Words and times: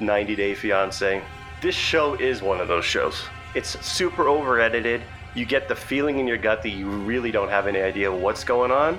90 0.00 0.36
Day 0.36 0.54
Fiance. 0.54 1.22
This 1.60 1.74
show 1.74 2.14
is 2.14 2.42
one 2.42 2.60
of 2.60 2.68
those 2.68 2.84
shows. 2.84 3.22
It's 3.54 3.78
super 3.84 4.28
over 4.28 4.60
edited. 4.60 5.02
You 5.34 5.46
get 5.46 5.68
the 5.68 5.76
feeling 5.76 6.18
in 6.18 6.26
your 6.26 6.36
gut 6.36 6.62
that 6.62 6.70
you 6.70 6.88
really 6.88 7.30
don't 7.30 7.48
have 7.48 7.66
any 7.66 7.80
idea 7.80 8.12
what's 8.12 8.44
going 8.44 8.70
on. 8.70 8.98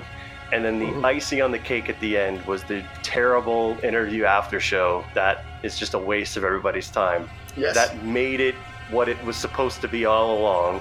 And 0.52 0.64
then 0.64 0.78
the 0.78 0.86
mm-hmm. 0.86 1.04
icing 1.04 1.42
on 1.42 1.50
the 1.50 1.58
cake 1.58 1.88
at 1.88 2.00
the 2.00 2.16
end 2.16 2.44
was 2.46 2.64
the 2.64 2.82
terrible 3.02 3.76
interview 3.82 4.24
after 4.24 4.58
show 4.60 5.04
that 5.14 5.44
is 5.62 5.78
just 5.78 5.94
a 5.94 5.98
waste 5.98 6.36
of 6.36 6.44
everybody's 6.44 6.90
time. 6.90 7.28
Yes. 7.56 7.74
That 7.74 8.02
made 8.02 8.40
it 8.40 8.54
what 8.90 9.08
it 9.08 9.22
was 9.24 9.36
supposed 9.36 9.80
to 9.82 9.88
be 9.88 10.06
all 10.06 10.38
along 10.38 10.80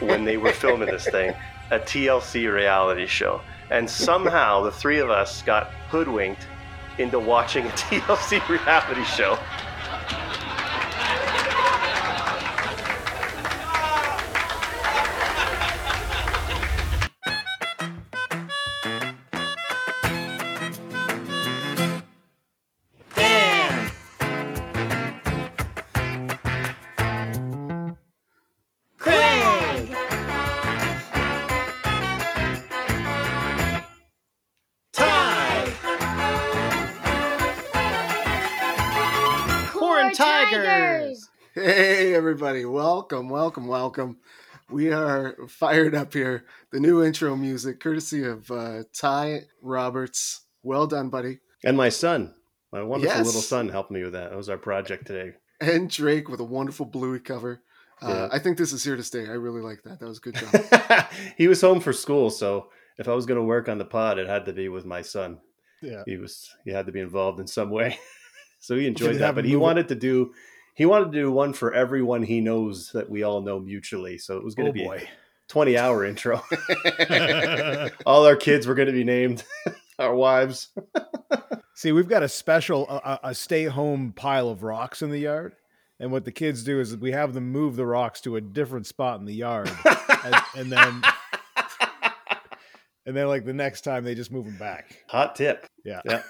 when 0.00 0.24
they 0.24 0.36
were 0.36 0.52
filming 0.52 0.88
this 0.88 1.08
thing 1.08 1.34
a 1.70 1.78
TLC 1.78 2.52
reality 2.52 3.06
show. 3.06 3.40
And 3.70 3.88
somehow 3.88 4.62
the 4.62 4.70
three 4.70 4.98
of 4.98 5.10
us 5.10 5.42
got 5.42 5.70
hoodwinked 5.90 6.46
into 6.98 7.18
watching 7.18 7.66
a 7.66 7.70
TLC 7.70 8.46
reality 8.48 9.04
show. 9.04 9.38
Welcome, 43.96 44.16
welcome. 44.16 44.20
We 44.70 44.92
are 44.92 45.36
fired 45.48 45.94
up 45.94 46.12
here. 46.12 46.44
The 46.72 46.80
new 46.80 47.02
intro 47.04 47.36
music, 47.36 47.80
courtesy 47.80 48.24
of 48.24 48.50
uh, 48.50 48.82
Ty 48.92 49.42
Roberts. 49.62 50.42
Well 50.62 50.86
done, 50.86 51.08
buddy. 51.08 51.38
And 51.64 51.76
my 51.76 51.88
son, 51.88 52.34
my 52.72 52.82
wonderful 52.82 53.16
Yes. 53.16 53.26
little 53.26 53.40
son, 53.40 53.68
helped 53.68 53.90
me 53.90 54.02
with 54.02 54.12
that. 54.14 54.30
That 54.30 54.36
was 54.36 54.48
our 54.48 54.58
project 54.58 55.06
today. 55.06 55.32
And 55.60 55.88
Drake 55.88 56.28
with 56.28 56.40
a 56.40 56.44
wonderful 56.44 56.86
bluey 56.86 57.20
cover. 57.20 57.62
Uh, 58.02 58.08
Yeah. 58.08 58.28
I 58.32 58.38
think 58.38 58.58
this 58.58 58.72
is 58.72 58.84
here 58.84 58.96
to 58.96 59.02
stay. 59.04 59.26
I 59.26 59.32
really 59.34 59.62
like 59.62 59.82
that. 59.84 60.00
That 60.00 60.08
was 60.08 60.18
a 60.18 60.20
good 60.20 60.34
job. 60.34 61.06
he 61.38 61.48
was 61.48 61.60
home 61.60 61.80
for 61.80 61.92
school, 61.92 62.28
so 62.30 62.68
if 62.98 63.08
I 63.08 63.14
was 63.14 63.24
going 63.24 63.38
to 63.40 63.44
work 63.44 63.68
on 63.68 63.78
the 63.78 63.84
pod, 63.84 64.18
it 64.18 64.26
had 64.28 64.44
to 64.46 64.52
be 64.52 64.68
with 64.68 64.84
my 64.84 65.02
son. 65.02 65.38
Yeah. 65.80 66.02
He 66.06 66.16
was 66.16 66.50
he 66.64 66.72
had 66.72 66.86
to 66.86 66.92
be 66.92 67.00
involved 67.00 67.38
in 67.40 67.46
some 67.46 67.70
way, 67.70 67.98
so 68.60 68.76
he 68.76 68.86
enjoyed 68.86 69.16
that. 69.16 69.34
But 69.34 69.44
he 69.44 69.52
move 69.52 69.60
it. 69.60 69.64
wanted 69.64 69.88
to 69.88 69.94
do 69.94 70.32
he 70.76 70.84
wanted 70.84 71.06
to 71.06 71.18
do 71.18 71.32
one 71.32 71.54
for 71.54 71.72
everyone 71.72 72.22
he 72.22 72.40
knows 72.40 72.92
that 72.92 73.08
we 73.08 73.22
all 73.22 73.40
know 73.40 73.58
mutually. 73.58 74.18
So 74.18 74.36
it 74.36 74.44
was 74.44 74.54
going 74.54 74.72
to 74.72 74.84
Oh 74.84 74.94
be 74.94 75.02
a 75.02 75.08
twenty 75.48 75.78
hour 75.78 76.04
intro. 76.04 76.42
all 78.06 78.26
our 78.26 78.36
kids 78.36 78.66
were 78.66 78.74
going 78.74 78.86
to 78.86 78.92
be 78.92 79.02
named, 79.02 79.42
our 79.98 80.14
wives. 80.14 80.68
See, 81.74 81.92
we've 81.92 82.08
got 82.08 82.22
a 82.22 82.28
special, 82.28 82.86
a, 82.88 83.20
a 83.24 83.34
stay 83.34 83.64
home 83.64 84.12
pile 84.14 84.50
of 84.50 84.62
rocks 84.62 85.00
in 85.00 85.10
the 85.10 85.18
yard. 85.18 85.54
And 85.98 86.12
what 86.12 86.26
the 86.26 86.32
kids 86.32 86.62
do 86.62 86.78
is 86.78 86.94
we 86.94 87.12
have 87.12 87.32
them 87.32 87.50
move 87.50 87.76
the 87.76 87.86
rocks 87.86 88.20
to 88.22 88.36
a 88.36 88.40
different 88.40 88.86
spot 88.86 89.18
in 89.18 89.24
the 89.24 89.34
yard. 89.34 89.70
and, 90.24 90.34
and 90.56 90.72
then, 90.72 91.02
and 93.06 93.16
then 93.16 93.28
like 93.28 93.46
the 93.46 93.54
next 93.54 93.80
time 93.80 94.04
they 94.04 94.14
just 94.14 94.30
move 94.30 94.44
them 94.44 94.58
back. 94.58 95.04
Hot 95.08 95.34
tip. 95.34 95.66
Yeah. 95.84 96.02
Yeah. 96.04 96.22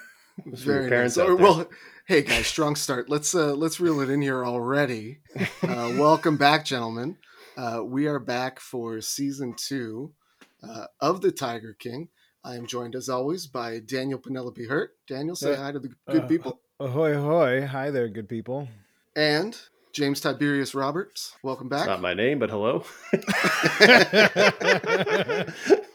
For 0.43 0.49
your 0.71 0.89
Very 0.89 1.03
nice. 1.03 1.17
out 1.17 1.29
Oh, 1.29 1.35
well, 1.35 1.67
hey 2.05 2.21
guys, 2.21 2.45
strong 2.47 2.75
start. 2.75 3.09
Let's 3.09 3.33
uh, 3.33 3.53
let's 3.55 3.79
reel 3.79 4.01
it 4.01 4.09
in 4.09 4.21
here 4.21 4.45
already. 4.45 5.19
Uh, 5.63 5.93
welcome 5.97 6.37
back, 6.37 6.63
gentlemen. 6.63 7.17
Uh, 7.57 7.81
we 7.83 8.05
are 8.07 8.19
back 8.19 8.59
for 8.59 9.01
season 9.01 9.55
two 9.57 10.13
uh, 10.61 10.85
of 11.01 11.21
the 11.21 11.31
Tiger 11.31 11.73
King. 11.77 12.09
I 12.43 12.55
am 12.55 12.67
joined 12.67 12.95
as 12.95 13.09
always 13.09 13.47
by 13.47 13.79
Daniel 13.79 14.19
Penelope 14.19 14.65
Hurt. 14.67 14.91
Daniel, 15.07 15.35
say 15.35 15.53
Uh, 15.53 15.57
hi 15.63 15.71
to 15.71 15.79
the 15.79 15.89
good 16.09 16.23
uh, 16.23 16.27
people. 16.27 16.59
Ahoy, 16.79 17.17
ahoy. 17.17 17.65
Hi 17.65 17.89
there, 17.89 18.07
good 18.07 18.29
people. 18.29 18.67
And 19.15 19.57
James 19.91 20.21
Tiberius 20.21 20.75
Roberts. 20.75 21.35
Welcome 21.41 21.67
It's 21.67 21.77
back. 21.81 21.87
not 21.87 22.01
my 22.01 22.13
name, 22.13 22.37
but 22.37 22.51
hello. 22.51 22.83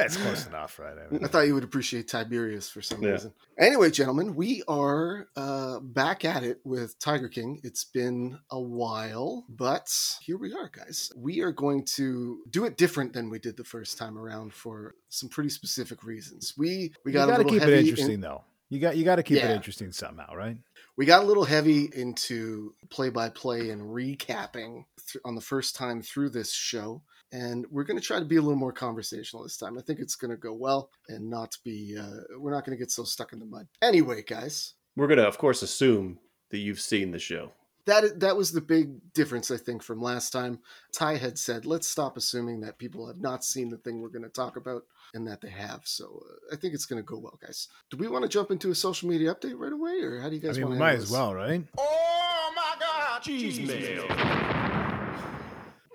That's 0.00 0.16
close 0.16 0.46
enough, 0.46 0.78
right? 0.78 0.94
I 0.98 1.12
mean, 1.12 1.24
I 1.24 1.28
thought 1.28 1.46
you 1.46 1.54
would 1.54 1.64
appreciate 1.64 2.08
Tiberius 2.08 2.68
for 2.70 2.80
some 2.82 3.02
Yeah. 3.02 3.10
reason. 3.10 3.32
Anyway, 3.58 3.90
gentlemen, 3.90 4.34
we 4.34 4.62
are 4.66 5.28
uh, 5.36 5.80
back 5.80 6.24
at 6.24 6.42
it 6.42 6.60
with 6.64 6.98
Tiger 6.98 7.28
King. 7.28 7.60
It's 7.62 7.84
been 7.84 8.38
a 8.50 8.60
while, 8.60 9.44
but 9.48 9.92
here 10.22 10.38
we 10.38 10.54
are, 10.54 10.68
guys. 10.72 11.12
We 11.16 11.40
are 11.40 11.52
going 11.52 11.84
to 11.96 12.42
do 12.50 12.64
it 12.64 12.76
different 12.76 13.12
than 13.12 13.28
we 13.30 13.38
did 13.38 13.56
the 13.56 13.64
first 13.64 13.98
time 13.98 14.16
around 14.18 14.54
for 14.54 14.94
some 15.10 15.28
pretty 15.28 15.50
specific 15.50 16.02
reasons. 16.04 16.54
We 16.56 16.92
we 17.04 17.12
you 17.12 17.18
got 17.18 17.36
to 17.36 17.44
keep 17.44 17.62
it 17.62 17.68
in- 17.68 17.86
interesting, 17.86 18.20
though. 18.20 18.44
You 18.70 18.78
got 18.78 18.96
you 18.96 19.04
got 19.04 19.16
to 19.16 19.22
keep 19.22 19.38
Yeah. 19.38 19.50
it 19.50 19.56
interesting 19.56 19.92
somehow, 19.92 20.34
right? 20.34 20.56
we 20.96 21.06
got 21.06 21.22
a 21.22 21.26
little 21.26 21.44
heavy 21.44 21.88
into 21.94 22.74
play 22.90 23.08
by 23.08 23.28
play 23.30 23.70
and 23.70 23.80
recapping 23.80 24.84
th- 25.10 25.22
on 25.24 25.34
the 25.34 25.40
first 25.40 25.74
time 25.74 26.02
through 26.02 26.28
this 26.28 26.52
show. 26.52 27.00
And 27.32 27.64
we're 27.70 27.84
going 27.84 27.98
to 27.98 28.04
try 28.04 28.18
to 28.18 28.24
be 28.24 28.36
a 28.36 28.42
little 28.42 28.58
more 28.58 28.72
conversational 28.72 29.42
this 29.44 29.56
time. 29.56 29.78
I 29.78 29.82
think 29.82 30.00
it's 30.00 30.16
going 30.16 30.32
to 30.32 30.36
go 30.36 30.52
well 30.52 30.90
and 31.08 31.30
not 31.30 31.56
be, 31.64 31.96
uh, 31.98 32.22
we're 32.38 32.50
not 32.52 32.64
going 32.64 32.76
to 32.76 32.82
get 32.82 32.90
so 32.90 33.04
stuck 33.04 33.32
in 33.32 33.38
the 33.38 33.46
mud. 33.46 33.68
Anyway, 33.82 34.22
guys, 34.26 34.74
We're 34.96 35.06
going 35.06 35.18
to, 35.18 35.28
of 35.28 35.38
course, 35.38 35.62
assume 35.62 36.18
that 36.50 36.58
you've 36.58 36.80
seen 36.80 37.12
the 37.12 37.18
show. 37.20 37.52
that 37.86 38.18
that 38.20 38.36
was 38.36 38.50
the 38.52 38.60
big 38.60 39.12
difference, 39.14 39.50
I 39.50 39.56
think, 39.56 39.82
from 39.82 40.02
last 40.02 40.30
time. 40.30 40.58
Ty 40.92 41.16
had 41.18 41.38
said, 41.38 41.64
let's 41.66 41.86
stop 41.86 42.16
assuming 42.16 42.60
that 42.62 42.78
people 42.78 43.06
have 43.06 43.20
not 43.20 43.44
seen 43.44 43.68
the 43.70 43.78
thing 43.78 44.00
we're 44.00 44.08
going 44.08 44.22
to 44.24 44.28
talk 44.28 44.56
about 44.56 44.82
and 45.14 45.26
that 45.28 45.40
they 45.40 45.50
have. 45.50 45.82
So 45.84 46.22
uh, 46.28 46.54
I 46.54 46.56
think 46.56 46.74
it's 46.74 46.86
going 46.86 47.00
to 47.00 47.06
go 47.06 47.18
well, 47.18 47.38
guys. 47.40 47.68
Do 47.90 47.96
we 47.96 48.08
want 48.08 48.22
to 48.24 48.28
jump 48.28 48.50
into 48.50 48.70
a 48.70 48.74
social 48.74 49.08
media 49.08 49.32
update 49.34 49.56
right 49.56 49.72
away, 49.72 50.00
or 50.02 50.20
how 50.20 50.28
do 50.28 50.34
you 50.36 50.42
I 50.42 50.46
guys 50.46 50.56
mean, 50.58 50.66
want 50.66 50.72
we 50.72 50.76
to 50.78 50.84
might 50.84 50.98
as 50.98 51.10
well, 51.10 51.32
right? 51.34 51.64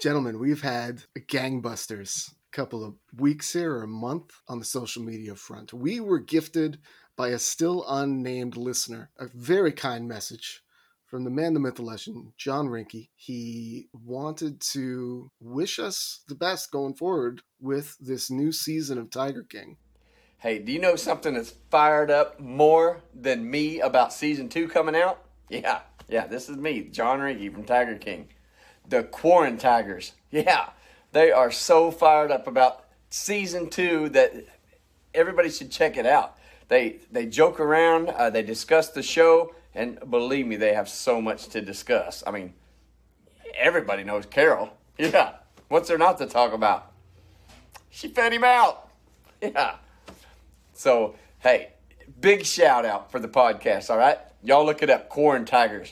Gentlemen, 0.01 0.39
we've 0.39 0.61
had 0.61 1.03
a 1.15 1.21
gangbusters 1.21 2.33
couple 2.51 2.83
of 2.83 2.95
weeks 3.17 3.53
here 3.53 3.75
or 3.75 3.83
a 3.83 3.87
month 3.87 4.33
on 4.47 4.59
the 4.59 4.65
social 4.65 5.01
media 5.01 5.35
front. 5.35 5.73
We 5.73 6.01
were 6.01 6.19
gifted 6.19 6.79
by 7.15 7.29
a 7.29 7.39
still 7.39 7.85
unnamed 7.87 8.57
listener 8.57 9.09
a 9.17 9.27
very 9.33 9.71
kind 9.71 10.07
message 10.07 10.61
from 11.05 11.23
the 11.23 11.29
man, 11.29 11.53
the 11.53 11.61
myth, 11.61 11.75
the 11.75 11.81
legend, 11.81 12.33
John 12.37 12.67
Reinke. 12.67 13.07
He 13.15 13.87
wanted 13.93 14.59
to 14.73 15.29
wish 15.39 15.79
us 15.79 16.23
the 16.27 16.35
best 16.35 16.71
going 16.71 16.95
forward 16.95 17.41
with 17.61 17.95
this 17.99 18.29
new 18.29 18.51
season 18.51 18.97
of 18.97 19.09
Tiger 19.09 19.43
King. 19.43 19.77
Hey, 20.37 20.59
do 20.59 20.73
you 20.73 20.79
know 20.79 20.97
something 20.97 21.35
that's 21.35 21.55
fired 21.71 22.11
up 22.11 22.39
more 22.39 23.01
than 23.13 23.49
me 23.49 23.79
about 23.79 24.11
season 24.11 24.49
two 24.49 24.67
coming 24.67 24.95
out? 24.95 25.23
Yeah, 25.49 25.81
yeah, 26.09 26.27
this 26.27 26.49
is 26.49 26.57
me, 26.57 26.83
John 26.83 27.19
Reinke 27.19 27.53
from 27.53 27.63
Tiger 27.63 27.97
King. 27.97 28.27
The 28.87 29.03
Quarantigers. 29.03 30.11
Yeah, 30.31 30.69
they 31.11 31.31
are 31.31 31.51
so 31.51 31.91
fired 31.91 32.31
up 32.31 32.47
about 32.47 32.85
season 33.09 33.69
two 33.69 34.09
that 34.09 34.33
everybody 35.13 35.49
should 35.49 35.71
check 35.71 35.97
it 35.97 36.05
out. 36.05 36.37
They 36.67 36.97
they 37.11 37.25
joke 37.25 37.59
around, 37.59 38.09
uh, 38.09 38.29
they 38.29 38.43
discuss 38.43 38.89
the 38.89 39.03
show, 39.03 39.53
and 39.73 39.99
believe 40.09 40.47
me, 40.47 40.55
they 40.55 40.73
have 40.73 40.89
so 40.89 41.21
much 41.21 41.47
to 41.49 41.61
discuss. 41.61 42.23
I 42.25 42.31
mean, 42.31 42.53
everybody 43.57 44.03
knows 44.03 44.25
Carol. 44.25 44.71
Yeah, 44.97 45.33
what's 45.67 45.89
there 45.89 45.97
not 45.97 46.17
to 46.19 46.25
talk 46.25 46.53
about? 46.53 46.93
She 47.89 48.07
fed 48.07 48.33
him 48.33 48.43
out. 48.43 48.89
Yeah. 49.41 49.75
So, 50.73 51.15
hey, 51.39 51.73
big 52.19 52.45
shout 52.45 52.85
out 52.85 53.11
for 53.11 53.19
the 53.19 53.27
podcast, 53.27 53.89
all 53.89 53.97
right? 53.97 54.17
Y'all 54.41 54.65
look 54.65 54.81
it 54.81 54.89
up, 54.89 55.09
Quarantigers. 55.09 55.91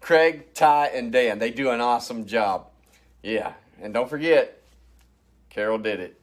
Craig, 0.00 0.54
Ty, 0.54 0.88
and 0.88 1.12
Dan, 1.12 1.38
they 1.38 1.50
do 1.50 1.70
an 1.70 1.80
awesome 1.80 2.26
job. 2.26 2.68
Yeah, 3.22 3.54
and 3.80 3.92
don't 3.92 4.08
forget, 4.08 4.62
Carol 5.50 5.78
did 5.78 6.00
it. 6.00 6.20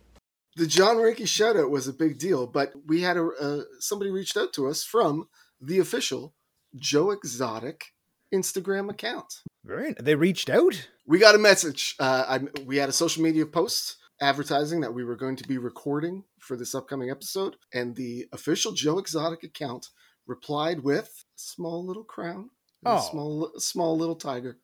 The 0.55 0.67
John 0.67 0.95
Reinke 0.95 1.27
shout 1.27 1.57
out 1.57 1.69
was 1.69 1.87
a 1.87 1.93
big 1.93 2.17
deal, 2.17 2.47
but 2.47 2.71
we 2.85 3.01
had 3.01 3.17
a 3.17 3.25
uh, 3.25 3.61
somebody 3.79 4.09
reached 4.09 4.37
out 4.37 4.53
to 4.53 4.67
us 4.67 4.83
from 4.83 5.27
the 5.59 5.79
official 5.79 6.33
Joe 6.75 7.11
Exotic 7.11 7.87
Instagram 8.33 8.89
account. 8.89 9.41
Very. 9.63 9.93
They 9.99 10.15
reached 10.15 10.49
out. 10.49 10.87
We 11.05 11.19
got 11.19 11.35
a 11.35 11.39
message. 11.39 11.95
Uh, 11.99 12.25
I, 12.27 12.61
we 12.61 12.77
had 12.77 12.89
a 12.89 12.93
social 12.93 13.23
media 13.23 13.45
post 13.45 13.97
advertising 14.21 14.81
that 14.81 14.93
we 14.93 15.03
were 15.03 15.15
going 15.15 15.35
to 15.35 15.47
be 15.47 15.57
recording 15.57 16.23
for 16.39 16.55
this 16.55 16.73
upcoming 16.73 17.09
episode, 17.09 17.57
and 17.73 17.95
the 17.95 18.25
official 18.31 18.71
Joe 18.71 18.97
Exotic 18.97 19.43
account 19.43 19.89
replied 20.27 20.81
with 20.81 21.25
a 21.35 21.39
small 21.39 21.85
little 21.85 22.03
crown, 22.03 22.49
and 22.49 22.49
a 22.64 22.64
Oh. 22.85 22.99
small 22.99 23.51
small 23.57 23.97
little 23.97 24.15
tiger. 24.15 24.57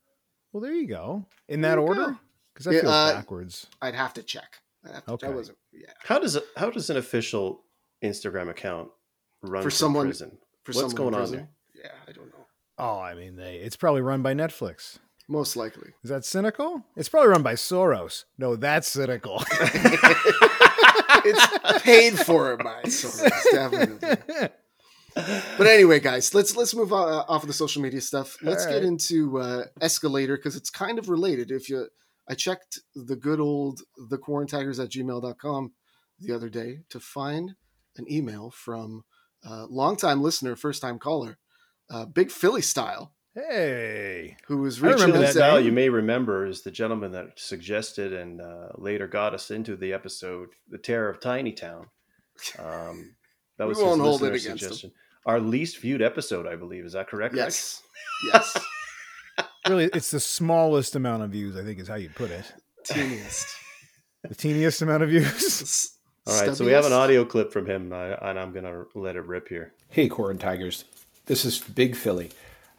Well, 0.51 0.61
there 0.61 0.73
you 0.73 0.87
go. 0.87 1.25
In 1.47 1.61
that 1.61 1.77
order, 1.77 2.17
because 2.53 2.65
that 2.65 2.73
Yeah, 2.73 2.81
feels 2.81 2.93
uh, 2.93 3.13
backwards. 3.15 3.67
I'd 3.81 3.95
have 3.95 4.13
to 4.15 4.23
check. 4.23 4.59
Have 4.85 5.05
to, 5.05 5.11
Okay. 5.13 5.27
That 5.27 5.55
yeah 5.73 5.87
How 6.03 6.19
does 6.19 6.35
it, 6.35 6.43
how 6.57 6.69
does 6.69 6.89
an 6.89 6.97
official 6.97 7.63
Instagram 8.03 8.49
account 8.49 8.89
run 9.43 9.61
For 9.63 9.69
from 9.69 9.75
someone- 9.77 10.07
prison? 10.07 10.37
for 10.63 10.71
What's 10.73 10.91
someone 10.93 11.11
going 11.13 11.23
on 11.23 11.31
there? 11.31 11.49
Yeah, 11.75 11.91
I 12.07 12.11
don't 12.11 12.27
know. 12.27 12.45
Oh, 12.77 12.99
I 12.99 13.13
mean, 13.15 13.35
they 13.35 13.55
it's 13.57 13.75
probably 13.75 14.01
run 14.01 14.21
by 14.21 14.33
Netflix. 14.33 14.97
Most 15.27 15.55
likely. 15.55 15.91
Is 16.03 16.09
that 16.09 16.25
cynical? 16.25 16.83
It's 16.97 17.07
probably 17.09 17.29
run 17.29 17.43
by 17.43 17.53
Soros. 17.53 18.25
No, 18.37 18.55
that's 18.55 18.87
cynical. 18.87 19.41
it's 21.23 21.83
paid 21.83 22.17
for 22.19 22.57
by 22.57 22.81
Soros, 22.83 23.29
definitely. 23.51 24.49
But 25.13 25.67
anyway, 25.67 25.99
guys, 25.99 26.33
let's 26.33 26.55
let's 26.55 26.75
move 26.75 26.93
on, 26.93 27.11
uh, 27.11 27.23
off 27.27 27.43
of 27.43 27.47
the 27.47 27.53
social 27.53 27.81
media 27.81 28.01
stuff. 28.01 28.37
Let's 28.41 28.65
All 28.65 28.71
get 28.71 28.83
into 28.83 29.39
uh, 29.39 29.65
escalator 29.79 30.37
because 30.37 30.55
it's 30.55 30.69
kind 30.69 30.97
of 30.97 31.09
related. 31.09 31.51
If 31.51 31.69
you, 31.69 31.87
I 32.29 32.33
checked 32.33 32.79
the 32.95 33.15
good 33.15 33.39
old 33.39 33.81
the 34.09 34.17
quarantigers 34.17 34.83
at 34.83 34.89
gmail.com 34.89 35.73
the 36.19 36.35
other 36.35 36.49
day 36.49 36.79
to 36.89 36.99
find 36.99 37.55
an 37.97 38.11
email 38.11 38.51
from 38.51 39.03
uh, 39.43 39.65
longtime 39.69 40.21
listener, 40.21 40.55
first 40.55 40.81
time 40.81 40.99
caller, 40.99 41.37
uh, 41.89 42.05
Big 42.05 42.31
Philly 42.31 42.61
style, 42.61 43.13
hey, 43.35 44.37
who 44.47 44.57
was 44.57 44.81
I 44.83 44.91
remember 44.91 45.19
that 45.19 45.33
that 45.33 45.39
now 45.39 45.53
saying, 45.55 45.65
you 45.65 45.71
may 45.71 45.89
remember 45.89 46.45
is 46.45 46.61
the 46.61 46.71
gentleman 46.71 47.11
that 47.13 47.37
suggested 47.37 48.13
and 48.13 48.41
uh, 48.41 48.69
later 48.75 49.07
got 49.07 49.33
us 49.33 49.51
into 49.51 49.75
the 49.75 49.93
episode 49.93 50.49
"The 50.69 50.77
Terror 50.77 51.09
of 51.09 51.19
Tiny 51.19 51.51
Town." 51.51 51.87
Um, 52.57 53.15
that 53.61 53.67
We 53.67 53.73
was 53.75 53.77
won't 53.77 53.99
his 54.01 54.07
hold 54.07 54.23
it 54.23 54.31
listener 54.33 54.49
against 54.53 54.63
him. 54.63 54.69
suggestion. 54.69 54.91
Our 55.27 55.39
least 55.39 55.77
viewed 55.77 56.01
episode, 56.01 56.47
I 56.47 56.55
believe. 56.55 56.83
Is 56.83 56.93
that 56.93 57.07
correct? 57.07 57.35
Rex? 57.35 57.83
yes, 58.33 58.57
yes, 59.37 59.45
really, 59.69 59.85
it's 59.93 60.09
the 60.09 60.19
smallest 60.19 60.95
amount 60.95 61.21
of 61.21 61.29
views. 61.29 61.55
I 61.55 61.63
think 61.63 61.79
is 61.79 61.87
how 61.87 61.93
you 61.95 62.09
put 62.09 62.31
it. 62.31 62.51
teeniest. 62.83 63.45
The 64.27 64.35
teeniest 64.35 64.81
amount 64.83 65.01
of 65.03 65.09
views. 65.09 65.25
S- 65.61 65.97
All 66.27 66.39
right, 66.45 66.55
so 66.55 66.63
we 66.65 66.71
have 66.73 66.85
an 66.85 66.93
audio 66.93 67.23
clip 67.25 67.51
from 67.51 67.65
him, 67.67 67.91
uh, 67.91 68.15
and 68.21 68.37
I'm 68.39 68.51
gonna 68.51 68.85
let 68.95 69.15
it 69.15 69.25
rip 69.25 69.47
here. 69.47 69.73
Hey, 69.89 70.07
Quarantigers. 70.09 70.83
This 71.27 71.43
is 71.45 71.57
Big 71.59 71.95
Philly. 71.95 72.29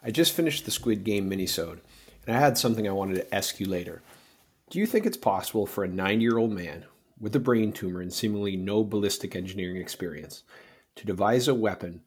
I 0.05 0.11
just 0.13 0.33
finished 0.35 0.65
the 0.65 0.71
Squid 0.73 1.03
Game 1.05 1.29
minisode, 1.31 1.79
and 2.27 2.37
I 2.37 2.41
had 2.41 2.59
something 2.59 2.87
I 2.89 2.93
wanted 2.93 3.17
to 3.17 3.35
ask 3.35 3.59
you 3.61 3.67
later. 3.67 4.03
Do 4.71 4.79
you 4.79 4.87
think 4.87 5.05
it's 5.07 5.17
possible 5.17 5.67
for 5.67 5.83
a 5.85 5.89
90 5.89 6.23
year 6.23 6.39
old 6.39 6.53
man 6.53 6.85
with 7.21 7.35
a 7.37 7.41
brain 7.41 7.73
tumor 7.73 8.01
and 8.01 8.13
seemingly 8.13 8.57
no 8.57 8.83
ballistic 8.85 9.35
engineering 9.37 9.77
experience 9.79 10.43
to 10.97 11.07
devise 11.07 11.49
a 11.49 11.55
weapon 11.55 12.03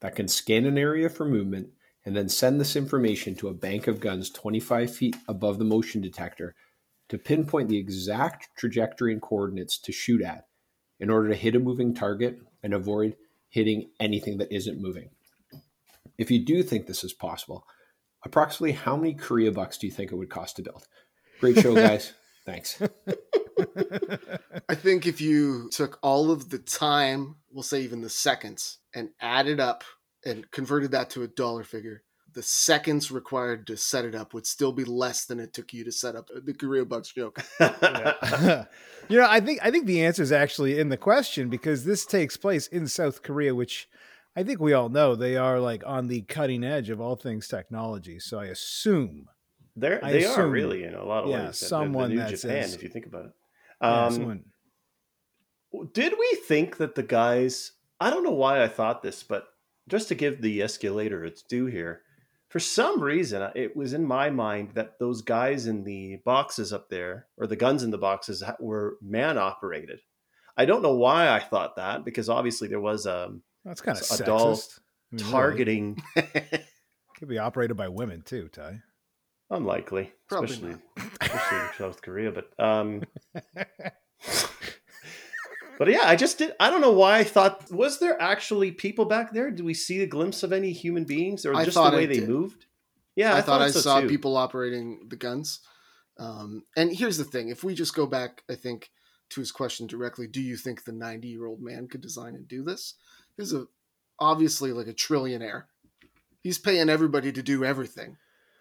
that 0.00 0.16
can 0.16 0.28
scan 0.28 0.64
an 0.64 0.78
area 0.78 1.08
for 1.08 1.24
movement 1.24 1.68
and 2.04 2.16
then 2.16 2.28
send 2.28 2.60
this 2.60 2.76
information 2.76 3.34
to 3.34 3.48
a 3.48 3.54
bank 3.54 3.86
of 3.86 4.00
guns 4.00 4.30
25 4.30 4.94
feet 4.94 5.16
above 5.28 5.58
the 5.58 5.64
motion 5.64 6.00
detector 6.00 6.54
to 7.08 7.18
pinpoint 7.18 7.68
the 7.68 7.78
exact 7.78 8.48
trajectory 8.56 9.12
and 9.12 9.20
coordinates 9.20 9.78
to 9.78 9.92
shoot 9.92 10.22
at 10.22 10.46
in 10.98 11.10
order 11.10 11.28
to 11.28 11.34
hit 11.34 11.54
a 11.54 11.58
moving 11.58 11.92
target 11.92 12.38
and 12.62 12.72
avoid 12.72 13.16
hitting 13.48 13.90
anything 13.98 14.38
that 14.38 14.54
isn't 14.54 14.80
moving. 14.80 15.10
If 16.16 16.30
you 16.30 16.44
do 16.44 16.62
think 16.62 16.86
this 16.86 17.02
is 17.02 17.12
possible, 17.12 17.64
approximately 18.24 18.72
how 18.72 18.96
many 18.96 19.14
Korea 19.14 19.50
bucks 19.50 19.76
do 19.76 19.86
you 19.86 19.92
think 19.92 20.12
it 20.12 20.16
would 20.16 20.30
cost 20.30 20.56
to 20.56 20.62
build? 20.62 20.86
Great 21.40 21.58
show, 21.58 21.74
guys. 21.86 22.12
Thanks. 22.44 22.80
I 24.68 24.74
think 24.74 25.06
if 25.06 25.20
you 25.20 25.68
took 25.70 25.98
all 26.02 26.30
of 26.30 26.48
the 26.48 26.58
time, 26.58 27.36
we'll 27.52 27.62
say 27.62 27.82
even 27.82 28.00
the 28.00 28.08
seconds, 28.08 28.78
and 28.94 29.10
added 29.20 29.60
up 29.60 29.84
and 30.24 30.50
converted 30.50 30.90
that 30.92 31.10
to 31.10 31.22
a 31.22 31.28
dollar 31.28 31.64
figure, 31.64 32.02
the 32.32 32.42
seconds 32.42 33.10
required 33.10 33.66
to 33.66 33.76
set 33.76 34.04
it 34.04 34.14
up 34.14 34.34
would 34.34 34.46
still 34.46 34.72
be 34.72 34.84
less 34.84 35.24
than 35.24 35.40
it 35.40 35.52
took 35.52 35.72
you 35.72 35.84
to 35.84 35.92
set 35.92 36.14
up 36.14 36.28
the 36.44 36.54
Korea 36.54 36.84
Bucks 36.84 37.12
joke. 37.12 37.42
you 37.60 39.18
know, 39.18 39.26
I 39.28 39.40
think 39.40 39.60
I 39.62 39.70
think 39.70 39.86
the 39.86 40.04
answer 40.04 40.22
is 40.22 40.32
actually 40.32 40.78
in 40.78 40.88
the 40.88 40.96
question 40.96 41.48
because 41.48 41.84
this 41.84 42.06
takes 42.06 42.36
place 42.36 42.66
in 42.68 42.86
South 42.86 43.22
Korea, 43.22 43.54
which 43.54 43.88
I 44.36 44.42
think 44.42 44.60
we 44.60 44.72
all 44.72 44.88
know 44.88 45.14
they 45.14 45.36
are 45.36 45.58
like 45.58 45.82
on 45.86 46.06
the 46.06 46.22
cutting 46.22 46.64
edge 46.64 46.90
of 46.90 47.00
all 47.00 47.16
things 47.16 47.48
technology. 47.48 48.18
So 48.20 48.38
I 48.38 48.46
assume 48.46 49.28
They're, 49.76 50.04
I 50.04 50.12
they 50.12 50.24
are 50.24 50.48
really 50.48 50.84
in 50.84 50.94
a 50.94 51.04
lot 51.04 51.24
of 51.24 51.30
yeah, 51.30 51.46
ways. 51.46 51.60
the- 51.60 51.64
the- 51.64 51.68
someone 51.68 52.10
the 52.10 52.16
new 52.16 52.22
Japan, 52.22 52.38
says- 52.38 52.74
if 52.74 52.82
you 52.82 52.88
think 52.88 53.06
about 53.06 53.26
it. 53.26 53.32
Um, 53.80 54.12
someone- 54.12 54.44
Did 55.92 56.14
we 56.18 56.34
think 56.46 56.76
that 56.78 56.94
the 56.94 57.02
guys? 57.02 57.72
I 58.00 58.10
don't 58.10 58.24
know 58.24 58.32
why 58.32 58.62
I 58.62 58.68
thought 58.68 59.02
this, 59.02 59.22
but 59.22 59.46
just 59.88 60.08
to 60.08 60.14
give 60.14 60.40
the 60.42 60.62
escalator 60.62 61.24
its 61.24 61.42
due 61.42 61.66
here, 61.66 62.02
for 62.48 62.58
some 62.58 63.00
reason 63.00 63.42
uh, 63.42 63.52
it 63.54 63.76
was 63.76 63.92
in 63.92 64.04
my 64.04 64.30
mind 64.30 64.72
that 64.74 64.98
those 64.98 65.22
guys 65.22 65.66
in 65.66 65.84
the 65.84 66.16
boxes 66.24 66.72
up 66.72 66.88
there, 66.88 67.26
or 67.36 67.46
the 67.46 67.56
guns 67.56 67.82
in 67.82 67.90
the 67.90 67.98
boxes, 67.98 68.42
were 68.58 68.96
man 69.00 69.38
operated. 69.38 70.00
I 70.56 70.64
don't 70.64 70.82
know 70.82 70.94
why 70.96 71.28
I 71.28 71.38
thought 71.38 71.76
that 71.76 72.04
because 72.04 72.28
obviously 72.28 72.68
there 72.68 72.80
was 72.80 73.06
a 73.06 73.32
that's 73.64 73.80
kind 73.80 73.96
of 73.98 74.20
a 74.20 74.24
doll 74.24 74.56
sexist. 74.56 74.80
I 75.12 75.16
mean, 75.16 75.22
really, 75.24 75.32
targeting. 75.32 76.02
could 77.16 77.28
be 77.28 77.38
operated 77.38 77.76
by 77.76 77.88
women 77.88 78.22
too, 78.22 78.48
Ty. 78.48 78.80
Unlikely, 79.50 80.12
Probably 80.28 80.52
especially 80.52 80.76
especially 81.20 81.58
in 81.58 81.68
South 81.76 82.02
Korea. 82.02 82.30
But 82.30 82.52
um, 82.58 83.02
but 85.78 85.88
yeah, 85.88 86.02
I 86.04 86.14
just 86.14 86.38
did. 86.38 86.52
I 86.60 86.70
don't 86.70 86.80
know 86.80 86.92
why 86.92 87.18
I 87.18 87.24
thought. 87.24 87.70
Was 87.72 87.98
there 87.98 88.20
actually 88.20 88.70
people 88.70 89.06
back 89.06 89.32
there? 89.32 89.50
Did 89.50 89.64
we 89.64 89.74
see 89.74 90.02
a 90.02 90.06
glimpse 90.06 90.44
of 90.44 90.52
any 90.52 90.70
human 90.70 91.04
beings, 91.04 91.44
or 91.44 91.54
I 91.54 91.64
just 91.64 91.74
the 91.76 91.90
way 91.90 92.06
they 92.06 92.20
did. 92.20 92.28
moved? 92.28 92.66
Yeah, 93.16 93.34
I, 93.34 93.42
thought, 93.42 93.60
I 93.60 93.70
so 93.70 93.80
saw 93.80 94.00
too. 94.00 94.08
people 94.08 94.36
operating 94.36 95.08
the 95.08 95.16
guns. 95.16 95.60
Um, 96.16 96.62
and 96.76 96.94
here's 96.94 97.18
the 97.18 97.24
thing: 97.24 97.48
if 97.48 97.64
we 97.64 97.74
just 97.74 97.94
go 97.94 98.06
back, 98.06 98.44
I 98.48 98.54
think 98.54 98.90
to 99.30 99.40
his 99.40 99.50
question 99.50 99.88
directly, 99.88 100.28
do 100.28 100.40
you 100.40 100.56
think 100.56 100.84
the 100.84 100.92
90 100.92 101.26
year 101.26 101.46
old 101.46 101.60
man 101.60 101.88
could 101.88 102.00
design 102.00 102.34
and 102.34 102.46
do 102.46 102.62
this? 102.62 102.94
He's 103.36 103.52
a 103.52 103.66
obviously 104.18 104.72
like 104.72 104.86
a 104.86 104.94
trillionaire. 104.94 105.64
He's 106.42 106.58
paying 106.58 106.88
everybody 106.88 107.32
to 107.32 107.42
do 107.42 107.64
everything. 107.64 108.16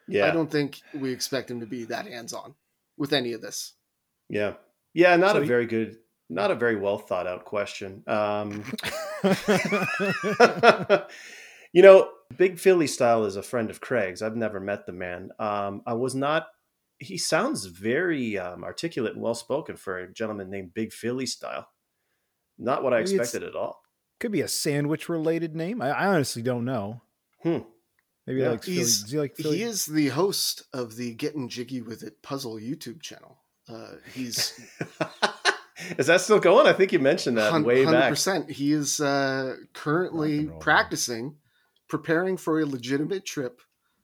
Yeah, 0.10 0.28
I 0.28 0.32
don't 0.32 0.52
think 0.52 0.82
we 0.94 1.12
expect 1.12 1.50
him 1.52 1.60
to 1.60 1.66
be 1.66 1.84
that 1.86 2.06
hands 2.08 2.34
on 2.34 2.56
with 2.98 3.14
any 3.14 3.34
of 3.34 3.42
this. 3.42 3.74
yeah, 4.30 4.54
yeah. 4.94 5.16
Not 5.16 5.32
So 5.34 5.38
a 5.40 5.42
he- 5.42 5.48
very 5.48 5.66
good, 5.66 5.98
not 6.30 6.52
a 6.52 6.56
very 6.56 6.76
well 6.76 6.98
thought 6.98 7.28
out 7.28 7.46
question. 7.46 8.04
Um, 8.08 8.64
you 11.74 11.82
know, 11.82 12.10
Big 12.38 12.60
Philly 12.60 12.88
style 12.88 13.26
is 13.26 13.36
a 13.36 13.44
friend 13.44 13.70
of 13.70 13.82
Craig's. 13.82 14.22
I've 14.22 14.36
never 14.36 14.60
met 14.60 14.86
the 14.86 14.92
man. 14.94 15.30
Um, 15.40 15.82
I 15.86 15.94
was 15.94 16.16
not. 16.16 16.48
He 17.00 17.18
sounds 17.18 17.66
very 17.66 18.38
um, 18.38 18.64
articulate 18.64 19.14
and 19.14 19.22
well 19.22 19.34
spoken 19.36 19.78
for 19.78 20.00
a 20.00 20.12
gentleman 20.14 20.50
named 20.50 20.74
Big 20.74 20.92
Philly 20.92 21.26
style. 21.26 21.68
Not 22.58 22.84
what 22.84 22.94
I 22.94 22.98
Maybe 23.00 23.12
it's- 23.16 23.28
expected 23.30 23.48
at 23.50 23.56
all. 23.56 23.82
Could 24.20 24.34
be 24.34 24.42
a 24.42 24.50
sandwich 24.50 25.08
related 25.08 25.56
name. 25.56 25.82
I, 25.82 25.92
I 25.92 26.08
honestly 26.08 26.42
don't 26.42 26.66
know. 26.66 27.00
Hmm. 27.42 27.60
Maybe 28.30 28.42
Yeah. 28.42 28.52
like 28.52 28.64
Philly, 28.64 28.78
He's- 28.78 29.02
does 29.02 29.12
he 29.12 29.18
like 29.20 29.36
Philly? 29.36 29.58
He 29.58 29.64
is 29.64 29.86
the 29.88 30.10
host 30.10 30.62
of 30.72 30.96
the 30.98 31.16
Getting 31.16 31.50
Jiggy 31.50 31.82
with 31.82 32.04
It 32.04 32.22
puzzle 32.22 32.56
YouTube 32.58 33.02
channel. 33.02 33.40
Uh, 33.68 33.94
he's 34.14 34.54
is 35.98 36.06
that 36.08 36.22
still 36.22 36.40
going? 36.40 36.68
I 36.68 36.74
think 36.74 36.92
you 36.94 37.00
mentioned 37.00 37.38
that 37.40 37.52
Hun- 37.52 37.64
way 37.64 37.86
back. 37.86 38.14
100%. 38.14 38.52
He 38.52 38.72
is 38.72 39.00
uh, 39.00 39.56
currently 39.74 40.40
and 40.40 40.50
roll. 40.52 40.60
practicing, 40.60 41.38
preparing 41.88 42.38
for 42.38 42.60
a 42.60 42.66
legitimate 42.68 43.26
trip 43.26 43.62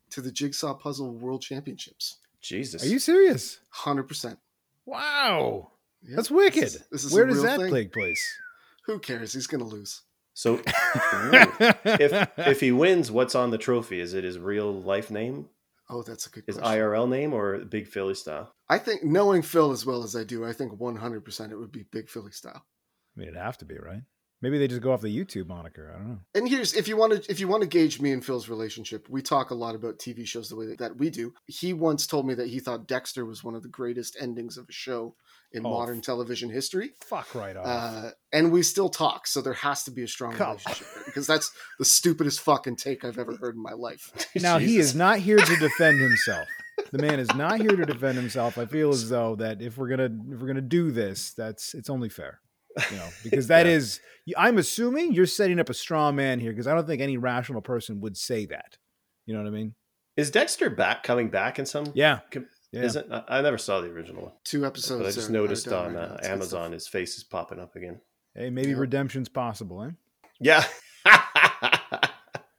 to 0.10 0.22
the 0.22 0.32
Jigsaw 0.32 0.74
Puzzle 0.74 1.14
World 1.14 1.42
Championships. 1.44 2.18
Jesus. 2.42 2.84
Are 2.84 2.88
you 2.88 2.98
serious? 3.00 3.60
100%. 3.84 4.38
Wow, 4.88 5.72
Yep. 6.04 6.16
that's 6.16 6.32
wicked. 6.32 6.64
This 6.64 6.76
is, 6.76 6.84
this 6.92 7.04
is 7.06 7.12
Where 7.14 7.26
does 7.28 7.42
that 7.44 7.60
thing. 7.60 7.72
take 7.72 7.94
place? 7.94 8.24
Who 8.86 8.98
cares? 9.00 9.34
He's 9.34 9.48
going 9.48 9.62
to 9.64 9.70
lose. 9.70 10.02
So 10.36 10.62
if 10.66 12.30
if 12.38 12.60
he 12.60 12.72
wins, 12.72 13.10
what's 13.10 13.34
on 13.34 13.50
the 13.50 13.58
trophy? 13.58 14.00
Is 14.00 14.14
it 14.14 14.24
his 14.24 14.38
real 14.38 14.72
life 14.72 15.10
name, 15.10 15.48
Oh, 15.90 16.04
that's 16.04 16.28
a 16.28 16.30
good 16.30 16.44
his 16.46 16.58
question. 16.58 16.80
IRL 16.80 17.10
name, 17.10 17.34
or 17.34 17.60
Big 17.60 17.88
Philly 17.88 18.16
style? 18.16 18.54
I 18.70 18.78
think, 18.80 19.04
knowing 19.04 19.42
Phil 19.42 19.72
as 19.72 19.86
well 19.86 20.04
as 20.04 20.16
I 20.16 20.24
do, 20.24 20.46
I 20.46 20.52
think 20.52 20.74
100% 20.74 21.52
it 21.52 21.56
would 21.58 21.72
be 21.72 21.86
Big 21.92 22.10
Philly 22.10 22.32
style. 22.32 22.66
I 22.66 23.20
mean, 23.20 23.28
it'd 23.30 23.40
have 23.40 23.58
to 23.60 23.66
be 23.66 23.78
right. 23.78 24.02
Maybe 24.42 24.58
they 24.58 24.68
just 24.68 24.82
go 24.82 24.92
off 24.92 25.02
the 25.02 25.16
YouTube 25.16 25.48
moniker. 25.48 25.92
I 25.94 25.98
don't 25.98 26.10
know. 26.10 26.20
And 26.36 26.48
here's 26.48 26.74
if 26.74 26.88
you 26.88 26.98
want 26.98 27.24
to 27.24 27.32
if 27.32 27.40
you 27.40 27.48
want 27.48 27.64
to 27.64 27.70
gauge 27.70 28.00
me 28.00 28.12
and 28.12 28.24
Phil's 28.24 28.50
relationship, 28.50 29.08
we 29.10 29.22
talk 29.22 29.50
a 29.50 29.56
lot 29.56 29.76
about 29.76 29.98
TV 29.98 30.28
shows 30.28 30.50
the 30.50 30.56
way 30.56 30.76
that 30.76 30.98
we 30.98 31.10
do. 31.10 31.34
He 31.48 31.74
once 31.74 32.06
told 32.06 32.28
me 32.28 32.34
that 32.36 32.48
he 32.48 32.60
thought 32.60 32.88
Dexter 32.88 33.26
was 33.26 33.44
one 33.44 33.56
of 33.56 33.64
the 33.64 33.70
greatest 33.70 34.18
endings 34.20 34.58
of 34.58 34.68
a 34.70 34.74
show 34.74 35.16
in 35.52 35.66
Oh, 35.66 35.70
modern 35.70 36.02
television 36.02 36.50
history. 36.50 36.92
Fuck 37.06 37.34
right 37.34 37.56
off. 37.56 37.66
Uh, 37.66 38.10
and 38.34 38.52
we 38.52 38.62
still 38.62 38.90
talk, 38.90 39.26
so 39.26 39.42
there 39.42 39.54
has 39.54 39.84
to 39.86 39.92
be 39.92 40.04
a 40.04 40.08
strong 40.08 40.34
Come 40.34 40.50
relationship 40.50 40.88
because 41.06 41.26
that's 41.26 41.52
the 41.80 41.86
stupidest 41.86 42.42
fucking 42.42 42.76
take 42.76 43.06
I've 43.06 43.18
ever 43.18 43.38
heard 43.38 43.56
in 43.56 43.64
my 43.64 43.72
life. 43.72 44.12
now 44.36 44.58
he 44.58 44.78
is 44.78 44.94
not 44.94 45.20
here 45.20 45.38
to 45.38 45.56
defend 45.56 46.00
himself. 46.00 46.48
The 46.92 46.98
man 46.98 47.20
is 47.20 47.34
not 47.36 47.62
here 47.62 47.76
to 47.76 47.86
defend 47.86 48.18
himself. 48.18 48.58
I 48.58 48.66
feel 48.66 48.90
as 48.90 49.10
though 49.10 49.36
that 49.38 49.62
if 49.62 49.78
we're 49.78 49.88
gonna 49.88 50.10
if 50.30 50.42
we're 50.42 50.48
gonna 50.48 50.62
do 50.62 50.92
this, 50.92 51.32
that's 51.32 51.74
it's 51.74 51.90
only 51.90 52.10
fair, 52.10 52.42
you 52.92 52.98
know, 52.98 53.10
because 53.24 53.48
that 53.54 53.66
Yeah. 53.66 53.74
is. 53.74 54.00
I'm 54.38 54.58
assuming 54.58 55.14
you're 55.14 55.26
setting 55.28 55.60
up 55.60 55.70
a 55.70 55.74
straw 55.74 56.12
man 56.12 56.40
here 56.40 56.52
because 56.52 56.68
I 56.68 56.74
don't 56.74 56.88
think 56.88 57.02
any 57.02 57.18
rational 57.18 57.62
person 57.62 58.02
would 58.02 58.18
say 58.18 58.46
that. 58.48 58.78
You 59.28 59.34
know 59.36 59.42
what 59.44 59.48
I 59.48 59.52
mean? 59.52 59.76
Is 60.18 60.32
Dexter 60.32 60.70
back 60.70 61.04
coming 61.04 61.30
back 61.30 61.60
in 61.60 61.66
some? 61.66 61.92
Yeah. 61.94 62.20
Com- 62.32 62.48
Yeah. 62.72 62.84
Isn't 62.84 63.12
I 63.12 63.24
I 63.28 63.42
never 63.42 63.58
saw 63.58 63.82
the 63.82 63.90
original 63.90 64.24
one, 64.24 64.32
Two 64.44 64.66
episodes. 64.66 65.02
but 65.02 65.08
I 65.08 65.12
just 65.12 65.30
noticed 65.30 65.68
on 65.68 65.96
uh, 65.96 66.18
now. 66.22 66.28
Amazon 66.30 66.72
his 66.72 66.88
face 66.88 67.18
is 67.18 67.24
popping 67.24 67.60
up 67.60 67.76
again. 67.76 68.00
Hey, 68.34 68.50
maybe 68.50 68.70
Yep. 68.70 68.80
redemption's 68.80 69.30
possible, 69.30 69.84
eh? 69.84 69.92
Yeah. 70.40 70.64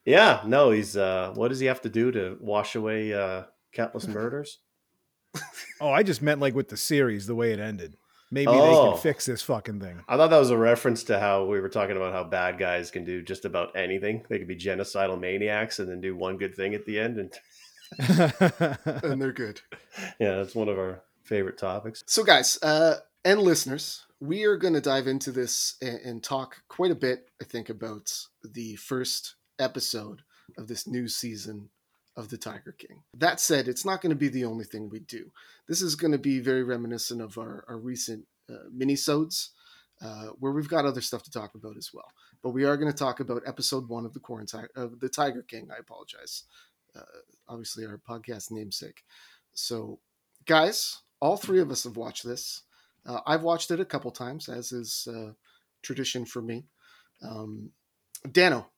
Yeah, 0.04 0.42
no, 0.46 0.70
he's 0.70 0.96
uh 0.96 1.32
what 1.35 1.49
does 1.49 1.58
he 1.58 1.66
have 1.66 1.80
to 1.82 1.88
do 1.88 2.12
to 2.12 2.37
wash 2.40 2.76
away 2.76 3.12
uh 3.12 3.42
countless 3.73 4.06
murders? 4.06 4.58
Oh, 5.80 5.90
I 5.90 6.02
just 6.02 6.23
meant 6.23 6.40
like 6.40 6.54
with 6.54 6.68
the 6.68 6.76
series, 6.78 7.26
the 7.26 7.35
way 7.35 7.52
it 7.52 7.58
ended. 7.61 7.96
Maybe 8.37 8.52
they 8.52 8.59
Oh. 8.59 8.93
can 8.93 9.00
fix 9.00 9.26
this 9.26 9.43
fucking 9.43 9.81
thing. 9.81 10.02
I 10.09 10.16
thought 10.16 10.31
that 10.31 10.38
was 10.38 10.50
a 10.50 10.57
reference 10.57 11.02
to 11.05 11.19
how 11.19 11.45
we 11.47 11.59
were 11.61 11.69
talking 11.69 11.97
about 11.97 12.12
how 12.12 12.23
bad 12.25 12.59
guys 12.59 12.90
can 12.90 13.05
do 13.05 13.23
just 13.23 13.45
about 13.45 13.75
anything. 13.76 14.25
They 14.28 14.38
could 14.38 14.47
be 14.49 14.57
genocidal 14.57 15.19
maniacs 15.19 15.78
and 15.78 15.88
then 15.88 16.00
do 16.00 16.14
one 16.14 16.37
good 16.37 16.55
thing 16.55 16.75
at 16.75 16.85
the 16.87 16.99
end. 17.00 17.19
And 17.19 17.33
and 19.02 19.21
they're 19.23 19.33
good. 19.33 19.61
yeah, 20.19 20.37
that's 20.37 20.55
one 20.55 20.69
of 20.69 20.78
our 20.78 21.02
favorite 21.25 21.59
topics. 21.59 22.02
So, 22.07 22.23
guys 22.25 22.59
uh, 22.62 22.97
and 23.25 23.40
listeners, 23.40 24.05
we 24.21 24.45
are 24.45 24.57
going 24.57 24.75
to 24.75 24.81
dive 24.81 25.07
into 25.07 25.33
this 25.33 25.76
and, 25.81 25.99
and 26.05 26.23
talk 26.23 26.62
quite 26.69 26.90
a 26.90 26.95
bit, 26.97 27.28
I 27.40 27.45
think, 27.45 27.69
about 27.69 28.12
the 28.43 28.76
first 28.76 29.35
episode 29.59 30.23
of 30.59 30.69
this 30.69 30.87
new 30.87 31.09
season 31.09 31.71
of 32.16 32.28
The 32.28 32.38
Tiger 32.38 32.73
King. 32.73 33.02
That 33.14 33.40
said, 33.40 33.68
it's 33.68 33.85
not 33.85 34.00
going 34.00 34.11
to 34.11 34.16
be 34.16 34.28
the 34.28 34.44
only 34.44 34.64
thing 34.64 34.88
we 34.88 35.00
do. 35.00 35.30
This 35.68 35.82
is 35.82 35.94
going 35.94 36.12
to 36.12 36.18
be 36.18 36.40
very 36.40 36.62
reminiscent 36.62 37.20
of 37.20 37.37
our, 37.38 37.64
our 37.68 37.76
recent 37.76 38.25
uh, 38.50 38.68
minisodes, 38.75 39.50
uh, 40.02 40.28
where 40.38 40.52
we've 40.52 40.68
got 40.68 40.85
other 40.87 41.00
stuff 41.00 41.23
to 41.25 41.30
talk 41.30 41.54
about 41.54 41.76
as 41.76 41.90
well. 41.92 42.11
But 42.42 42.50
we 42.50 42.64
are 42.64 42.76
going 42.76 42.90
to 42.90 42.99
talk 42.99 43.20
about 43.20 43.42
episode 43.46 43.88
one 43.88 44.06
of 44.06 44.14
the 44.14 44.20
quarantine 44.20 44.68
of 44.76 45.00
the 45.00 45.08
Tiger 45.08 45.42
King. 45.42 45.68
I 45.70 45.78
apologize. 45.78 46.44
Uh, 46.94 47.00
obviously, 47.49 47.85
our 47.85 47.99
podcast 47.99 48.50
namesake. 48.50 49.04
So, 49.52 49.99
guys, 50.46 51.02
all 51.20 51.37
three 51.37 51.61
of 51.61 51.70
us 51.70 51.85
have 51.85 51.96
watched 51.96 52.25
this. 52.25 52.62
Uh, 53.04 53.20
I've 53.26 53.42
watched 53.42 53.70
it 53.70 53.80
a 53.80 53.85
couple 53.85 54.11
times, 54.11 54.49
as 54.49 54.73
is 54.73 55.08
uh, 55.11 55.32
tradition 55.82 56.25
for 56.25 56.40
me. 56.42 56.64
Um, 57.23 57.70
Dano, 58.30 58.68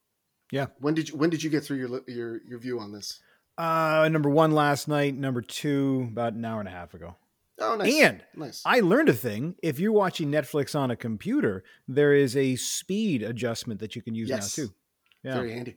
Yeah. 0.51 0.67
When 0.79 0.95
did 0.95 1.09
you 1.11 1.17
when 1.17 1.31
did 1.31 1.43
you 1.43 1.51
get 1.51 1.65
through 1.65 1.79
your 1.79 2.01
your 2.07 2.43
your 2.45 2.59
view 2.59 2.81
on 2.81 2.93
this? 2.93 3.21
Uh, 3.59 4.09
number 4.11 4.31
one 4.31 4.53
last 4.53 4.89
night. 4.89 5.15
Number 5.17 5.43
two 5.43 6.09
about 6.13 6.33
an 6.35 6.45
hour 6.45 6.61
and 6.61 6.69
a 6.69 6.73
half 6.73 6.95
ago. 6.95 7.17
Oh, 7.61 7.75
nice. 7.77 7.93
And 8.03 8.25
nice. 8.37 8.63
I 8.65 8.81
learned 8.81 9.09
a 9.09 9.13
thing. 9.15 9.57
If 9.63 9.81
you're 9.81 9.93
watching 9.93 10.31
Netflix 10.31 10.79
on 10.79 10.91
a 10.93 10.97
computer, 10.97 11.65
there 11.89 12.15
is 12.15 12.37
a 12.37 12.55
speed 12.57 13.23
adjustment 13.23 13.81
that 13.81 13.97
you 13.97 14.03
can 14.03 14.15
use 14.15 14.29
Yes. 14.29 14.57
now 14.57 14.65
too. 14.65 14.73
Yeah. 15.25 15.35
Very 15.35 15.53
handy. 15.53 15.77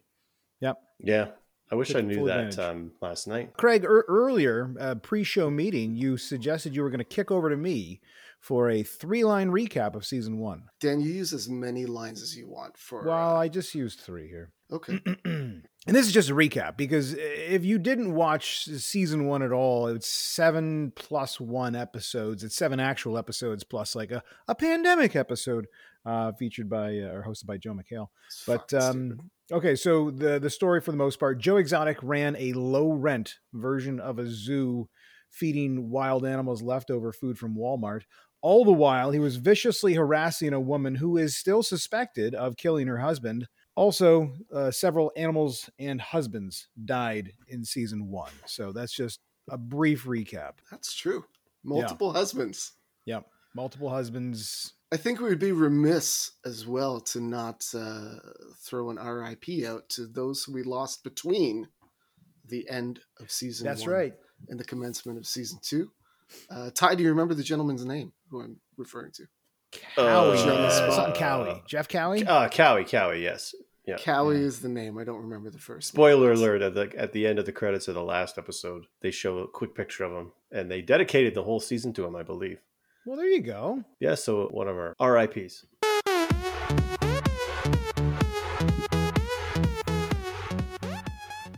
Yep. 0.59 0.77
Yeah, 1.00 1.27
I 1.71 1.75
wish 1.75 1.88
Took 1.88 1.97
I 1.97 2.01
knew 2.01 2.27
that 2.27 2.59
um, 2.59 2.91
last 3.01 3.27
night. 3.27 3.57
Craig, 3.57 3.83
er- 3.83 4.05
earlier, 4.07 4.75
uh, 4.79 4.93
pre-show 4.95 5.50
meeting, 5.50 5.95
you 5.95 6.17
suggested 6.17 6.75
you 6.75 6.83
were 6.83 6.91
going 6.91 7.00
to 7.00 7.03
kick 7.03 7.31
over 7.31 7.50
to 7.50 7.57
me 7.57 8.00
for 8.39 8.69
a 8.69 8.83
three-line 8.83 9.50
recap 9.50 9.95
of 9.95 10.05
season 10.05 10.38
one. 10.38 10.65
Dan, 10.79 11.01
you 11.01 11.09
use 11.11 11.33
as 11.33 11.50
many 11.50 11.88
lines 11.88 12.21
as 12.21 12.38
you 12.38 12.47
want 12.47 12.77
for. 12.77 13.03
Well, 13.05 13.35
uh, 13.38 13.39
I 13.39 13.47
just 13.47 13.73
used 13.73 14.01
three 14.01 14.27
here. 14.27 14.51
Okay. 14.71 14.99
and 15.25 15.63
this 15.85 16.07
is 16.07 16.13
just 16.13 16.29
a 16.29 16.35
recap 16.35 16.77
because 16.77 17.13
if 17.17 17.65
you 17.65 17.77
didn't 17.77 18.13
watch 18.13 18.65
season 18.65 19.25
one 19.25 19.41
at 19.41 19.51
all, 19.51 19.87
it's 19.87 20.07
seven 20.07 20.93
plus 20.95 21.39
one 21.39 21.75
episodes. 21.75 22.43
It's 22.43 22.55
seven 22.55 22.79
actual 22.79 23.17
episodes 23.17 23.63
plus 23.63 23.95
like 23.95 24.11
a, 24.11 24.23
a 24.47 24.55
pandemic 24.55 25.15
episode 25.15 25.67
uh, 26.05 26.31
featured 26.33 26.69
by 26.69 26.99
uh, 26.99 27.11
or 27.11 27.25
hosted 27.27 27.47
by 27.47 27.57
Joel 27.57 27.75
McHale. 27.75 28.07
It's 28.27 28.43
But 28.45 28.73
um, 28.73 29.19
okay, 29.51 29.75
so 29.75 30.09
the 30.09 30.39
the 30.39 30.49
story 30.49 30.79
for 30.79 30.91
the 30.91 30.97
most 30.97 31.19
part, 31.19 31.39
Joe 31.39 31.57
Exotic 31.57 31.97
ran 32.01 32.35
a 32.37 32.53
low 32.53 32.91
rent 32.91 33.39
version 33.53 33.99
of 33.99 34.19
a 34.19 34.27
zoo 34.27 34.87
feeding 35.29 35.89
wild 35.89 36.25
animals 36.25 36.61
leftover 36.61 37.11
food 37.11 37.37
from 37.37 37.55
Walmart. 37.55 38.03
All 38.41 38.65
the 38.65 38.71
while, 38.71 39.11
he 39.11 39.19
was 39.19 39.35
viciously 39.35 39.93
harassing 39.93 40.53
a 40.53 40.59
woman 40.59 40.95
who 40.95 41.17
is 41.17 41.37
still 41.37 41.61
suspected 41.61 42.33
of 42.33 42.57
killing 42.57 42.87
her 42.87 42.97
husband. 42.97 43.47
Also, 43.75 44.33
uh, 44.53 44.69
several 44.69 45.11
animals 45.15 45.69
and 45.79 46.01
husbands 46.01 46.67
died 46.83 47.33
in 47.47 47.63
season 47.63 48.09
one. 48.09 48.31
So 48.45 48.71
that's 48.71 48.93
just 48.93 49.19
a 49.49 49.57
brief 49.57 50.05
recap. 50.05 50.53
that's 50.69 50.93
true. 50.93 51.25
Multiple 51.63 52.11
husbands. 52.11 52.73
Yep, 53.05 53.27
multiple 53.55 53.89
husbands. 53.89 54.73
I 54.91 54.97
think 54.97 55.19
we 55.19 55.29
would 55.29 55.39
be 55.39 55.51
remiss 55.51 56.31
as 56.45 56.67
well 56.67 56.99
to 57.01 57.21
not 57.21 57.65
uh, 57.73 58.15
throw 58.57 58.89
an 58.89 58.97
RIP 58.97 59.65
out 59.65 59.87
to 59.89 60.05
those 60.05 60.47
we 60.47 60.63
lost 60.63 61.03
between 61.03 61.69
the 62.47 62.69
end 62.69 62.99
of 63.19 63.31
season 63.31 63.65
That's 63.65 63.83
one 63.83 63.91
right. 63.91 64.13
and 64.49 64.59
the 64.59 64.65
commencement 64.65 65.17
of 65.17 65.25
season 65.25 65.59
two. 65.61 65.91
Uh, 66.49 66.71
Ty, 66.73 66.95
do 66.95 67.03
you 67.03 67.09
remember 67.09 67.33
the 67.33 67.43
gentleman's 67.43 67.85
name 67.85 68.11
who 68.29 68.41
I'm 68.41 68.59
referring 68.77 69.11
to? 69.13 69.25
Cowie, 69.95 70.37
Uh, 70.37 70.91
something 70.91 71.13
Cowie, 71.15 71.63
Jeff 71.67 71.87
Cowie. 71.87 72.25
Uh, 72.25 72.49
Cowie, 72.49 72.83
Cowie, 72.85 73.21
yes. 73.21 73.55
Yeah. 73.87 73.97
Cowie 73.97 74.35
is 74.41 74.61
the 74.61 74.69
name. 74.69 74.97
I 74.97 75.03
don't 75.03 75.21
remember 75.21 75.49
the 75.49 75.57
first. 75.57 75.93
name. 75.93 75.97
Spoiler 75.99 76.31
alert! 76.33 76.61
At 76.61 76.75
the 76.75 76.91
at 76.95 77.13
the 77.13 77.25
end 77.25 77.39
of 77.39 77.45
the 77.45 77.51
credits 77.51 77.87
of 77.87 77.95
the 77.95 78.03
last 78.03 78.37
episode, 78.37 78.85
they 79.01 79.09
show 79.11 79.39
a 79.39 79.47
quick 79.47 79.73
picture 79.73 80.03
of 80.03 80.11
him, 80.11 80.31
and 80.51 80.69
they 80.69 80.81
dedicated 80.81 81.33
the 81.33 81.43
whole 81.43 81.59
season 81.59 81.91
to 81.93 82.05
him, 82.05 82.15
I 82.15 82.23
believe. 82.23 82.59
Well, 83.05 83.17
there 83.17 83.27
you 83.27 83.41
go. 83.41 83.83
Yeah, 83.99 84.13
so 84.15 84.47
one 84.51 84.67
of 84.67 84.77
our 84.77 84.95
RIPS. 84.99 85.65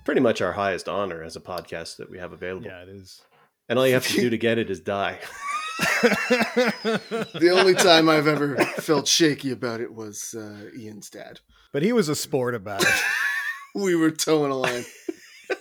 Pretty 0.05 0.21
much 0.21 0.41
our 0.41 0.51
highest 0.51 0.89
honor 0.89 1.23
as 1.23 1.35
a 1.35 1.39
podcast 1.39 1.97
that 1.97 2.09
we 2.09 2.19
have 2.19 2.33
available. 2.33 2.67
Yeah, 2.67 2.83
it 2.83 2.89
is. 2.89 3.21
And 3.69 3.79
all 3.79 3.87
you 3.87 3.93
have 3.93 4.05
to 4.07 4.13
do 4.21 4.29
to 4.29 4.37
get 4.37 4.57
it 4.57 4.69
is 4.69 4.79
die. 4.79 5.19
The 6.03 7.49
only 7.57 7.73
time 7.75 8.09
I've 8.09 8.27
ever 8.27 8.57
felt 8.81 9.07
shaky 9.07 9.51
about 9.51 9.81
it 9.81 9.93
was 9.93 10.33
uh, 10.37 10.69
Ian's 10.77 11.09
dad. 11.09 11.39
but 11.71 11.81
he 11.83 11.93
was 11.93 12.09
a 12.09 12.15
sport 12.15 12.55
about 12.55 12.81
it. 12.83 12.87
We 13.75 13.95
were 13.95 14.11
towing 14.11 14.51
a 14.51 14.55
line. 14.55 14.85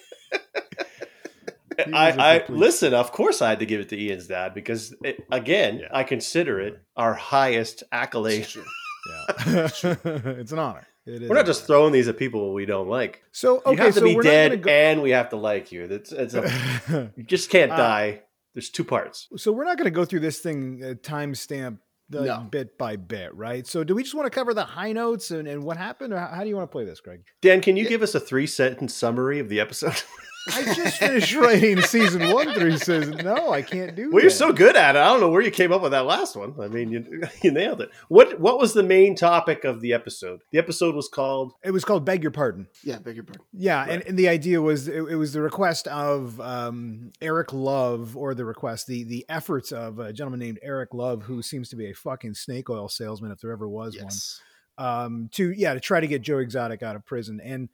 I, 1.79 1.85
was 1.87 1.87
a 1.87 1.97
I, 2.21 2.35
I 2.35 2.39
complete- 2.41 2.59
listen. 2.59 2.93
Of 2.95 3.11
course, 3.13 3.41
I 3.41 3.49
had 3.49 3.59
to 3.61 3.67
give 3.67 3.81
it 3.81 3.89
to 3.89 3.99
Ian's 3.99 4.27
dad 4.27 4.53
because, 4.53 4.95
it, 5.03 5.25
again, 5.33 5.79
Yeah. 5.79 5.89
I 5.93 6.05
consider 6.05 6.61
it 6.61 6.83
our 6.95 7.15
highest 7.15 7.85
accolade. 7.91 8.43
It's 8.43 8.53
true. 8.53 8.65
Yeah, 9.11 9.69
it's 10.05 10.53
an 10.53 10.59
honor. 10.59 10.87
It 11.07 11.23
is 11.23 11.29
We're 11.31 11.37
not 11.37 11.47
just 11.47 11.67
throwing 11.67 11.93
these 11.93 12.07
at 12.07 12.19
people 12.19 12.53
we 12.53 12.67
don't 12.67 12.89
like. 12.89 13.23
So 13.33 13.63
okay, 13.65 13.71
you 13.73 13.77
have 13.79 13.95
to 13.95 14.01
so 14.01 14.05
be 14.07 14.15
we're 14.15 14.23
dead 14.23 14.53
not 14.53 14.61
gonna 14.63 14.77
and 14.77 15.03
we 15.03 15.11
have 15.13 15.31
to 15.31 15.37
like 15.37 15.73
you. 15.73 15.87
That's 15.89 16.13
it's 16.13 16.35
a, 16.35 17.11
you 17.17 17.25
just 17.25 17.49
can't 17.51 17.73
Uh, 17.73 17.77
die. 17.77 18.23
There's 18.55 18.71
two 18.71 18.85
parts. 18.85 19.29
so 19.37 19.51
we're 19.53 19.65
not 19.65 19.77
going 19.79 19.87
to 19.87 19.91
go 19.91 20.05
through 20.05 20.21
this 20.21 20.41
thing 20.41 20.83
uh, 20.85 20.95
timestamp 20.95 21.79
like, 22.11 22.27
No. 22.27 22.47
bit 22.51 22.77
by 22.77 22.97
bit, 22.97 23.35
right? 23.35 23.67
So 23.67 23.85
do 23.85 23.95
we 23.95 24.03
just 24.03 24.15
want 24.15 24.27
to 24.27 24.31
cover 24.31 24.53
the 24.53 24.65
high 24.65 24.93
notes 24.93 25.31
and, 25.31 25.49
and 25.49 25.63
what 25.65 25.77
happened, 25.79 26.13
or 26.13 26.19
how, 26.19 26.27
how 26.29 26.43
do 26.43 26.49
you 26.51 26.57
want 26.57 26.69
to 26.71 26.73
play 26.73 26.85
this, 26.85 27.01
Greg? 27.01 27.23
Dan, 27.41 27.61
can 27.63 27.77
you 27.77 27.89
give 27.89 28.03
us 28.03 28.15
a 28.15 28.21
three 28.21 28.47
sentence 28.47 28.93
summary 28.95 29.39
of 29.39 29.49
the 29.49 29.61
episode? 29.61 29.95
I 30.49 30.75
just 30.75 30.99
finished 30.99 31.35
writing 31.37 31.81
season 31.83 32.33
one 32.33 32.53
through 32.55 32.79
season. 32.79 33.19
No, 33.23 33.53
I 33.53 33.63
can't 33.63 33.95
do. 33.95 34.05
That. 34.07 34.13
Well, 34.13 34.23
you're 34.23 34.31
so 34.31 34.53
good 34.53 34.77
at 34.77 34.97
it. 34.97 34.99
I 34.99 35.05
don't 35.05 35.21
know 35.21 35.29
where 35.31 35.41
you 35.43 35.51
came 35.53 35.71
up 35.73 35.83
with 35.83 35.93
that 35.93 36.05
last 36.05 36.35
one. 36.35 36.55
I 36.61 36.67
mean, 36.69 36.91
you, 36.91 37.23
you 37.43 37.53
nailed 37.53 37.81
it. 37.81 37.91
What 38.09 38.41
What 38.41 38.59
was 38.59 38.73
the 38.75 38.83
main 38.83 39.15
topic 39.15 39.65
of 39.65 39.81
the 39.81 39.93
episode? 39.93 40.43
The 40.51 40.59
episode 40.59 40.95
was 40.97 41.09
called. 41.09 41.53
It 41.65 41.71
was 41.71 41.85
called 41.85 42.05
"Beg 42.05 42.23
Your 42.23 42.33
Pardon." 42.33 42.67
Yeah, 42.83 42.99
beg 42.99 43.15
your 43.15 43.25
pardon. 43.25 43.43
Yeah, 43.53 43.85
and, 43.89 44.03
and 44.03 44.19
the 44.19 44.29
idea 44.29 44.61
was 44.61 44.89
it, 44.89 44.97
it 44.97 45.17
was 45.17 45.33
the 45.33 45.41
request 45.43 45.87
of 45.89 46.41
um, 46.41 47.13
Eric 47.21 47.53
Love, 47.53 48.17
or 48.17 48.35
the 48.35 48.45
request, 48.45 48.87
the 48.89 49.05
the 49.05 49.25
efforts 49.29 49.71
of 49.71 49.99
a 50.01 50.13
gentleman 50.13 50.41
named 50.41 50.59
Eric 50.63 50.93
Love, 50.95 51.23
who 51.23 51.43
seems 51.43 51.69
to 51.69 51.77
be 51.77 51.91
a 51.91 51.95
fucking 51.95 52.35
snake 52.35 52.69
oil 52.69 52.89
salesman, 52.89 53.31
if 53.31 53.41
there 53.41 53.53
ever 53.53 53.69
was 53.69 53.95
Yes. 53.95 54.41
one. 54.41 54.43
Um, 54.79 55.29
to 55.33 55.53
yeah, 55.53 55.75
to 55.75 55.81
try 55.81 56.01
to 56.01 56.07
get 56.07 56.23
Joe 56.23 56.39
Exotic 56.39 56.83
out 56.83 56.97
of 56.97 57.05
prison, 57.05 57.41
and 57.45 57.69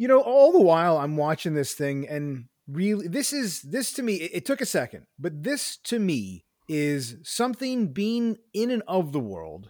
you 0.00 0.08
know, 0.08 0.22
all 0.22 0.50
the 0.50 0.62
while 0.62 0.96
I'm 0.96 1.18
watching 1.18 1.52
this 1.52 1.74
thing, 1.74 2.08
and 2.08 2.46
really, 2.66 3.06
this 3.06 3.34
is 3.34 3.60
this 3.60 3.92
to 3.92 4.02
me. 4.02 4.14
It, 4.14 4.30
it 4.36 4.44
took 4.46 4.62
a 4.62 4.66
second, 4.66 5.04
but 5.18 5.42
this 5.42 5.76
to 5.84 5.98
me 5.98 6.46
is 6.70 7.18
something 7.22 7.88
being 7.92 8.38
in 8.54 8.70
and 8.70 8.82
of 8.88 9.12
the 9.12 9.20
world, 9.20 9.68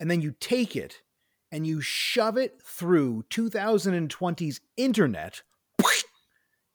and 0.00 0.10
then 0.10 0.20
you 0.20 0.34
take 0.40 0.74
it 0.74 1.02
and 1.52 1.68
you 1.68 1.80
shove 1.80 2.36
it 2.36 2.60
through 2.64 3.26
2020's 3.30 4.60
internet. 4.76 5.42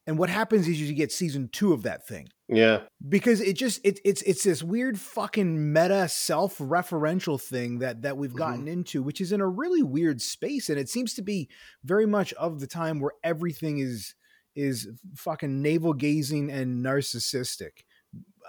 And 0.07 0.19
what 0.19 0.29
happens 0.29 0.67
is 0.67 0.79
you 0.79 0.93
get 0.93 1.11
season 1.11 1.49
two 1.51 1.73
of 1.73 1.83
that 1.83 2.07
thing. 2.07 2.27
Yeah, 2.47 2.81
because 3.07 3.41
it 3.41 3.53
just 3.53 3.81
it, 3.83 3.99
it's 4.05 4.21
it's 4.21 4.43
this 4.43 4.61
weird 4.61 4.99
fucking 4.99 5.73
meta 5.73 6.07
self-referential 6.07 7.41
thing 7.41 7.79
that 7.79 8.03
that 8.03 8.17
we've 8.17 8.35
gotten 8.35 8.67
into 8.67 9.01
which 9.01 9.19
is 9.19 9.31
in 9.31 9.41
a 9.41 9.47
really 9.47 9.81
weird 9.81 10.21
space. 10.21 10.69
And 10.69 10.77
it 10.77 10.89
seems 10.89 11.15
to 11.15 11.23
be 11.23 11.49
very 11.83 12.05
much 12.05 12.33
of 12.33 12.59
the 12.59 12.67
time 12.67 12.99
where 12.99 13.13
everything 13.23 13.79
is 13.79 14.13
is 14.55 14.87
fucking 15.15 15.63
navel 15.63 15.93
gazing 15.93 16.51
and 16.51 16.85
narcissistic. 16.85 17.83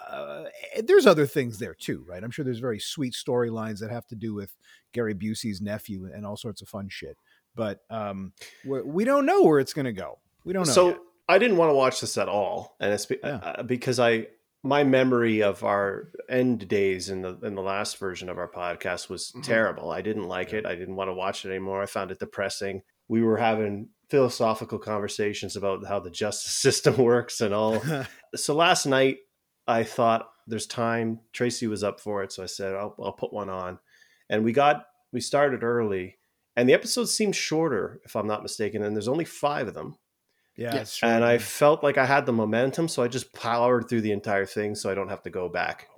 Uh, 0.08 0.44
there's 0.84 1.06
other 1.06 1.26
things 1.26 1.58
there 1.58 1.74
too 1.74 2.04
right? 2.06 2.22
I'm 2.22 2.30
sure 2.30 2.44
there's 2.44 2.58
very 2.58 2.78
sweet 2.78 3.14
storylines 3.14 3.78
that 3.78 3.90
have 3.90 4.06
to 4.08 4.14
do 4.14 4.34
with 4.34 4.54
gary 4.92 5.14
busey's 5.14 5.62
nephew 5.62 6.06
and 6.14 6.26
all 6.26 6.36
sorts 6.36 6.60
of 6.60 6.68
fun 6.68 6.88
shit. 6.90 7.16
But 7.54 7.80
um 7.88 8.34
we 8.62 9.06
don't 9.06 9.24
know 9.24 9.42
where 9.42 9.58
it's 9.58 9.72
going 9.72 9.86
to 9.86 9.92
go. 9.94 10.18
We 10.44 10.52
don't 10.52 10.66
know 10.66 10.72
so 10.72 10.88
yet. 10.90 10.98
I 11.28 11.38
didn't 11.38 11.56
want 11.56 11.70
to 11.70 11.74
watch 11.74 12.00
this 12.00 12.16
at 12.18 12.28
all, 12.28 12.76
and 12.80 12.92
it's 12.92 13.06
be- 13.06 13.18
Yeah. 13.22 13.36
uh, 13.36 13.62
because 13.62 13.98
I 14.00 14.28
my 14.62 14.82
memory 14.82 15.42
of 15.44 15.62
our 15.62 16.10
end 16.28 16.66
days 16.66 17.08
in 17.08 17.22
the 17.22 17.38
in 17.44 17.54
the 17.54 17.62
last 17.62 17.98
version 17.98 18.28
of 18.28 18.36
our 18.38 18.50
podcast 18.50 19.08
was 19.08 19.30
Mhm. 19.32 19.44
terrible. 19.44 19.90
I 19.92 20.02
didn't 20.02 20.24
like 20.28 20.50
Yeah. 20.52 20.58
it. 20.60 20.66
I 20.66 20.74
didn't 20.74 20.96
want 20.96 21.08
to 21.08 21.14
watch 21.14 21.44
it 21.44 21.50
anymore. 21.50 21.82
I 21.82 21.86
found 21.86 22.10
it 22.10 22.18
depressing. 22.18 22.82
We 23.08 23.22
were 23.22 23.36
having 23.36 23.90
philosophical 24.10 24.78
conversations 24.80 25.54
about 25.56 25.84
how 25.86 26.00
the 26.00 26.10
justice 26.10 26.54
system 26.56 26.96
works 26.96 27.40
and 27.40 27.54
all. 27.54 27.80
so 28.34 28.54
last 28.54 28.86
night 28.86 29.18
I 29.68 29.84
thought 29.84 30.28
there's 30.48 30.66
time. 30.66 31.20
Tracy 31.32 31.66
was 31.68 31.84
up 31.84 32.00
for 32.00 32.22
it, 32.24 32.32
so 32.32 32.42
I 32.42 32.46
said 32.46 32.74
I'll, 32.74 32.94
I'll 33.00 33.12
put 33.12 33.32
one 33.32 33.48
on, 33.50 33.78
and 34.28 34.42
we 34.44 34.52
got 34.52 34.86
we 35.12 35.20
started 35.20 35.62
early, 35.62 36.18
and 36.56 36.68
the 36.68 36.74
episodes 36.74 37.14
seemed 37.14 37.36
shorter, 37.36 38.00
if 38.04 38.16
I'm 38.16 38.26
not 38.26 38.42
mistaken. 38.42 38.82
And 38.82 38.96
there's 38.96 39.08
only 39.08 39.24
five 39.24 39.68
of 39.68 39.74
them, 39.74 39.96
yeah, 40.56 40.84
true. 40.84 41.08
and 41.08 41.24
I 41.24 41.38
felt 41.38 41.82
like 41.82 41.98
I 41.98 42.06
had 42.06 42.26
the 42.26 42.32
momentum, 42.32 42.88
so 42.88 43.02
I 43.02 43.08
just 43.08 43.32
powered 43.32 43.88
through 43.88 44.00
the 44.02 44.12
entire 44.12 44.46
thing, 44.46 44.74
so 44.74 44.90
I 44.90 44.94
don't 44.94 45.08
have 45.08 45.22
to 45.22 45.30
go 45.30 45.48
back. 45.48 45.88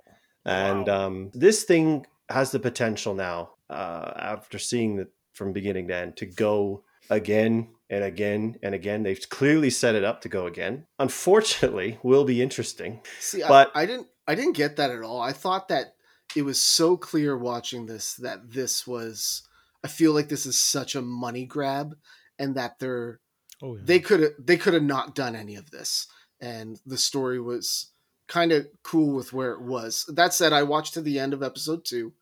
And 0.45 0.87
Wow. 0.87 1.05
um, 1.07 1.31
this 1.33 1.63
thing 1.63 2.05
has 2.29 2.51
the 2.51 2.59
potential 2.59 3.13
now, 3.13 3.51
uh, 3.69 4.11
after 4.15 4.57
seeing 4.59 4.99
it 4.99 5.11
from 5.33 5.53
beginning 5.53 5.87
to 5.89 5.95
end, 5.95 6.17
to 6.17 6.25
go 6.25 6.83
again 7.09 7.69
and 7.89 8.03
again 8.03 8.57
and 8.61 8.75
again. 8.75 9.03
They've 9.03 9.29
clearly 9.29 9.69
set 9.69 9.95
it 9.95 10.03
up 10.03 10.21
to 10.21 10.29
go 10.29 10.45
again. 10.45 10.85
Unfortunately, 10.99 11.99
will 12.03 12.23
be 12.25 12.41
interesting. 12.41 13.01
See, 13.19 13.41
But- 13.47 13.71
I, 13.75 13.81
I 13.81 13.85
didn't 13.85 14.07
I 14.27 14.35
didn't 14.35 14.55
get 14.55 14.75
that 14.75 14.91
at 14.91 15.01
all. 15.01 15.19
I 15.21 15.33
thought 15.33 15.69
that 15.69 15.95
it 16.35 16.43
was 16.43 16.61
so 16.61 16.95
clear 16.97 17.35
watching 17.35 17.87
this 17.87 18.13
that 18.15 18.51
this 18.51 18.85
was 18.85 19.43
I 19.83 19.87
feel 19.87 20.13
like 20.13 20.29
this 20.29 20.45
is 20.45 20.57
such 20.57 20.93
a 20.95 21.01
money 21.01 21.45
grab 21.45 21.95
and 22.37 22.55
that 22.55 22.77
they're 22.79 23.19
oh, 23.61 23.75
yeah. 23.75 23.81
they 23.85 23.99
could 23.99 24.19
have 24.21 24.31
they 24.39 24.57
could 24.57 24.73
have 24.73 24.83
not 24.83 25.15
done 25.15 25.35
any 25.35 25.55
of 25.55 25.71
this 25.71 26.07
and 26.41 26.79
the 26.85 26.97
story 26.97 27.39
was 27.39 27.91
kind 28.27 28.51
of 28.51 28.67
cool 28.83 29.15
with 29.15 29.33
where 29.33 29.51
it 29.53 29.61
was 29.61 30.05
that 30.13 30.33
said 30.33 30.53
i 30.53 30.63
watched 30.63 30.93
to 30.93 31.01
the 31.01 31.19
end 31.19 31.33
of 31.33 31.41
episode 31.43 31.83
two 31.83 32.13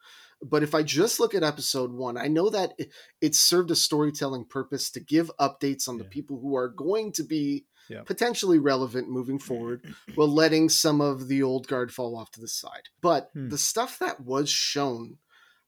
but 0.42 0.64
if 0.64 0.74
i 0.76 0.82
just 0.84 1.20
look 1.20 1.34
at 1.36 1.44
episode 1.44 1.92
one 1.92 2.18
i 2.18 2.28
know 2.28 2.50
that 2.50 2.74
it, 2.78 2.90
it 3.22 3.36
served 3.36 3.72
a 3.72 3.76
storytelling 3.76 4.46
purpose 4.46 4.90
to 4.90 5.00
give 5.00 5.30
updates 5.40 5.88
on 5.90 5.98
the 5.98 6.04
people 6.06 6.40
who 6.40 6.56
are 6.56 6.70
going 6.70 7.12
to 7.12 7.24
be 7.24 7.66
Yeah. 7.90 8.04
potentially 8.04 8.60
relevant 8.60 9.10
moving 9.10 9.40
forward 9.40 9.82
while 10.16 10.28
letting 10.28 10.70
some 10.70 11.00
of 11.02 11.28
the 11.28 11.42
old 11.44 11.68
guard 11.68 11.92
fall 11.92 12.16
off 12.18 12.32
to 12.32 12.42
the 12.42 12.48
side 12.48 12.88
but 13.02 13.30
Hmm. 13.34 13.50
the 13.50 13.58
stuff 13.58 13.98
that 14.00 14.20
was 14.22 14.50
shown 14.50 15.18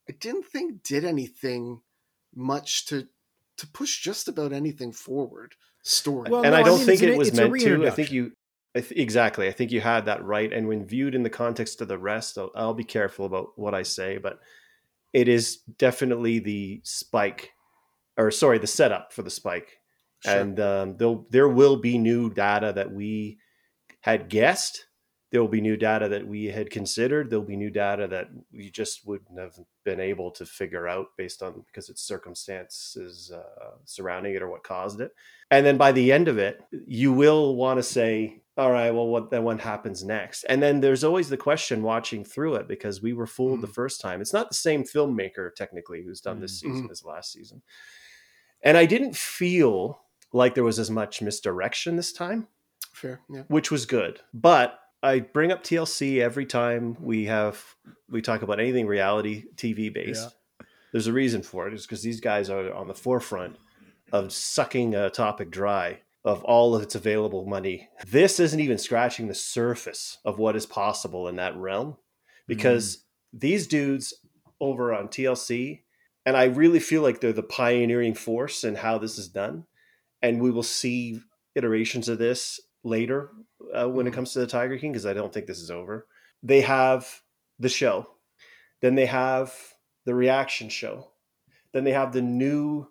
i 0.10 0.14
didn't 0.20 0.46
think 0.46 0.84
did 0.84 1.04
anything 1.06 1.82
much 2.36 2.86
to 2.88 3.08
to 3.60 3.68
push 3.68 4.02
just 4.02 4.28
about 4.28 4.52
anything 4.54 4.92
forward 4.92 5.54
story 5.84 6.30
Well, 6.30 6.44
and 6.44 6.52
no, 6.52 6.58
I 6.58 6.62
I 6.62 6.64
don't 6.64 6.80
mean, 6.80 6.86
think 6.88 7.02
it's 7.02 7.08
an- 7.08 7.14
it 7.14 7.18
was 7.18 7.30
a 7.30 7.48
meant 7.48 7.62
to. 7.62 7.88
I 7.88 7.92
think 7.92 8.12
you 8.12 8.32
I 8.76 8.82
th- 8.82 9.00
exactly. 9.00 9.48
I 9.48 9.52
think 9.52 9.72
you 9.72 9.82
had 9.82 10.06
that 10.06 10.24
right. 10.24 10.52
And 10.54 10.68
when 10.68 10.86
viewed 10.86 11.16
in 11.16 11.24
the 11.24 11.30
context 11.30 11.82
of 11.82 11.88
the 11.88 11.98
rest, 11.98 12.38
I'll, 12.38 12.52
I'll 12.56 12.74
be 12.76 12.84
careful 12.84 13.26
about 13.26 13.48
what 13.58 13.74
I 13.74 13.82
say, 13.84 14.18
but 14.18 14.40
it 15.12 15.28
is 15.28 15.58
definitely 15.78 16.38
the 16.38 16.82
spike, 16.84 17.50
or 18.16 18.30
sorry, 18.30 18.60
the 18.60 18.68
setup 18.68 19.12
for 19.12 19.24
the 19.24 19.32
spike. 19.32 19.80
Sure. 20.24 20.40
And 20.40 20.60
um, 20.60 20.98
there'll, 20.98 21.26
there 21.32 21.48
will 21.50 21.78
be 21.78 21.98
new 21.98 22.30
data 22.30 22.72
that 22.76 22.92
we 22.92 23.40
had 24.02 24.30
guessed. 24.30 24.86
There 25.32 25.42
will 25.42 25.48
be 25.48 25.62
new 25.62 25.78
data 25.78 26.10
that 26.10 26.28
we 26.28 26.46
had 26.46 26.72
considered. 26.72 27.30
There'll 27.30 27.46
be 27.46 27.56
new 27.56 27.70
data 27.70 28.08
that 28.08 28.30
we 28.52 28.72
just 28.72 29.06
wouldn't 29.06 29.38
have 29.38 29.56
been 29.84 30.00
able 30.00 30.32
to 30.32 30.46
figure 30.46 30.88
out 30.88 31.10
based 31.18 31.44
on 31.44 31.64
because 31.68 31.90
it's 31.90 32.02
circumstances 32.02 33.32
uh, 33.32 33.72
surrounding 33.86 34.34
it 34.34 34.42
or 34.42 34.50
what 34.50 34.64
caused 34.64 35.02
it. 35.02 35.14
And 35.52 35.66
then 35.66 35.78
by 35.78 35.92
the 35.92 36.12
end 36.12 36.28
of 36.28 36.38
it, 36.40 36.62
you 36.72 37.14
will 37.14 37.56
want 37.56 37.78
to 37.78 37.84
say, 37.84 38.42
all 38.58 38.72
right, 38.72 38.92
well, 38.92 39.08
what 39.08 39.30
then 39.30 39.44
what 39.44 39.60
happens 39.62 40.04
next? 40.04 40.44
And 40.46 40.62
then 40.64 40.82
there's 40.82 41.04
always 41.04 41.30
the 41.30 41.38
question 41.38 41.84
watching 41.84 42.26
through 42.26 42.56
it 42.56 42.68
because 42.68 43.02
we 43.02 43.14
were 43.14 43.28
fooled 43.28 43.62
the 43.62 43.68
Mhm. 43.68 43.74
first 43.74 44.02
time. 44.02 44.22
It's 44.22 44.34
not 44.34 44.50
the 44.50 44.56
same 44.56 44.84
filmmaker 44.84 45.54
technically 45.56 46.02
who's 46.04 46.22
done 46.22 46.40
this 46.40 46.58
Mhm. 46.58 46.72
season 46.74 46.90
as 46.92 47.06
last 47.06 47.32
season. 47.32 47.62
And 48.64 48.78
I 48.78 48.86
didn't 48.86 49.16
feel 49.16 50.02
like 50.34 50.56
there 50.56 50.64
was 50.64 50.80
as 50.80 50.90
much 50.92 51.22
misdirection 51.22 51.96
this 51.96 52.12
time, 52.12 52.48
Fair, 52.92 53.22
yeah. 53.30 53.44
which 53.48 53.72
was 53.72 53.86
good. 53.86 54.20
But 54.34 54.78
I 55.02 55.20
bring 55.20 55.52
up 55.52 55.64
TLC 55.64 56.20
every 56.20 56.46
time 56.46 56.98
we 57.00 57.26
have 57.26 57.64
we 58.10 58.22
talk 58.22 58.42
about 58.42 58.60
anything 58.60 58.88
reality 58.88 59.46
TV 59.56 59.94
based. 59.94 60.36
There's 60.92 61.08
a 61.08 61.14
reason 61.14 61.42
for 61.44 61.68
it. 61.68 61.74
It's 61.74 61.86
because 61.86 62.02
these 62.02 62.20
guys 62.20 62.50
are 62.50 62.74
on 62.74 62.88
the 62.88 62.96
forefront 62.96 63.58
of 64.12 64.34
sucking 64.34 64.96
a 64.96 65.10
topic 65.10 65.52
dry 65.52 66.00
of 66.26 66.44
all 66.44 66.76
of 66.76 66.82
its 66.82 66.96
available 66.96 67.46
money. 67.46 67.88
This 68.08 68.40
isn't 68.40 68.60
even 68.60 68.78
scratching 68.78 69.28
the 69.28 69.36
surface 69.36 70.18
of 70.26 70.38
what 70.40 70.56
is 70.56 70.66
possible 70.66 71.28
in 71.28 71.38
that 71.38 71.56
realm 71.56 71.96
because 72.48 72.98
mm. 72.98 73.40
these 73.40 73.68
dudes 73.68 74.14
over 74.60 74.94
on 74.94 75.08
TLC, 75.08 75.82
and 76.26 76.36
I 76.36 76.46
really 76.46 76.80
feel 76.80 77.02
like 77.02 77.22
they're 77.22 77.32
the 77.32 77.44
pioneering 77.44 78.16
force 78.16 78.64
in 78.64 78.76
how 78.76 78.98
this 78.98 79.18
is 79.18 79.30
done. 79.30 79.66
And 80.22 80.42
we 80.42 80.52
will 80.52 80.64
see 80.64 81.22
iterations 81.56 82.10
of 82.10 82.18
this 82.18 82.60
later 82.84 83.32
uh, 83.74 83.88
when 83.88 84.08
it 84.08 84.12
Mhm. 84.12 84.14
comes 84.16 84.34
to 84.34 84.40
the 84.40 84.48
Tiger 84.48 84.78
King 84.78 84.92
because 84.92 85.06
I 85.06 85.14
don't 85.14 85.34
think 85.34 85.46
this 85.48 85.60
is 85.60 85.72
over. 85.72 86.08
They 86.44 86.62
have 86.62 87.22
the 87.60 87.70
show, 87.70 88.16
then 88.82 88.96
they 88.96 89.06
have 89.06 89.54
the 90.06 90.16
reaction 90.16 90.70
show, 90.70 91.12
then 91.74 91.84
they 91.84 91.92
have 91.92 92.14
the 92.14 92.22
new 92.22 92.88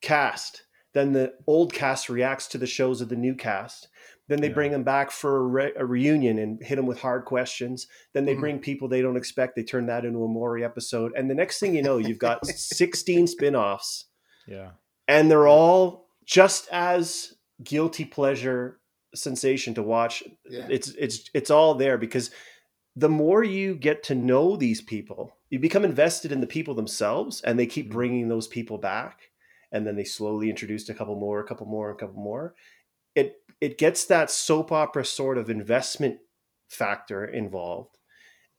cast. 0.00 0.62
Then 0.94 1.12
the 1.12 1.34
old 1.46 1.72
cast 1.74 2.08
reacts 2.08 2.48
to 2.48 2.58
the 2.58 2.66
shows 2.66 3.00
of 3.02 3.08
the 3.10 3.16
new 3.16 3.34
cast. 3.34 3.88
Then 4.28 4.40
they 4.40 4.48
Yeah. 4.48 4.54
bring 4.54 4.72
them 4.72 4.82
back 4.82 5.10
for 5.10 5.36
a, 5.36 5.42
re- 5.42 5.72
a 5.76 5.84
reunion 5.84 6.38
and 6.38 6.60
hit 6.62 6.76
them 6.76 6.86
with 6.86 7.00
hard 7.00 7.26
questions. 7.26 7.86
Then 8.14 8.24
they 8.24 8.34
Mhm. 8.34 8.40
bring 8.40 8.58
people 8.60 8.88
they 8.88 9.02
don't 9.02 9.16
expect. 9.16 9.54
They 9.56 9.62
turn 9.62 9.86
that 9.86 10.04
into 10.06 10.24
a 10.24 10.28
Maury 10.28 10.64
episode. 10.64 11.12
And 11.14 11.30
the 11.30 11.34
next 11.34 11.60
thing 11.60 11.74
you 11.76 11.82
know, 11.82 11.98
you've 11.98 12.18
got 12.18 12.44
16 12.46 13.26
spin 13.26 13.54
offs 13.54 14.06
yeah. 14.46 14.70
and 15.06 15.30
they're 15.30 15.46
all 15.46 16.08
just 16.24 16.66
as 16.72 17.34
guilty 17.62 18.04
pleasure 18.06 18.80
sensation 19.16 19.74
to 19.74 19.82
watch 19.82 20.22
Yeah. 20.48 20.66
it's 20.70 20.88
it's 20.90 21.30
it's 21.34 21.50
all 21.50 21.74
there 21.74 21.98
because 21.98 22.30
the 22.94 23.08
more 23.08 23.44
you 23.44 23.74
get 23.74 24.02
to 24.04 24.14
know 24.14 24.56
these 24.56 24.80
people 24.80 25.32
you 25.50 25.58
become 25.58 25.84
invested 25.84 26.32
in 26.32 26.40
the 26.40 26.46
people 26.46 26.74
themselves 26.74 27.40
and 27.42 27.58
they 27.58 27.66
keep 27.66 27.88
Mhm. 27.88 27.92
bringing 27.92 28.28
those 28.28 28.48
people 28.48 28.78
back 28.78 29.30
and 29.72 29.86
then 29.86 29.96
they 29.96 30.04
slowly 30.04 30.48
introduced 30.50 30.88
a 30.88 30.94
couple 30.94 31.16
more 31.16 31.40
a 31.40 31.44
couple 31.46 31.66
more 31.66 31.90
a 31.90 31.96
couple 31.96 32.20
more 32.22 32.54
it 33.14 33.42
it 33.60 33.78
gets 33.78 34.04
that 34.06 34.30
soap 34.30 34.70
opera 34.72 35.04
sort 35.04 35.38
of 35.38 35.50
investment 35.50 36.18
factor 36.68 37.24
involved 37.24 37.96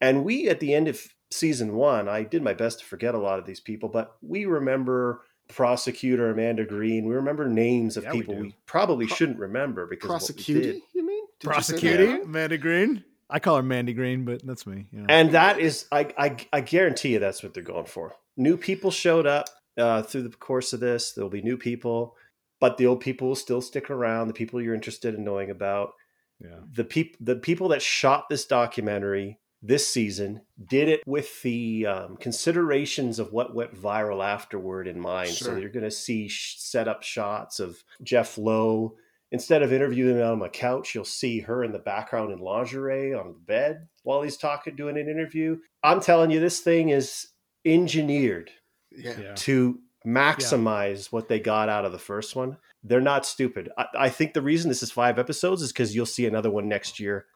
and 0.00 0.24
we 0.24 0.48
at 0.48 0.60
the 0.60 0.74
end 0.74 0.88
of 0.88 1.14
season 1.30 1.74
1 1.74 2.08
I 2.08 2.22
did 2.22 2.42
my 2.42 2.54
best 2.54 2.78
to 2.80 2.84
forget 2.86 3.14
a 3.14 3.18
lot 3.18 3.38
of 3.38 3.44
these 3.46 3.60
people 3.60 3.88
but 3.88 4.16
we 4.22 4.46
remember 4.46 5.24
prosecutor 5.48 6.30
Amanda 6.30 6.64
Green 6.64 7.06
we 7.06 7.14
remember 7.14 7.48
names 7.48 7.96
of 7.96 8.04
Yeah, 8.04 8.12
people 8.12 8.34
do. 8.34 8.40
we, 8.42 8.56
probably 8.66 9.06
Pro- 9.06 9.16
shouldn't 9.16 9.38
remember 9.38 9.86
because 9.86 10.08
of 10.08 10.36
what 10.36 10.46
we 10.46 10.54
did. 10.54 10.62
Prosecuting, 10.62 10.82
you 10.94 11.06
mean? 11.06 11.24
Did 11.40 11.46
you 11.46 11.50
Prosecuting 11.50 12.10
right? 12.10 12.26
Mandy 12.26 12.58
Green. 12.58 13.04
I 13.30 13.38
call 13.40 13.56
her 13.56 13.62
Mandy 13.62 13.92
Green, 13.92 14.24
but 14.24 14.46
that's 14.46 14.66
me. 14.66 14.86
You 14.90 15.00
know. 15.00 15.06
and 15.08 15.32
that 15.32 15.58
is 15.58 15.86
I, 15.92 16.12
I 16.16 16.36
i 16.52 16.60
guarantee 16.60 17.12
you 17.12 17.18
that's 17.18 17.42
what 17.42 17.54
they're 17.54 17.62
going 17.62 17.86
for 17.86 18.14
new 18.36 18.56
people 18.56 18.90
showed 18.90 19.26
up 19.26 19.46
uh, 19.76 20.02
through 20.02 20.22
the 20.22 20.30
course 20.30 20.72
of 20.72 20.80
this 20.80 21.12
there'll 21.12 21.30
be 21.30 21.42
new 21.42 21.56
people 21.56 22.16
but 22.60 22.76
the 22.76 22.86
old 22.86 23.00
people 23.00 23.28
will 23.28 23.36
still 23.36 23.60
stick 23.60 23.90
around 23.90 24.28
the 24.28 24.34
people 24.34 24.60
you're 24.60 24.74
interested 24.74 25.14
in 25.14 25.24
knowing 25.24 25.50
about 25.50 25.92
yeah. 26.40 26.60
the 26.72 26.84
people 26.84 27.16
the 27.20 27.36
people 27.36 27.68
that 27.68 27.82
shot 27.82 28.28
this 28.28 28.46
documentary 28.46 29.38
this 29.62 29.86
season 29.88 30.40
did 30.68 30.88
it 30.88 31.00
with 31.06 31.42
the 31.42 31.84
um, 31.86 32.16
considerations 32.16 33.18
of 33.18 33.32
what 33.32 33.54
went 33.54 33.74
viral 33.74 34.24
afterward 34.24 34.86
in 34.86 35.00
mind 35.00 35.30
so 35.30 35.56
you're 35.56 35.68
going 35.70 35.84
to 35.84 35.90
see 35.90 36.28
sh- 36.28 36.56
set 36.58 36.86
up 36.88 37.02
shots 37.02 37.58
of 37.58 37.82
jeff 38.02 38.38
lowe 38.38 38.94
instead 39.32 39.62
of 39.62 39.72
interviewing 39.72 40.16
him 40.16 40.40
on 40.40 40.42
a 40.46 40.48
couch 40.48 40.94
you'll 40.94 41.04
see 41.04 41.40
her 41.40 41.64
in 41.64 41.72
the 41.72 41.78
background 41.78 42.30
in 42.32 42.38
lingerie 42.38 43.12
on 43.12 43.28
the 43.32 43.38
bed 43.46 43.88
while 44.04 44.22
he's 44.22 44.36
talking 44.36 44.76
doing 44.76 44.96
an 44.96 45.08
interview 45.08 45.58
i'm 45.82 46.00
telling 46.00 46.30
you 46.30 46.38
this 46.38 46.60
thing 46.60 46.90
is 46.90 47.28
engineered 47.64 48.50
Yeah. 48.92 49.14
Yeah. 49.20 49.34
to 49.34 49.80
maximize 50.06 51.12
what 51.12 51.28
they 51.28 51.40
got 51.40 51.68
out 51.68 51.84
of 51.84 51.92
the 51.92 51.98
first 51.98 52.34
one. 52.36 52.56
They're 52.82 53.00
not 53.00 53.26
stupid. 53.26 53.68
I, 53.76 53.86
I 53.98 54.08
think 54.08 54.32
the 54.32 54.42
reason 54.42 54.68
this 54.68 54.82
is 54.82 54.90
five 54.90 55.18
episodes 55.18 55.62
is 55.62 55.72
because 55.72 55.94
you'll 55.94 56.06
see 56.06 56.26
another 56.26 56.50
one 56.50 56.68
next 56.68 56.98
year 57.00 57.26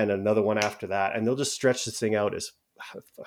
and 0.00 0.10
another 0.10 0.42
one 0.42 0.58
after 0.58 0.86
that, 0.88 1.14
and 1.16 1.26
they'll 1.26 1.36
just 1.36 1.52
stretch 1.54 1.84
this 1.84 1.98
thing 1.98 2.14
out 2.14 2.34
as 2.34 2.52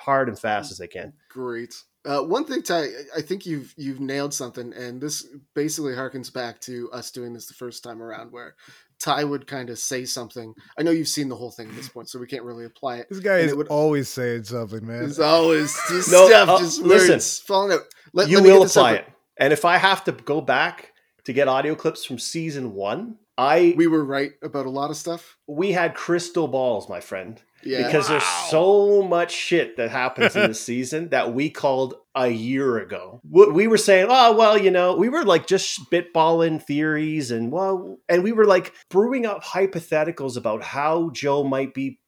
hard 0.00 0.28
and 0.28 0.38
fast 0.38 0.70
as 0.72 0.78
they 0.78 0.88
can. 0.88 1.12
Great. 1.28 1.74
Uh, 2.06 2.20
one 2.20 2.44
thing, 2.44 2.62
Ty, 2.62 2.88
I 3.16 3.22
think 3.22 3.46
you've 3.46 3.72
you've 3.78 4.00
nailed 4.00 4.34
something, 4.34 4.72
and 4.74 5.00
this 5.00 5.26
basically 5.54 5.92
harkens 5.94 6.32
back 6.32 6.60
to 6.62 6.90
us 6.92 7.10
doing 7.10 7.32
this 7.32 7.46
the 7.46 7.54
first 7.54 7.82
time 7.82 8.02
around, 8.02 8.30
where 8.30 8.56
Ty 9.00 9.24
would 9.24 9.46
kind 9.46 9.70
of 9.70 9.78
say 9.78 10.04
something. 10.04 10.52
I 10.78 10.82
know 10.82 10.90
you've 10.90 11.08
seen 11.08 11.30
the 11.30 11.36
whole 11.36 11.50
thing 11.50 11.68
at 11.70 11.74
this 11.76 11.88
point, 11.88 12.10
so 12.10 12.18
we 12.18 12.26
can't 12.26 12.42
really 12.44 12.66
apply 12.66 12.96
it. 12.98 13.06
This 13.08 13.20
guy 13.20 13.36
And 13.38 13.46
is 13.46 13.52
it 13.52 13.56
would- 13.56 13.68
always 13.68 14.08
saying 14.10 14.44
something, 14.44 14.86
man. 14.86 15.04
It's 15.04 15.18
always 15.18 15.72
just 15.88 16.12
No, 16.12 16.26
stuff, 16.28 16.48
uh, 16.50 16.58
just 16.58 16.82
listen. 16.82 17.10
words 17.12 17.38
falling 17.40 17.72
out. 17.72 17.80
Let, 18.12 18.28
you 18.28 18.36
let 18.40 18.44
will 18.52 18.64
apply 18.64 18.90
over. 18.92 19.00
it. 19.00 19.08
And 19.38 19.52
if 19.54 19.64
I 19.64 19.78
have 19.78 20.04
to 20.04 20.12
go 20.12 20.40
back 20.42 20.92
to 21.24 21.32
get 21.32 21.48
audio 21.48 21.74
clips 21.74 22.04
from 22.04 22.18
season 22.18 22.74
one, 22.74 23.16
I 23.36 23.74
We 23.76 23.86
were 23.86 24.04
right 24.04 24.32
about 24.42 24.66
a 24.66 24.70
lot 24.70 24.90
of 24.90 24.96
stuff. 24.96 25.36
we 25.46 25.72
had 25.72 25.94
crystal 25.94 26.48
balls, 26.48 26.88
my 26.88 27.00
friend. 27.00 27.40
Yeah. 27.66 27.86
because 27.86 28.08
there's 28.08 28.22
so 28.50 29.02
much 29.02 29.32
shit 29.32 29.78
that 29.78 29.90
happens 29.90 30.36
in 30.36 30.48
the 30.48 30.54
season 30.68 31.08
that 31.08 31.32
we 31.32 31.48
called 31.48 31.94
a 32.14 32.28
year 32.28 32.76
ago. 32.78 33.20
We 33.28 33.46
we 33.46 33.66
were 33.66 33.78
saying, 33.78 34.06
oh 34.10 34.36
well, 34.36 34.58
you 34.58 34.70
know, 34.70 34.94
we 34.96 35.08
were 35.08 35.24
like 35.24 35.46
just 35.46 35.80
spitballing 35.80 36.62
theories 36.62 37.30
and 37.30 37.50
well, 37.50 37.98
and 38.08 38.22
we 38.22 38.32
were 38.32 38.44
like 38.44 38.74
brewing 38.90 39.24
up 39.24 39.42
hypotheticals 39.42 40.36
about 40.36 40.62
how 40.62 41.10
Joe 41.10 41.42
might 41.42 41.72
be 41.74 42.00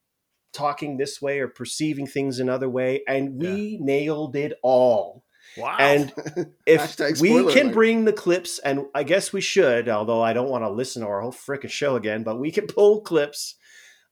talking 0.53 0.97
this 0.97 1.21
way 1.21 1.39
or 1.39 1.47
perceiving 1.47 2.07
things 2.07 2.39
another 2.39 2.69
way, 2.69 3.01
and 3.07 3.41
we 3.41 3.77
nailed 3.81 4.35
it 4.35 4.53
all. 4.63 5.23
Wow. 5.57 5.77
And 5.79 6.13
if 6.65 6.99
we 7.19 7.29
can 7.53 7.65
alert. 7.67 7.73
bring 7.73 8.05
the 8.05 8.13
clips, 8.13 8.59
and 8.59 8.85
I 8.93 9.03
guess 9.03 9.33
we 9.33 9.41
should, 9.41 9.89
although 9.89 10.21
I 10.21 10.33
don't 10.33 10.49
want 10.49 10.63
to 10.63 10.69
listen 10.69 11.01
to 11.01 11.07
our 11.07 11.21
whole 11.21 11.31
freaking 11.33 11.69
show 11.69 11.95
again, 11.95 12.23
but 12.23 12.39
we 12.39 12.51
can 12.51 12.67
pull 12.67 13.01
clips 13.01 13.55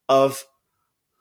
of 0.10 0.46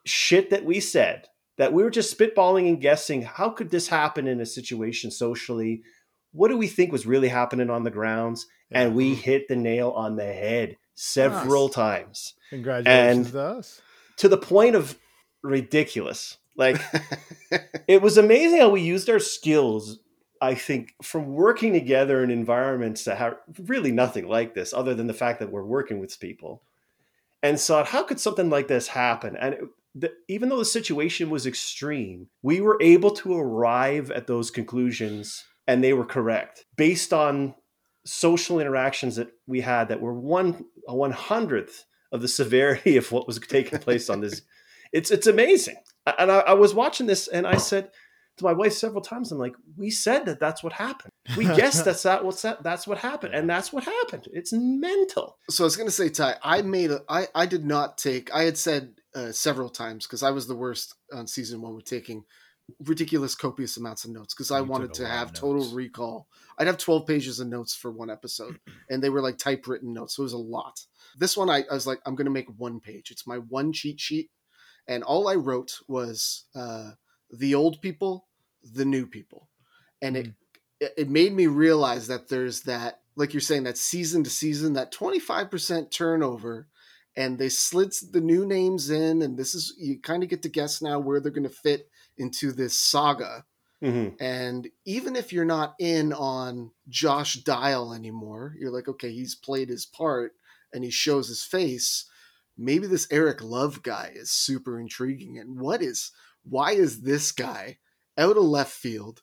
shit 0.05 0.49
that 0.51 0.65
we 0.65 0.79
said 0.79 1.27
that 1.57 1.73
we 1.73 1.83
were 1.83 1.89
just 1.89 2.17
spitballing 2.17 2.67
and 2.67 2.81
guessing. 2.81 3.21
How 3.23 3.49
could 3.49 3.69
this 3.69 3.87
happen 3.87 4.27
in 4.27 4.39
a 4.41 4.45
situation 4.45 5.11
socially? 5.11 5.83
What 6.31 6.49
do 6.49 6.57
we 6.57 6.67
think 6.67 6.91
was 6.91 7.05
really 7.05 7.29
happening 7.29 7.69
on 7.69 7.83
the 7.83 7.91
grounds? 7.91 8.45
And 8.71 8.95
we 8.95 9.13
hit 9.15 9.47
the 9.47 9.55
nail 9.55 9.91
on 9.91 10.15
the 10.15 10.25
head 10.25 10.75
several 10.95 11.69
times 11.69 12.33
Congratulations 12.49 13.27
and- 13.27 13.33
to 13.33 13.41
us. 13.41 13.81
to 14.17 14.27
the 14.27 14.37
point 14.37 14.75
of 14.75 14.97
ridiculous. 15.43 16.37
Like 16.57 16.81
it 17.87 18.01
was 18.01 18.17
amazing 18.17 18.59
how 18.59 18.69
we 18.69 18.81
used 18.81 19.09
our 19.09 19.19
skills 19.19 19.99
i 20.41 20.53
think 20.53 20.93
from 21.01 21.33
working 21.33 21.73
together 21.73 22.23
in 22.23 22.31
environments 22.31 23.05
that 23.05 23.17
have 23.17 23.37
really 23.65 23.91
nothing 23.91 24.27
like 24.27 24.53
this 24.53 24.73
other 24.73 24.93
than 24.93 25.07
the 25.07 25.13
fact 25.13 25.39
that 25.39 25.51
we're 25.51 25.63
working 25.63 25.99
with 25.99 26.19
people 26.19 26.61
and 27.45 27.59
saw 27.59 27.83
how 27.83 28.01
could 28.01 28.19
something 28.19 28.49
like 28.49 28.67
this 28.67 28.87
happen? 28.87 29.37
And 29.37 29.53
it, 29.53 29.61
the, 29.93 30.11
even 30.27 30.49
though 30.49 30.57
the 30.57 30.65
situation 30.65 31.29
was 31.29 31.45
extreme 31.45 32.27
we 32.41 32.59
were 32.59 32.77
able 32.81 33.11
to 33.11 33.37
arrive 33.37 34.11
at 34.11 34.27
those 34.27 34.51
conclusions 34.51 35.45
and 35.67 35.81
they 35.81 35.93
were 35.93 36.05
correct 36.05 36.65
based 36.75 37.13
on 37.13 37.55
social 38.03 38.59
interactions 38.59 39.15
that 39.15 39.29
we 39.47 39.61
had 39.61 39.87
that 39.87 40.01
were 40.01 40.13
one 40.13 40.65
a 40.87 40.95
one 40.95 41.11
hundredth 41.11 41.85
of 42.11 42.21
the 42.21 42.27
severity 42.41 42.97
of 42.97 43.11
what 43.11 43.27
was 43.27 43.39
taking 43.39 43.79
place 43.79 44.09
on 44.09 44.21
this. 44.21 44.41
It's 44.91 45.11
it's 45.11 45.27
amazing. 45.27 45.77
And 46.17 46.31
I, 46.31 46.39
I 46.39 46.53
was 46.53 46.73
watching 46.73 47.07
this 47.07 47.27
and 47.27 47.47
i 47.47 47.57
said 47.57 47.89
to 48.37 48.43
my 48.43 48.53
wife 48.53 48.73
several 48.73 49.01
times 49.01 49.31
i'm 49.31 49.37
like 49.37 49.55
we 49.77 49.89
said 49.89 50.25
that 50.25 50.39
that's 50.39 50.63
what 50.63 50.73
happened 50.73 51.11
we 51.37 51.45
guessed 51.55 51.85
that's 51.85 52.03
that 52.03 52.23
what's 52.23 52.41
that 52.41 52.61
that's 52.63 52.85
what 52.87 52.97
happened 52.97 53.33
and 53.33 53.49
that's 53.49 53.71
what 53.73 53.83
happened 53.83 54.27
it's 54.33 54.51
mental 54.53 55.37
So 55.49 55.63
I 55.63 55.65
was 55.65 55.77
gonna 55.77 55.91
say, 55.91 56.09
Ty, 56.09 56.35
I 56.43 56.61
made 56.61 56.91
a, 56.91 57.01
I, 57.09 57.27
I 57.33 57.45
did 57.45 57.65
not 57.65 57.97
take. 57.97 58.33
I 58.33 58.43
had 58.43 58.57
said 58.57 58.95
uh, 59.13 59.31
several 59.31 59.69
times 59.69 60.05
because 60.05 60.23
I 60.23 60.31
was 60.31 60.47
the 60.47 60.55
worst 60.55 60.95
on 61.13 61.27
season 61.27 61.61
one 61.61 61.75
with 61.75 61.85
taking 61.85 62.23
ridiculous, 62.83 63.35
copious 63.35 63.77
amounts 63.77 64.05
of 64.05 64.11
notes 64.11 64.33
because 64.33 64.51
I 64.51 64.61
wanted 64.61 64.93
to 64.95 65.07
have 65.07 65.33
total 65.33 65.65
recall. 65.73 66.27
I'd 66.57 66.67
have 66.67 66.77
twelve 66.77 67.05
pages 67.05 67.39
of 67.39 67.47
notes 67.47 67.75
for 67.75 67.91
one 67.91 68.09
episode, 68.09 68.59
and 68.89 69.01
they 69.01 69.09
were 69.09 69.21
like 69.21 69.37
typewritten 69.37 69.93
notes, 69.93 70.15
so 70.15 70.21
it 70.23 70.25
was 70.25 70.33
a 70.33 70.37
lot. 70.37 70.79
This 71.17 71.37
one, 71.37 71.49
I, 71.49 71.63
I 71.69 71.73
was 71.73 71.87
like, 71.87 71.99
I'm 72.05 72.15
gonna 72.15 72.29
make 72.29 72.47
one 72.57 72.79
page. 72.79 73.11
It's 73.11 73.27
my 73.27 73.37
one 73.37 73.71
cheat 73.71 73.99
sheet, 73.99 74.29
and 74.87 75.03
all 75.03 75.27
I 75.27 75.35
wrote 75.35 75.79
was 75.87 76.45
uh, 76.55 76.91
the 77.31 77.55
old 77.55 77.81
people, 77.81 78.25
the 78.63 78.85
new 78.85 79.05
people, 79.07 79.49
and 80.01 80.15
it 80.17 80.27
it 80.79 80.93
it 80.97 81.09
made 81.09 81.33
me 81.33 81.47
realize 81.47 82.07
that 82.07 82.27
there's 82.29 82.61
that 82.61 83.01
like 83.15 83.33
you're 83.33 83.41
saying 83.41 83.63
that 83.63 83.77
season 83.77 84.23
to 84.23 84.29
season 84.29 84.73
that 84.73 84.91
25% 84.93 85.89
turnover 85.89 86.67
and 87.15 87.37
they 87.39 87.47
slid 87.47 87.93
the 88.11 88.19
new 88.19 88.45
names 88.45 88.89
in 88.89 89.21
and 89.21 89.37
this 89.37 89.55
is 89.55 89.73
you 89.79 89.99
kind 90.01 90.21
of 90.21 90.27
get 90.29 90.41
to 90.41 90.49
guess 90.49 90.81
now 90.81 90.99
where 90.99 91.19
they're 91.21 91.31
going 91.31 91.43
to 91.43 91.49
fit 91.49 91.89
into 92.17 92.51
this 92.51 92.75
saga. 92.77 93.45
Mhm. 93.83 94.15
and 94.21 94.69
even 94.85 95.15
if 95.17 95.31
you're 95.33 95.45
not 95.45 95.75
in 95.79 96.13
on 96.13 96.71
Josh 96.89 97.35
Dial 97.43 97.93
anymore 97.93 98.55
you're 98.57 98.71
like 98.71 98.87
okay 98.87 99.11
he's 99.11 99.35
played 99.35 99.69
his 99.69 99.85
part 99.85 100.33
and 100.73 100.83
he 100.83 100.89
shows 100.89 101.27
his 101.27 101.43
face 101.43 102.05
maybe 102.57 102.87
this 102.87 103.07
Eric 103.11 103.41
Love 103.43 103.83
guy 103.83 104.11
is 104.15 104.31
super 104.31 104.79
intriguing 104.79 105.37
and 105.39 105.59
what 105.59 105.81
is 105.81 106.11
why 106.47 106.71
is 106.71 107.01
this 107.01 107.31
guy 107.31 107.77
out 108.17 108.37
of 108.37 108.43
left 108.43 108.71
field 108.71 109.21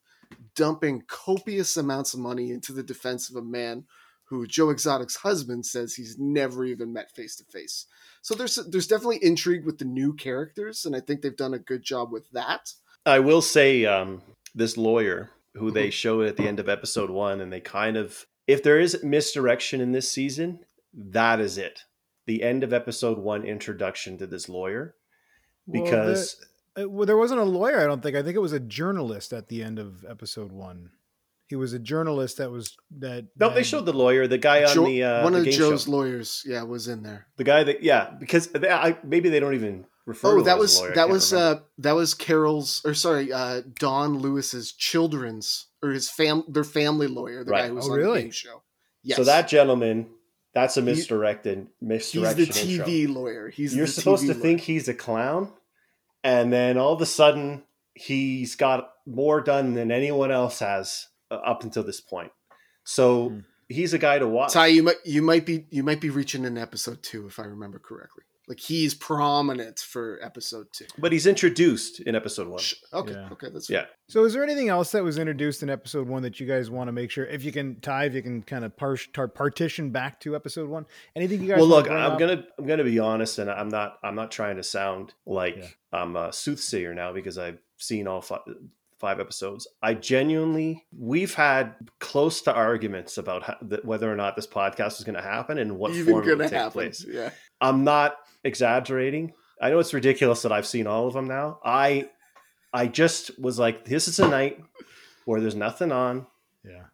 dumping 0.54 1.02
copious 1.06 1.76
amounts 1.76 2.14
of 2.14 2.20
money 2.20 2.50
into 2.50 2.72
the 2.72 2.82
defense 2.82 3.30
of 3.30 3.36
a 3.36 3.42
man 3.42 3.84
who 4.24 4.46
Joe 4.46 4.70
Exotic's 4.70 5.16
husband 5.16 5.66
says 5.66 5.94
he's 5.94 6.18
never 6.18 6.64
even 6.64 6.92
met 6.92 7.10
face 7.14 7.36
to 7.36 7.44
face. 7.44 7.86
So 8.22 8.34
there's 8.34 8.56
there's 8.70 8.86
definitely 8.86 9.18
intrigue 9.22 9.66
with 9.66 9.78
the 9.78 9.84
new 9.84 10.14
characters, 10.14 10.86
and 10.86 10.96
I 10.96 11.00
think 11.00 11.20
they've 11.20 11.36
done 11.36 11.54
a 11.54 11.58
good 11.58 11.82
job 11.82 12.10
with 12.10 12.30
that. 12.30 12.72
I 13.04 13.18
will 13.18 13.42
say 13.42 13.84
um, 13.84 14.22
this 14.54 14.76
lawyer 14.76 15.30
who 15.54 15.70
they 15.70 15.90
showed 15.90 16.26
at 16.26 16.36
the 16.36 16.48
end 16.48 16.60
of 16.60 16.68
episode 16.68 17.10
one, 17.10 17.40
and 17.40 17.52
they 17.52 17.60
kind 17.60 17.96
of, 17.96 18.24
if 18.46 18.62
there 18.62 18.80
is 18.80 19.02
misdirection 19.02 19.82
in 19.82 19.92
this 19.92 20.10
season, 20.10 20.60
that 20.94 21.40
is 21.40 21.58
it. 21.58 21.80
The 22.26 22.42
end 22.42 22.64
of 22.64 22.72
episode 22.72 23.18
one 23.18 23.44
introduction 23.44 24.16
to 24.18 24.26
this 24.26 24.48
lawyer, 24.48 24.94
Well, 25.66 25.84
because 25.84 26.42
Uh, 26.78 26.88
well, 26.88 27.06
there 27.06 27.16
wasn't 27.16 27.40
a 27.40 27.44
lawyer. 27.44 27.80
I 27.80 27.86
don't 27.86 28.02
think. 28.02 28.16
I 28.16 28.22
think 28.22 28.36
it 28.36 28.40
was 28.40 28.52
a 28.52 28.60
journalist 28.60 29.32
at 29.32 29.48
the 29.48 29.62
end 29.62 29.78
of 29.78 30.04
episode 30.08 30.52
one. 30.52 30.90
He 31.48 31.56
was 31.56 31.74
a 31.74 31.78
journalist 31.78 32.38
that 32.38 32.50
was 32.50 32.74
that. 32.98 33.26
no, 33.38 33.50
they 33.50 33.62
showed 33.62 33.84
the 33.84 33.92
lawyer, 33.92 34.26
the 34.26 34.38
guy 34.38 34.64
on 34.64 34.74
Jo- 34.74 34.86
the 34.86 35.02
uh, 35.04 35.22
one 35.24 35.34
the 35.34 35.40
of 35.40 35.44
game 35.44 35.52
Joe's 35.52 35.84
show. 35.84 35.90
lawyers, 35.90 36.42
yeah, 36.46 36.62
was 36.62 36.88
in 36.88 37.02
there. 37.02 37.26
the 37.36 37.44
guy 37.44 37.62
that 37.64 37.82
yeah, 37.82 38.10
because 38.18 38.46
they, 38.48 38.70
I, 38.70 38.96
maybe 39.04 39.28
they 39.28 39.38
don't 39.38 39.52
even 39.54 39.84
refer. 40.06 40.28
Oh, 40.28 40.38
to 40.38 40.44
that 40.44 40.52
him 40.52 40.56
as 40.56 40.60
was 40.62 40.76
a 40.78 40.80
lawyer. 40.82 40.94
That 40.94 41.08
was 41.10 41.32
uh 41.34 41.60
that 41.78 41.92
was 41.94 42.14
Carol's 42.14 42.80
or 42.86 42.94
sorry, 42.94 43.30
uh 43.34 43.60
Don 43.78 44.18
Lewis's 44.20 44.72
children's 44.72 45.66
or 45.82 45.90
his 45.90 46.08
fam 46.08 46.44
their 46.48 46.64
family 46.64 47.06
lawyer, 47.06 47.44
the 47.44 47.50
Right. 47.50 47.62
guy 47.64 47.68
who 47.68 47.74
was 47.74 47.86
Oh, 47.88 47.92
on 47.92 47.98
really? 47.98 48.18
the 48.20 48.22
game 48.22 48.30
show. 48.30 48.62
Yes. 49.02 49.18
So 49.18 49.24
that 49.24 49.46
gentleman, 49.46 50.06
that's 50.54 50.78
a 50.78 50.80
He- 50.80 50.86
misdirected 50.86 51.58
he's 51.58 51.66
the 51.80 51.86
misdirection. 51.86 52.68
intro. 52.70 52.86
TV 52.86 53.14
lawyer. 53.14 53.48
He's 53.50 53.76
You're 53.76 53.84
the 53.84 53.92
supposed 53.92 54.22
TV 54.24 54.28
to 54.28 54.32
lawyer. 54.32 54.42
think 54.42 54.60
he's 54.62 54.88
a 54.88 54.94
clown, 54.94 55.52
and 56.24 56.52
then 56.52 56.76
all 56.78 56.92
of 56.92 57.00
a 57.00 57.06
sudden 57.06 57.62
he's 57.94 58.54
got 58.56 58.90
more 59.06 59.40
done 59.40 59.74
than 59.74 59.90
anyone 59.90 60.30
else 60.30 60.60
has 60.60 61.08
uh, 61.30 61.34
up 61.34 61.62
until 61.64 61.82
this 61.82 62.00
point. 62.00 62.32
So 62.84 63.28
Hmm. 63.30 63.38
he's 63.68 63.92
a 63.94 63.98
guy 63.98 64.18
to 64.18 64.26
watch. 64.28 64.52
Ty, 64.52 64.66
you 64.68 64.82
might 64.82 64.96
you 65.04 65.22
might 65.22 65.46
be 65.46 65.66
you 65.70 65.82
might 65.82 66.00
be 66.00 66.10
reaching 66.10 66.44
in 66.44 66.56
episode 66.58 67.02
two 67.02 67.26
if 67.26 67.38
I 67.38 67.44
remember 67.44 67.78
correctly. 67.78 68.24
Like 68.48 68.58
he's 68.58 68.92
prominent 68.92 69.78
for 69.78 70.18
episode 70.22 70.66
two. 70.72 70.86
but 70.98 71.12
he's 71.12 71.26
introduced 71.28 72.00
in 72.00 72.14
episode 72.16 72.48
one. 72.48 72.58
Sh- 72.60 72.74
Okay, 72.92 73.12
Yeah. 73.12 73.28
okay, 73.32 73.48
that's 73.52 73.70
Yeah. 73.70 73.84
So, 74.08 74.24
is 74.24 74.32
there 74.34 74.42
anything 74.42 74.68
else 74.68 74.90
that 74.92 75.04
was 75.04 75.16
introduced 75.16 75.62
in 75.62 75.70
episode 75.70 76.08
one 76.08 76.22
that 76.22 76.40
you 76.40 76.46
guys 76.46 76.68
want 76.68 76.88
to 76.88 76.92
make 76.92 77.10
sure, 77.10 77.24
if 77.24 77.44
you 77.44 77.52
can, 77.52 77.80
tie 77.80 78.04
if 78.06 78.14
you 78.14 78.22
can 78.22 78.42
kind 78.42 78.64
of 78.64 78.76
par- 78.76 78.96
tar- 79.12 79.28
partition 79.28 79.90
back 79.90 80.18
to 80.20 80.34
episode 80.34 80.68
one? 80.68 80.86
Anything 81.14 81.40
you 81.42 81.48
guys? 81.48 81.58
Well, 81.58 81.68
wanna 81.68 81.82
look, 81.82 81.90
I'm 81.92 82.12
up? 82.12 82.18
gonna 82.18 82.44
I'm 82.58 82.66
gonna 82.66 82.84
be 82.84 82.98
honest, 82.98 83.38
and 83.38 83.48
I'm 83.48 83.68
not 83.68 83.98
I'm 84.02 84.16
not 84.16 84.32
trying 84.32 84.56
to 84.56 84.62
sound 84.64 85.14
like 85.24 85.56
Yeah. 85.58 85.66
I'm 85.92 86.16
a 86.16 86.32
soothsayer 86.32 86.94
now 86.94 87.12
because 87.12 87.38
I've 87.38 87.58
seen 87.78 88.06
all 88.08 88.20
five, 88.22 88.40
five 88.98 89.20
episodes. 89.20 89.66
I 89.82 89.94
genuinely 89.94 90.84
we've 90.96 91.34
had 91.34 91.74
close 92.00 92.42
to 92.42 92.52
arguments 92.52 93.18
about 93.18 93.44
how, 93.44 93.56
that 93.62 93.84
whether 93.84 94.12
or 94.12 94.16
not 94.16 94.34
this 94.36 94.46
podcast 94.46 94.98
is 94.98 95.04
going 95.04 95.16
to 95.16 95.22
happen 95.22 95.58
and 95.58 95.76
what 95.78 95.92
even 95.92 96.12
form 96.12 96.22
it 96.24 96.26
gonna 96.26 96.36
would 96.38 96.42
take 96.50 96.52
happen. 96.52 96.72
place. 96.72 97.04
Yeah. 97.08 97.30
I'm 97.60 97.84
not 97.84 98.16
exaggerating. 98.44 99.32
I 99.60 99.70
know 99.70 99.78
it's 99.78 99.94
ridiculous 99.94 100.42
that 100.42 100.52
I've 100.52 100.66
seen 100.66 100.86
all 100.86 101.06
of 101.06 101.14
them 101.14 101.26
now. 101.28 101.58
I 101.64 102.10
I 102.72 102.86
just 102.86 103.38
was 103.40 103.58
like, 103.58 103.84
this 103.84 104.08
is 104.08 104.18
a 104.18 104.28
night 104.28 104.58
where 105.24 105.40
there's 105.40 105.54
nothing 105.54 105.92
on. 105.92 106.26
Yeah. 106.64 106.84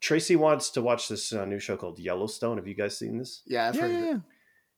Tracy 0.00 0.36
wants 0.36 0.70
to 0.70 0.82
watch 0.82 1.08
this 1.08 1.32
uh, 1.32 1.44
new 1.46 1.58
show 1.58 1.76
called 1.76 1.98
Yellowstone. 1.98 2.58
Have 2.58 2.66
you 2.68 2.74
guys 2.74 2.98
seen 2.98 3.18
this? 3.18 3.42
Yeah, 3.46 3.68
I've 3.68 3.74
Yeah, 3.76 3.80
heard 3.82 3.90
yeah, 3.90 3.96
of 3.98 4.04
it. 4.04 4.08
yeah. 4.10 4.18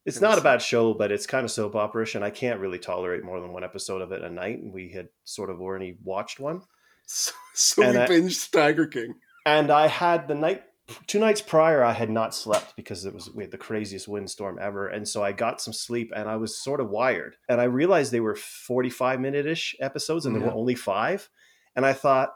It's 0.04 0.20
not 0.20 0.38
a 0.38 0.42
bad 0.42 0.62
show, 0.62 0.94
but 0.94 1.10
it's 1.10 1.26
kind 1.26 1.44
of 1.44 1.50
soap 1.50 1.74
opera-ish, 1.74 2.14
and 2.14 2.24
I 2.24 2.30
can't 2.30 2.60
really 2.60 2.78
tolerate 2.78 3.24
more 3.24 3.40
than 3.40 3.52
one 3.52 3.64
episode 3.64 4.02
of 4.02 4.12
it 4.12 4.22
a 4.22 4.30
night. 4.30 4.60
And 4.60 4.72
we 4.72 4.90
had 4.92 5.08
sort 5.24 5.50
of 5.50 5.60
already 5.60 5.98
watched 6.04 6.38
one, 6.38 6.60
So, 7.06 7.32
so 7.54 7.90
we 7.90 7.96
I- 7.98 8.06
binged 8.06 8.52
Tiger 8.52 8.86
King. 8.86 9.14
and 9.44 9.68
I 9.72 9.88
had 9.88 10.28
the 10.28 10.36
night, 10.36 10.62
two 11.06 11.18
nights 11.18 11.40
prior, 11.40 11.82
I 11.82 11.92
had 11.92 12.10
not 12.10 12.34
slept 12.34 12.76
because 12.76 13.04
it 13.04 13.14
was 13.14 13.30
we 13.34 13.42
had 13.44 13.50
the 13.50 13.58
craziest 13.58 14.06
windstorm 14.08 14.58
ever, 14.60 14.88
and 14.88 15.06
so 15.08 15.22
I 15.22 15.32
got 15.32 15.60
some 15.60 15.72
sleep, 15.72 16.12
and 16.14 16.28
I 16.28 16.36
was 16.36 16.56
sort 16.62 16.80
of 16.80 16.90
wired, 16.90 17.36
and 17.48 17.60
I 17.60 17.64
realized 17.64 18.12
they 18.12 18.20
were 18.20 18.36
forty-five 18.36 19.20
minute-ish 19.20 19.76
episodes, 19.80 20.26
and 20.26 20.34
there 20.34 20.42
Yeah. 20.42 20.48
were 20.48 20.54
only 20.58 20.74
five, 20.74 21.28
and 21.74 21.84
I 21.86 21.92
thought, 21.92 22.32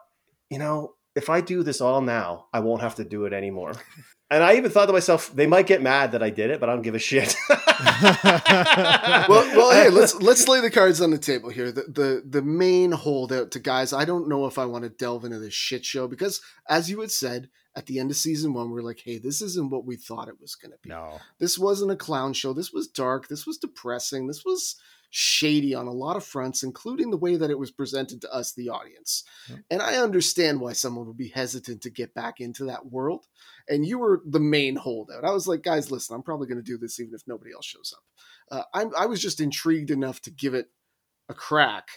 you 0.48 0.58
know, 0.58 0.94
if 1.14 1.28
I 1.28 1.40
do 1.40 1.62
this 1.62 1.80
all 1.80 2.00
now, 2.00 2.46
I 2.52 2.60
won't 2.60 2.82
have 2.82 2.94
to 2.96 3.04
do 3.04 3.24
it 3.24 3.32
anymore. 3.32 3.72
And 4.32 4.44
I 4.44 4.54
even 4.58 4.70
thought 4.70 4.86
to 4.86 4.92
myself, 4.92 5.34
they 5.34 5.48
might 5.48 5.66
get 5.66 5.82
mad 5.82 6.12
that 6.12 6.22
I 6.22 6.30
did 6.30 6.50
it, 6.50 6.60
but 6.60 6.68
I 6.68 6.72
don't 6.72 6.82
give 6.82 6.94
a 6.94 7.00
shit. 7.00 7.34
well, 7.50 9.26
well, 9.28 9.70
hey, 9.72 9.90
let's 9.90 10.14
let's 10.22 10.46
lay 10.48 10.60
the 10.60 10.70
cards 10.70 11.00
on 11.00 11.10
the 11.10 11.18
table 11.18 11.50
here. 11.50 11.72
The 11.72 11.82
the 11.82 12.22
the 12.24 12.42
main 12.42 12.92
holdout 12.92 13.50
to 13.52 13.58
guys, 13.58 13.92
I 13.92 14.04
don't 14.04 14.28
know 14.28 14.46
if 14.46 14.58
I 14.58 14.66
want 14.66 14.84
to 14.84 14.90
delve 14.90 15.24
into 15.24 15.38
this 15.40 15.54
shit 15.54 15.84
show 15.84 16.06
because, 16.06 16.40
as 16.68 16.88
you 16.90 17.00
had 17.00 17.10
said 17.10 17.48
at 17.76 17.86
the 17.86 17.98
end 17.98 18.10
of 18.10 18.16
season 18.16 18.52
one, 18.52 18.70
we 18.70 18.80
are 18.80 18.84
like, 18.84 19.00
hey, 19.04 19.18
this 19.18 19.40
isn't 19.40 19.70
what 19.70 19.84
we 19.84 19.96
thought 19.96 20.28
it 20.28 20.40
was 20.40 20.54
going 20.54 20.72
to 20.72 20.78
be. 20.82 20.90
No. 20.90 21.18
This 21.38 21.58
wasn't 21.58 21.92
a 21.92 21.96
clown 21.96 22.32
show. 22.32 22.52
This 22.52 22.72
was 22.72 22.88
dark. 22.88 23.28
This 23.28 23.46
was 23.46 23.58
depressing. 23.58 24.26
This 24.26 24.44
was 24.44 24.76
shady 25.10 25.74
on 25.74 25.86
a 25.86 25.92
lot 25.92 26.16
of 26.16 26.24
fronts, 26.24 26.62
including 26.62 27.10
the 27.10 27.16
way 27.16 27.36
that 27.36 27.50
it 27.50 27.58
was 27.58 27.70
presented 27.70 28.20
to 28.20 28.32
us, 28.32 28.52
the 28.52 28.68
audience. 28.68 29.24
Yeah. 29.48 29.56
And 29.70 29.82
I 29.82 29.96
understand 29.96 30.60
why 30.60 30.72
someone 30.72 31.06
would 31.06 31.16
be 31.16 31.28
hesitant 31.28 31.82
to 31.82 31.90
get 31.90 32.14
back 32.14 32.40
into 32.40 32.64
that 32.66 32.86
world. 32.86 33.26
And 33.68 33.86
you 33.86 33.98
were 33.98 34.22
the 34.24 34.40
main 34.40 34.76
holdout. 34.76 35.24
I 35.24 35.32
was 35.32 35.48
like, 35.48 35.62
guys, 35.62 35.90
listen, 35.90 36.14
I'm 36.14 36.22
probably 36.22 36.46
going 36.46 36.58
to 36.58 36.62
do 36.62 36.78
this 36.78 36.98
even 37.00 37.14
if 37.14 37.22
nobody 37.26 37.52
else 37.52 37.66
shows 37.66 37.94
up. 37.96 38.04
Uh, 38.56 38.64
I'm, 38.72 38.90
I 38.96 39.06
was 39.06 39.20
just 39.20 39.40
intrigued 39.40 39.90
enough 39.90 40.20
to 40.22 40.30
give 40.30 40.54
it 40.54 40.66
a 41.28 41.34
crack. 41.34 41.88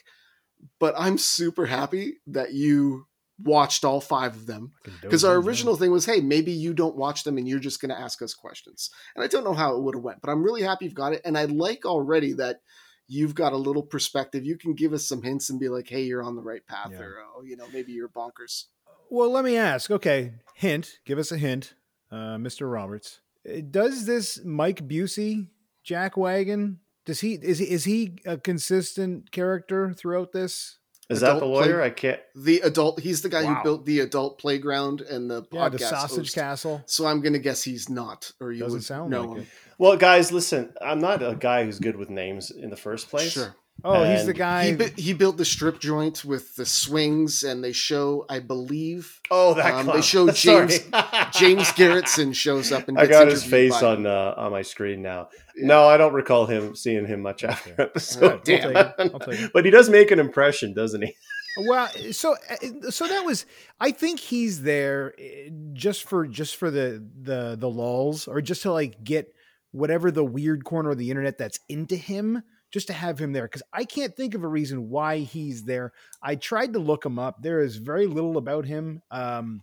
But 0.80 0.96
I'm 0.98 1.18
super 1.18 1.66
happy 1.66 2.16
that 2.28 2.54
you 2.54 3.08
watched 3.42 3.84
all 3.84 4.00
five 4.00 4.36
of 4.36 4.46
them 4.46 4.72
because 5.02 5.24
our 5.26 5.36
original 5.38 5.76
thing 5.76 5.92
was 5.92 6.06
hey 6.06 6.22
maybe 6.22 6.52
you 6.52 6.74
don't 6.74 6.96
watch 6.96 7.24
them 7.24 7.38
and 7.38 7.48
you're 7.48 7.60
just 7.60 7.82
going 7.82 7.90
to 7.90 8.00
ask 8.00 8.22
us 8.22 8.34
questions 8.34 8.92
and 9.16 9.24
i 9.24 9.28
don't 9.28 9.44
know 9.44 9.54
how 9.56 9.76
it 9.76 9.82
would 9.82 9.96
have 9.96 10.04
went 10.04 10.22
but 10.22 10.30
i'm 10.30 10.44
really 10.44 10.62
happy 10.62 10.86
you've 10.86 10.94
got 10.94 11.14
it 11.14 11.22
and 11.26 11.36
i 11.38 11.46
like 11.46 11.84
already 11.84 12.32
that 12.34 12.62
you've 13.08 13.34
got 13.34 13.52
a 13.52 13.58
little 13.58 13.82
perspective 13.82 14.46
you 14.46 14.56
can 14.58 14.74
give 14.76 14.94
us 14.94 15.08
some 15.08 15.22
hints 15.24 15.50
and 15.50 15.60
be 15.60 15.68
like 15.68 15.90
hey 15.90 16.04
you're 16.04 16.22
on 16.24 16.36
the 16.36 16.42
right 16.44 16.66
path 16.68 16.90
Yeah. 16.92 17.00
or 17.00 17.18
oh, 17.38 17.42
you 17.44 17.58
know 17.58 17.66
maybe 17.74 17.92
you're 17.92 18.08
bonkers 18.10 18.66
Well, 19.10 19.32
let 19.32 19.44
me 19.44 19.58
ask. 19.58 19.92
Okay, 19.92 20.34
hint. 20.56 21.00
Give 21.06 21.18
us 21.20 21.32
a 21.32 21.38
hint, 21.38 21.74
uh, 22.12 22.38
Mr. 22.38 22.72
Roberts. 22.72 23.20
Uh, 23.48 23.62
Does 23.70 24.06
this 24.06 24.40
Mike 24.46 24.88
Busey 24.88 25.48
Jack 25.84 26.18
Wagon? 26.18 26.80
Does 27.06 27.20
he 27.20 27.34
is 27.34 27.60
he 27.60 27.66
is 27.70 27.84
he 27.84 28.16
a 28.26 28.38
consistent 28.38 29.32
character 29.32 29.94
throughout 29.94 30.32
this? 30.32 30.80
Is 31.10 31.20
that 31.20 31.40
the 31.40 31.46
lawyer? 31.46 31.76
play- 31.78 31.86
I 31.86 31.90
can't. 31.90 32.20
the 32.36 32.62
adult 32.62 33.00
he's 33.02 33.22
the 33.22 33.30
guy 33.30 33.44
Wow. 33.44 33.56
who 33.56 33.64
built 33.64 33.86
the 33.86 34.00
adult 34.00 34.40
playground 34.40 35.02
and 35.02 35.30
the 35.30 35.44
Yeah, 35.52 35.68
podcast 35.68 35.72
the 35.72 35.78
Sausage 35.80 36.18
host. 36.28 36.36
Castle. 36.36 36.84
so 36.86 37.06
i'm 37.06 37.22
going 37.22 37.34
to 37.34 37.40
guess 37.40 37.62
he's 37.64 37.90
not 37.90 38.32
or 38.40 38.52
you 38.52 38.60
Doesn't 38.62 38.78
would 38.78 38.84
sound 38.84 39.10
know 39.12 39.22
like 39.26 39.38
him 39.38 39.44
it. 39.44 39.48
Well, 39.80 39.98
guys, 39.98 40.32
listen. 40.32 40.72
I'm 40.82 41.00
not 41.00 41.24
a 41.24 41.36
guy 41.36 41.66
who's 41.66 41.80
good 41.80 41.96
with 41.98 42.10
names 42.12 42.52
in 42.52 42.70
the 42.70 42.78
first 42.78 43.10
place. 43.10 43.32
sure 43.32 43.56
Oh, 43.86 44.04
he's 44.10 44.26
the 44.26 44.34
guy. 44.34 44.66
he, 44.68 44.76
bu- 44.76 44.90
he 44.96 45.14
built 45.14 45.36
the 45.38 45.44
strip 45.46 45.80
joint 45.80 46.24
with 46.24 46.56
the 46.56 46.66
swings 46.66 47.44
and 47.44 47.62
they 47.64 47.74
show 47.74 48.26
i 48.30 48.40
believe 48.40 49.20
Oh, 49.30 49.54
that 49.56 49.74
Um, 49.74 49.86
they 49.88 49.92
clown. 49.92 50.02
show 50.02 50.28
Sorry. 50.32 50.68
James- 50.68 50.80
james 51.34 51.68
garrettson 51.74 52.34
shows 52.34 52.72
up 52.72 52.88
and 52.88 52.98
I 52.98 53.08
got 53.08 53.28
his 53.28 53.44
face 53.44 53.82
on 53.84 54.06
uh, 54.06 54.34
on 54.38 54.52
my 54.52 54.62
screen 54.62 55.02
now. 55.02 55.30
Yeah. 55.56 55.68
No, 55.68 55.84
I 55.88 55.98
don't 55.98 56.14
recall 56.14 56.46
him 56.46 56.76
seeing 56.76 57.06
him 57.06 57.22
much 57.22 57.44
after 57.44 57.72
Okay. 57.74 57.84
episode. 57.84 58.24
I'll 58.32 58.38
damn. 58.40 58.74
take. 58.74 59.14
I'll 59.14 59.20
take 59.20 59.40
it. 59.42 59.52
but 59.54 59.66
he 59.66 59.72
does 59.72 59.90
make 59.90 60.12
an 60.12 60.20
impression, 60.20 60.74
doesn't 60.74 61.02
he? 61.02 61.16
Well, 61.56 61.88
so 62.14 62.34
uh, 62.50 62.90
so 62.90 63.08
that 63.08 63.24
was. 63.26 63.46
I 63.80 63.92
think 63.92 64.20
he's 64.20 64.64
there 64.64 65.14
uh, 65.20 65.52
just 65.74 66.10
for 66.10 66.26
just 66.26 66.56
for 66.56 66.72
the 66.72 67.06
the 67.22 67.56
the 67.60 67.70
lulls, 67.70 68.28
or 68.28 68.42
just 68.42 68.64
to 68.64 68.72
like 68.72 69.04
get 69.04 69.32
whatever 69.72 70.10
the 70.10 70.24
weird 70.26 70.64
corner 70.64 70.90
of 70.90 70.98
the 70.98 71.12
internet 71.12 71.38
that's 71.38 71.60
into 71.70 71.96
him, 71.96 72.42
just 72.74 72.88
to 72.88 72.94
have 72.94 73.18
him 73.20 73.32
there. 73.32 73.44
Because 73.44 73.64
I 73.72 73.86
can't 73.86 74.14
think 74.16 74.34
of 74.36 74.44
a 74.44 74.48
reason 74.48 74.90
why 74.90 75.20
he's 75.20 75.64
there. 75.64 75.94
I 76.22 76.36
tried 76.36 76.74
to 76.74 76.80
look 76.80 77.06
him 77.06 77.20
up. 77.20 77.42
There 77.42 77.62
is 77.62 77.78
very 77.78 78.08
little 78.08 78.36
about 78.38 78.66
him, 78.66 79.02
um, 79.12 79.62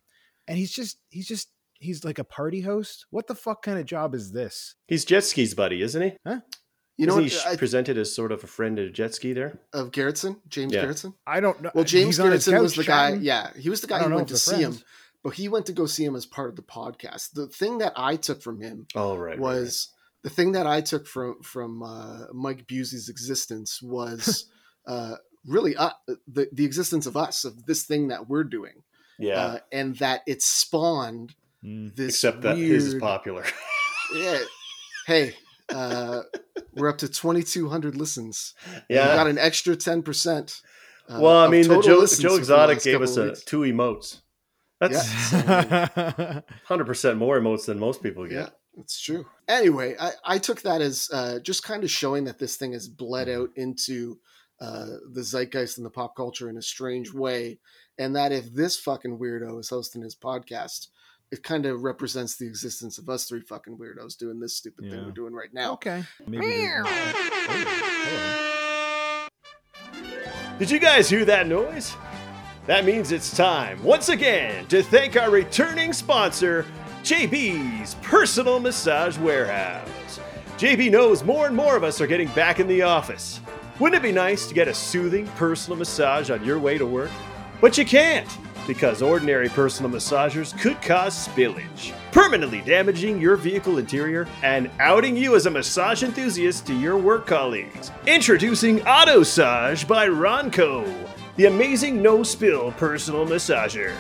and 0.49 0.57
he's 0.57 0.73
just 0.73 0.97
he's 1.11 1.27
just 1.29 1.49
he's 1.75 2.05
like 2.05 2.19
a 2.19 2.25
party 2.25 2.61
host. 2.61 3.05
What 3.11 3.27
the 3.27 3.35
fuck 3.35 3.63
kind 3.63 3.79
of 3.79 3.85
job 3.85 4.15
is 4.15 4.33
this? 4.33 4.77
He's 4.89 5.05
jet 5.05 5.25
skis 5.25 5.55
buddy, 5.55 5.83
isn't 5.83 6.01
he? 6.03 6.13
Huh? 6.27 6.41
You 6.97 7.07
know 7.07 7.19
Isn't 7.19 7.43
he 7.49 7.55
I, 7.55 7.57
presented 7.57 7.97
as 7.97 8.15
sort 8.15 8.31
of 8.31 8.45
a 8.45 8.47
friend 8.47 8.77
to 8.77 8.91
jet 8.91 9.15
ski 9.15 9.33
there? 9.33 9.59
of 9.73 9.91
garrettson 9.91 10.37
james 10.49 10.75
Yeah. 10.75 10.85
garrettson 10.85 11.15
I 11.27 11.41
don't 11.41 11.63
know. 11.63 11.71
well 11.75 11.85
james 11.85 12.19
He's 12.19 12.27
garrettson 12.27 12.61
was 12.61 12.75
the 12.75 12.85
guy 12.85 13.09
chatting. 13.13 13.23
yeah 13.23 13.53
he 13.59 13.71
was 13.71 13.81
the 13.81 13.87
guy 13.87 14.01
who 14.03 14.15
went 14.15 14.29
to 14.29 14.35
if 14.35 14.45
they're 14.45 14.57
see 14.57 14.63
him 14.63 14.77
but 15.25 15.31
he 15.33 15.49
went 15.49 15.65
to 15.67 15.73
go 15.73 15.87
see 15.87 16.05
him 16.05 16.15
as 16.15 16.27
part 16.27 16.51
of 16.51 16.57
the 16.57 16.63
podcast 16.63 17.31
the 17.33 17.47
thing 17.47 17.79
that 17.79 17.95
i 17.97 18.17
took 18.17 18.43
from 18.43 18.61
him 18.61 18.87
Oh, 18.95 19.17
right. 19.17 19.31
right, 19.31 19.39
was 19.41 19.89
the 20.23 20.31
thing 20.31 20.53
that 20.53 20.67
I 20.67 20.81
took 20.81 21.07
from 21.07 21.43
from 21.43 21.83
uh, 21.83 22.27
Mike 22.33 22.67
Busey's 22.67 23.09
existence 23.09 23.81
was 23.83 24.47
uh, 24.87 25.17
really 25.47 25.77
uh, 25.77 25.91
the 26.29 26.49
the 26.53 26.65
existence 26.65 27.07
of 27.07 27.17
us 27.17 27.45
of 27.45 27.67
this 27.67 27.85
thing 27.85 28.09
that 28.09 28.29
we're 28.29 28.45
doing, 28.45 28.83
yeah. 29.19 29.35
uh, 29.39 29.59
and 29.73 29.97
that 29.97 30.23
it 30.27 30.43
spawned 30.43 31.35
Mm. 31.65 31.95
this. 31.95 32.15
Except 32.15 32.41
that 32.41 32.57
weird, 32.57 32.71
his 32.71 32.95
is 32.95 33.01
popular. 33.01 33.45
Yeah. 34.15 34.39
Hey, 35.07 35.35
uh, 35.75 36.21
we're 36.75 36.89
up 36.89 36.99
to 36.99 37.09
twenty 37.09 37.43
two 37.43 37.69
hundred 37.69 37.97
listens. 37.97 38.55
we 38.89 38.97
yeah. 38.97 39.15
got 39.15 39.27
an 39.27 39.39
extra 39.39 39.75
ten 39.77 40.03
percent. 40.03 40.61
Uh, 41.09 41.19
well, 41.21 41.37
I 41.39 41.49
mean, 41.49 41.67
the 41.69 41.81
Joe, 41.83 42.07
Joe 42.07 42.37
Exotic 42.37 42.83
gave 42.83 43.03
us 43.03 43.17
a, 43.17 43.35
two 43.35 43.61
emotes. 43.61 44.21
That's 44.79 45.33
Yeah. 45.33 46.41
hundred 46.65 46.87
percent 46.87 47.19
more 47.19 47.41
emotes 47.41 47.67
than 47.67 47.79
most 47.79 48.03
people 48.03 48.25
get. 48.27 48.33
Yeah, 48.35 48.49
it's 48.77 49.01
true. 49.01 49.27
Anyway, 49.49 49.97
I, 49.99 50.11
I 50.25 50.39
took 50.39 50.63
that 50.63 50.81
as 50.81 51.09
uh, 51.13 51.39
just 51.41 51.63
kind 51.63 51.85
of 51.85 51.91
showing 51.91 52.25
that 52.25 52.39
this 52.39 52.57
thing 52.57 52.73
has 52.73 52.89
bled 52.89 53.29
out 53.29 53.51
into 53.57 54.19
uh, 54.61 54.87
the 55.13 55.23
zeitgeist 55.23 55.79
and 55.79 55.87
the 55.87 55.91
pop 55.91 56.15
culture 56.17 56.49
in 56.49 56.57
a 56.57 56.63
strange 56.63 57.13
way, 57.13 57.59
and 57.99 58.15
that 58.17 58.33
if 58.33 58.53
this 58.53 58.79
fucking 58.79 59.19
weirdo 59.19 59.59
is 59.59 59.71
hosting 59.71 60.03
his 60.03 60.15
podcast, 60.15 60.89
it 61.33 61.43
kind 61.43 61.65
of 61.67 61.83
represents 61.83 62.37
the 62.37 62.47
existence 62.47 62.99
of 62.99 63.09
us 63.09 63.25
three 63.25 63.41
fucking 63.41 63.79
weirdos 63.79 64.17
doing 64.19 64.41
this 64.41 64.57
stupid 64.57 64.91
thing 64.91 65.05
we're 65.05 65.13
doing 65.13 65.33
right 65.33 65.53
now. 65.53 65.73
okay. 65.75 66.03
Maybe 66.27 66.69
oh, 66.69 66.87
Did 70.59 70.71
you 70.71 70.79
guys 70.81 71.09
hear 71.09 71.25
that 71.25 71.47
noise? 71.47 71.97
That 72.67 72.85
means 72.85 73.13
it's 73.13 73.35
time, 73.35 73.83
once 73.83 74.11
again, 74.11 74.67
to 74.67 74.83
thank 74.83 75.17
our 75.17 75.31
returning 75.31 75.93
sponsor, 75.93 76.67
JB's 77.03 77.95
Personal 78.03 78.61
Massage 78.61 79.17
Warehouse. 79.17 80.21
JB 80.59 80.91
knows 80.91 81.25
more 81.25 81.47
and 81.47 81.57
more 81.57 81.75
of 81.75 81.83
us 81.83 81.99
are 82.01 82.07
getting 82.07 82.29
back 82.29 82.61
in 82.61 82.69
the 82.69 82.83
office. 82.83 83.41
Wouldn't 83.79 83.99
it 83.99 84.07
be 84.07 84.13
nice 84.13 84.47
to 84.47 84.55
get 84.55 84.69
a 84.69 84.75
soothing 84.75 85.27
personal 85.29 85.79
massage 85.79 86.29
on 86.29 86.45
your 86.45 86.59
way 86.59 86.77
to 86.77 86.85
work? 86.85 87.11
But 87.63 87.79
you 87.79 87.87
can't, 87.87 88.29
because 88.67 89.01
ordinary 89.01 89.49
personal 89.49 89.91
massagers 89.91 90.57
could 90.61 90.81
cause 90.83 91.27
spillage, 91.27 91.95
permanently 92.13 92.61
damaging 92.61 93.19
your 93.19 93.37
vehicle 93.37 93.79
interior 93.79 94.29
and 94.43 94.71
outing 94.79 95.17
you 95.17 95.35
as 95.37 95.47
a 95.47 95.51
massage 95.51 96.03
enthusiast 96.03 96.67
to 96.67 96.75
your 96.75 96.99
work 96.99 97.27
colleagues. 97.27 97.91
Introducing 98.07 98.81
AutoSage 98.81 99.89
by 99.89 100.07
Ronco, 100.07 100.85
the 101.37 101.47
amazing 101.47 102.03
no 102.03 102.23
spill 102.23 102.73
personal 102.73 103.25
massager. 103.27 103.95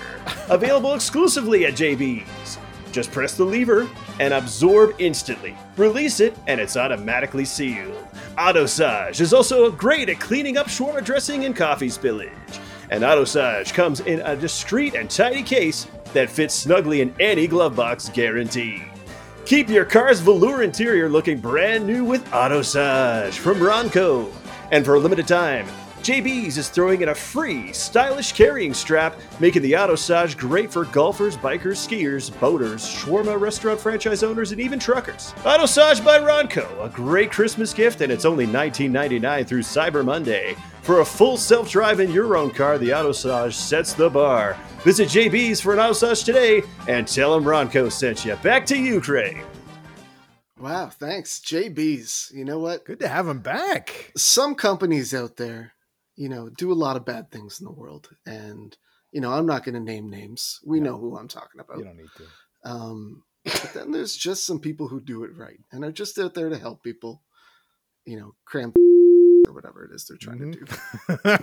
Available 0.51 0.95
exclusively 0.95 1.65
at 1.65 1.73
JB's. 1.73 2.59
Just 2.93 3.13
press 3.13 3.37
the 3.37 3.45
lever 3.45 3.89
and 4.19 4.35
absorb 4.35 4.95
instantly. 4.99 5.57
Release 5.77 6.21
it 6.21 6.37
and 6.47 6.61
it's 6.61 6.77
automatically 6.77 7.45
sealed. 7.45 7.97
AutoSage 8.37 9.21
is 9.21 9.33
also 9.33 9.71
great 9.71 10.09
at 10.09 10.21
cleaning 10.21 10.57
up 10.57 10.67
shawarma 10.67 11.05
dressing 11.05 11.45
and 11.45 11.55
coffee 11.55 11.89
spillage. 11.89 12.61
And 12.91 13.05
AutoSage 13.05 13.73
comes 13.73 14.01
in 14.01 14.21
a 14.21 14.35
discreet 14.35 14.95
and 14.95 15.09
tidy 15.09 15.43
case 15.43 15.87
that 16.13 16.29
fits 16.29 16.55
snugly 16.55 17.01
in 17.01 17.15
any 17.21 17.47
glove 17.47 17.77
box 17.77 18.09
guaranteed. 18.09 18.83
Keep 19.47 19.69
your 19.69 19.85
car's 19.85 20.21
velour 20.21 20.63
interior 20.63 21.09
looking 21.09 21.39
brand 21.39 21.87
new 21.87 22.05
with 22.05 22.25
AutoSage 22.27 23.35
from 23.35 23.59
Ronco. 23.59 24.33
And 24.73 24.85
for 24.85 24.95
a 24.95 24.99
limited 25.01 25.27
time, 25.27 25.67
JB's 26.11 26.59
is 26.59 26.69
throwing 26.69 27.03
in 27.03 27.11
a 27.11 27.15
free, 27.15 27.73
stylish 27.73 28.33
carrying 28.33 28.75
strap, 28.75 29.15
making 29.39 29.63
the 29.63 29.75
AutoSage 29.75 30.37
great 30.37 30.73
for 30.73 30.85
golfers, 30.87 31.37
bikers, 31.37 31.79
skiers, 31.79 32.37
boaters, 32.41 32.85
shawarma 32.85 33.39
restaurant 33.39 33.81
franchise 33.81 34.25
owners, 34.25 34.51
and 34.51 34.61
even 34.61 34.81
truckers. 34.81 35.33
AutoSage 35.45 36.05
by 36.05 36.19
Ronco, 36.19 36.85
a 36.85 36.89
great 36.89 37.31
Christmas 37.31 37.73
gift, 37.73 38.01
and 38.01 38.11
it's 38.11 38.25
only 38.25 38.45
$19.99 38.45 39.47
through 39.47 39.63
Cyber 39.63 40.05
Monday. 40.05 40.57
For 40.83 40.99
a 40.99 41.05
full 41.05 41.37
self-drive 41.37 42.01
in 42.01 42.11
your 42.11 42.37
own 42.37 42.51
car, 42.51 42.77
the 42.77 42.89
AutoSage 42.89 43.53
sets 43.53 43.93
the 43.93 44.11
bar. 44.11 44.59
Visit 44.81 45.11
JB's 45.11 45.61
for 45.61 45.75
an 45.75 45.79
AutoSage 45.79 46.25
today 46.25 46.63
and 46.89 47.07
tell 47.07 47.33
them 47.33 47.45
Ronco 47.45 47.89
sent 47.89 48.25
you. 48.25 48.35
Back 48.43 48.67
to 48.67 48.77
you, 48.77 49.01
Craig. 49.01 49.45
Wow, 50.59 50.89
thanks, 50.89 51.39
JB's. 51.39 52.33
You 52.35 52.45
know 52.45 52.59
what? 52.59 52.85
Good 52.85 52.99
to 52.99 53.07
have 53.07 53.29
him 53.29 53.39
back. 53.39 54.11
some 54.17 54.57
companies 54.57 55.15
out 55.15 55.37
there, 55.37 55.73
you 56.21 56.29
know, 56.29 56.51
do 56.51 56.71
a 56.71 56.75
lot 56.75 56.97
of 56.97 57.07
bad 57.07 57.31
things 57.31 57.61
in 57.61 57.65
the 57.65 57.73
world, 57.73 58.11
and 58.27 58.77
you 59.11 59.23
know, 59.23 59.33
I'm 59.33 59.47
not 59.47 59.65
going 59.65 59.75
to 59.75 59.81
name 59.81 60.11
names. 60.11 60.61
We 60.63 60.79
know 60.79 60.99
who 60.99 61.17
I'm 61.17 61.29
talking 61.29 61.63
about. 61.63 61.79
You 61.79 61.85
don't 61.85 61.97
need 61.97 62.11
to. 62.19 62.71
Um, 62.71 63.23
but 63.43 63.71
then 63.73 63.91
there's 63.91 64.15
just 64.15 64.45
some 64.45 64.61
people 64.61 64.87
who 64.87 65.01
do 65.01 65.25
it 65.25 65.35
right 65.35 65.59
and 65.73 65.83
are 65.83 65.91
just 65.91 66.19
out 66.19 66.35
there 66.35 66.51
to 66.51 66.59
help 66.59 66.83
people, 66.83 67.23
you 68.05 68.21
know, 68.21 68.35
cram 68.45 68.75
or 69.49 69.55
whatever 69.55 69.83
it 69.87 69.95
is 69.95 70.05
they're 70.05 70.19
trying 70.19 70.53
to 70.53 70.59
do. 70.59 70.67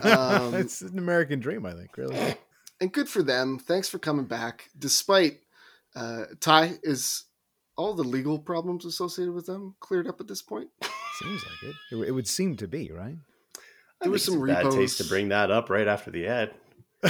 Um, 0.12 0.54
it's 0.54 0.82
an 0.84 1.00
American 1.00 1.40
dream, 1.40 1.66
I 1.66 1.74
think. 1.74 1.98
Really. 1.98 2.36
And 2.80 2.94
good 2.94 3.10
for 3.10 3.24
them. 3.24 3.58
Thanks 3.58 3.90
for 3.90 3.98
coming 3.98 4.26
back. 4.26 4.70
Despite 4.78 5.40
uh, 5.96 6.26
Ty, 6.40 6.74
is 6.84 7.24
all 7.76 7.96
the 7.96 8.04
legal 8.04 8.38
problems 8.38 8.86
associated 8.86 9.34
with 9.34 9.48
them 9.48 9.74
cleared 9.80 10.08
up 10.08 10.22
at 10.22 10.28
this 10.28 10.44
point? 10.44 10.70
Seems 11.20 11.44
like 11.44 11.72
it. 11.72 11.96
it. 11.96 12.10
It 12.10 12.12
would 12.12 12.28
seem 12.28 12.56
to 12.58 12.68
be 12.68 12.92
right. 12.92 13.18
There 14.02 14.12
was 14.12 14.24
some 14.24 14.36
it's 14.50 14.60
a 14.60 14.64
bad 14.64 14.72
taste 14.72 14.98
to 15.00 15.06
bring 15.06 15.30
that 15.30 15.50
up 15.52 15.70
right 15.70 15.88
after 15.88 16.12
the 16.12 16.28
ad. 16.28 16.52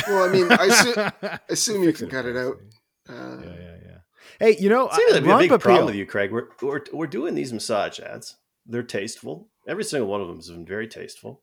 Well, 0.08 0.30
I 0.30 0.32
mean, 0.32 0.52
I 0.52 0.66
assume, 0.66 0.94
I 1.24 1.40
assume 1.50 1.84
you 1.84 1.94
can 1.94 2.10
cut 2.10 2.26
it 2.26 2.36
out. 2.38 2.58
Uh, 3.10 3.38
Yeah, 3.42 3.46
yeah, 3.58 3.76
yeah. 3.86 3.98
Hey, 4.38 4.58
you 4.60 4.68
know, 4.68 4.88
uh, 4.88 4.98
to 4.98 5.22
be 5.22 5.30
a 5.32 5.38
big 5.38 5.50
Popeil- 5.50 5.60
problem 5.62 5.86
with 5.86 5.96
you, 5.96 6.06
Craig. 6.06 6.30
We're, 6.30 6.50
we're 6.62 6.82
we're 6.92 7.08
doing 7.08 7.36
these 7.36 7.54
massage 7.54 8.02
ads. 8.02 8.36
They're 8.66 8.84
tasteful. 8.84 9.48
Every 9.66 9.86
single 9.86 10.10
one 10.10 10.20
of 10.20 10.28
them 10.28 10.36
has 10.36 10.50
been 10.50 10.66
very 10.66 10.90
tasteful. 10.90 11.40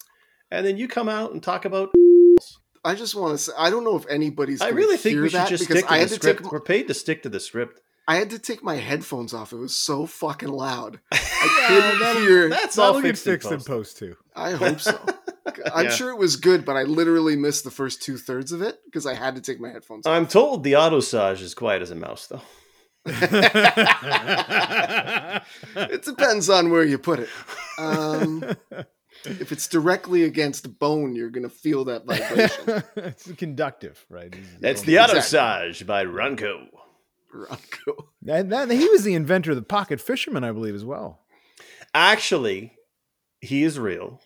And 0.50 0.66
then 0.66 0.76
you 0.76 0.88
come 0.88 1.08
out 1.08 1.32
and 1.32 1.42
talk 1.42 1.64
about. 1.64 1.90
I 2.84 2.94
just 2.94 3.14
want 3.14 3.32
to 3.32 3.38
say 3.38 3.52
I 3.56 3.70
don't 3.70 3.82
know 3.82 3.96
if 3.96 4.06
anybody's. 4.10 4.60
I 4.60 4.68
really 4.68 4.98
think 4.98 5.18
we 5.22 5.30
should 5.30 5.46
just 5.48 5.64
stick 5.64 5.86
to 5.86 5.90
I 5.90 5.96
had 6.00 6.08
the 6.08 6.16
to 6.16 6.20
script. 6.20 6.38
Take 6.40 6.44
my, 6.44 6.50
we're 6.52 6.60
paid 6.60 6.88
to 6.88 6.94
stick 6.94 7.22
to 7.22 7.30
the 7.30 7.40
script. 7.40 7.80
I 8.06 8.16
had 8.16 8.28
to 8.28 8.38
take 8.38 8.62
my 8.62 8.76
headphones 8.76 9.32
off. 9.32 9.54
It 9.54 9.56
was 9.56 9.74
so 9.74 10.04
fucking 10.04 10.50
loud. 10.50 11.00
I 11.10 11.64
couldn't 11.66 11.98
that'll- 12.00 12.20
hear. 12.20 12.48
That's 12.50 12.76
all 12.78 13.00
fixed 13.00 13.26
in 13.26 13.32
fixed 13.32 13.50
in 13.50 13.56
post. 13.56 13.66
post 13.66 13.98
too. 13.98 14.16
I 14.36 14.50
hope 14.50 14.80
so. 14.80 15.00
I'm 15.74 15.84
Yeah. 15.86 15.90
sure 15.90 16.10
it 16.10 16.16
was 16.18 16.36
good, 16.36 16.64
but 16.64 16.76
I 16.76 16.84
literally 16.84 17.36
missed 17.36 17.64
the 17.64 17.70
first 17.70 18.02
two 18.02 18.16
thirds 18.16 18.52
of 18.52 18.62
it 18.62 18.78
because 18.86 19.06
I 19.06 19.14
had 19.14 19.34
to 19.36 19.40
take 19.42 19.60
my 19.60 19.70
headphones 19.70 20.06
off. 20.06 20.12
I'm 20.16 20.26
told 20.26 20.64
the 20.64 20.72
autosage 20.72 21.40
is 21.42 21.54
quiet 21.54 21.82
as 21.82 21.90
a 21.90 21.94
mouse, 21.94 22.26
though. 22.28 22.40
it 25.76 26.02
depends 26.04 26.48
on 26.48 26.70
where 26.70 26.84
you 26.84 26.98
put 26.98 27.18
it. 27.20 27.28
Um, 27.78 28.42
if 29.24 29.52
it's 29.52 29.68
directly 29.68 30.22
against 30.24 30.62
the 30.62 30.68
bone, 30.70 31.14
you're 31.14 31.30
gonna 31.30 31.48
feel 31.50 31.84
that 31.86 32.04
vibration. 32.06 32.82
it's 32.96 33.30
conductive, 33.32 34.04
right? 34.08 34.34
That's 34.60 34.82
the 34.82 34.96
Exactly. 34.96 35.20
autosage 35.20 35.86
by 35.86 36.04
Runco. 36.04 36.68
Ronco. 37.34 38.06
And 38.26 38.50
that, 38.52 38.70
he 38.70 38.88
was 38.88 39.04
the 39.04 39.14
inventor 39.14 39.50
of 39.50 39.56
the 39.56 39.62
pocket 39.62 40.00
fisherman, 40.00 40.44
I 40.44 40.52
believe, 40.52 40.74
as 40.74 40.84
well. 40.84 41.20
Actually, 41.92 42.72
he 43.40 43.64
is 43.64 43.78
real. 43.78 44.20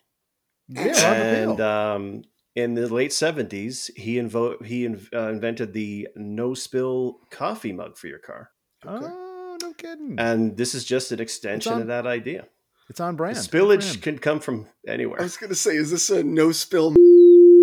Yeah, 0.69 0.83
on 0.83 0.89
the 0.91 1.07
and 1.07 1.57
bill. 1.57 1.67
um, 1.67 2.23
in 2.55 2.75
the 2.75 2.93
late 2.93 3.11
70s, 3.13 3.91
he, 3.97 4.17
invo- 4.17 4.65
he 4.65 4.85
in- 4.85 5.07
uh, 5.15 5.29
invented 5.29 5.73
the 5.73 6.09
no 6.17 6.55
spill 6.55 7.21
coffee 7.31 7.73
mug 7.73 7.97
for 7.97 8.07
your 8.09 8.19
car. 8.19 8.51
oh, 8.87 9.57
no 9.63 9.73
kidding! 9.75 10.17
And 10.19 10.57
this 10.57 10.75
is 10.75 10.85
just 10.85 11.11
an 11.13 11.21
extension 11.21 11.73
on- 11.75 11.81
of 11.83 11.87
that 11.89 12.07
idea. 12.07 12.47
it's 12.91 13.01
on 13.01 13.17
brand. 13.17 13.37
The 13.37 13.41
Good 13.41 13.51
for 13.51 13.57
spillage 13.59 13.95
him. 13.95 14.01
can 14.03 14.19
come 14.19 14.41
from 14.41 14.67
anywhere. 14.87 15.21
I 15.21 15.25
was 15.25 15.37
gonna 15.37 15.55
say, 15.55 15.77
is 15.77 15.91
this 15.91 16.11
a 16.11 16.23
no 16.23 16.53
spill 16.53 16.95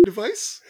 device? 0.04 0.60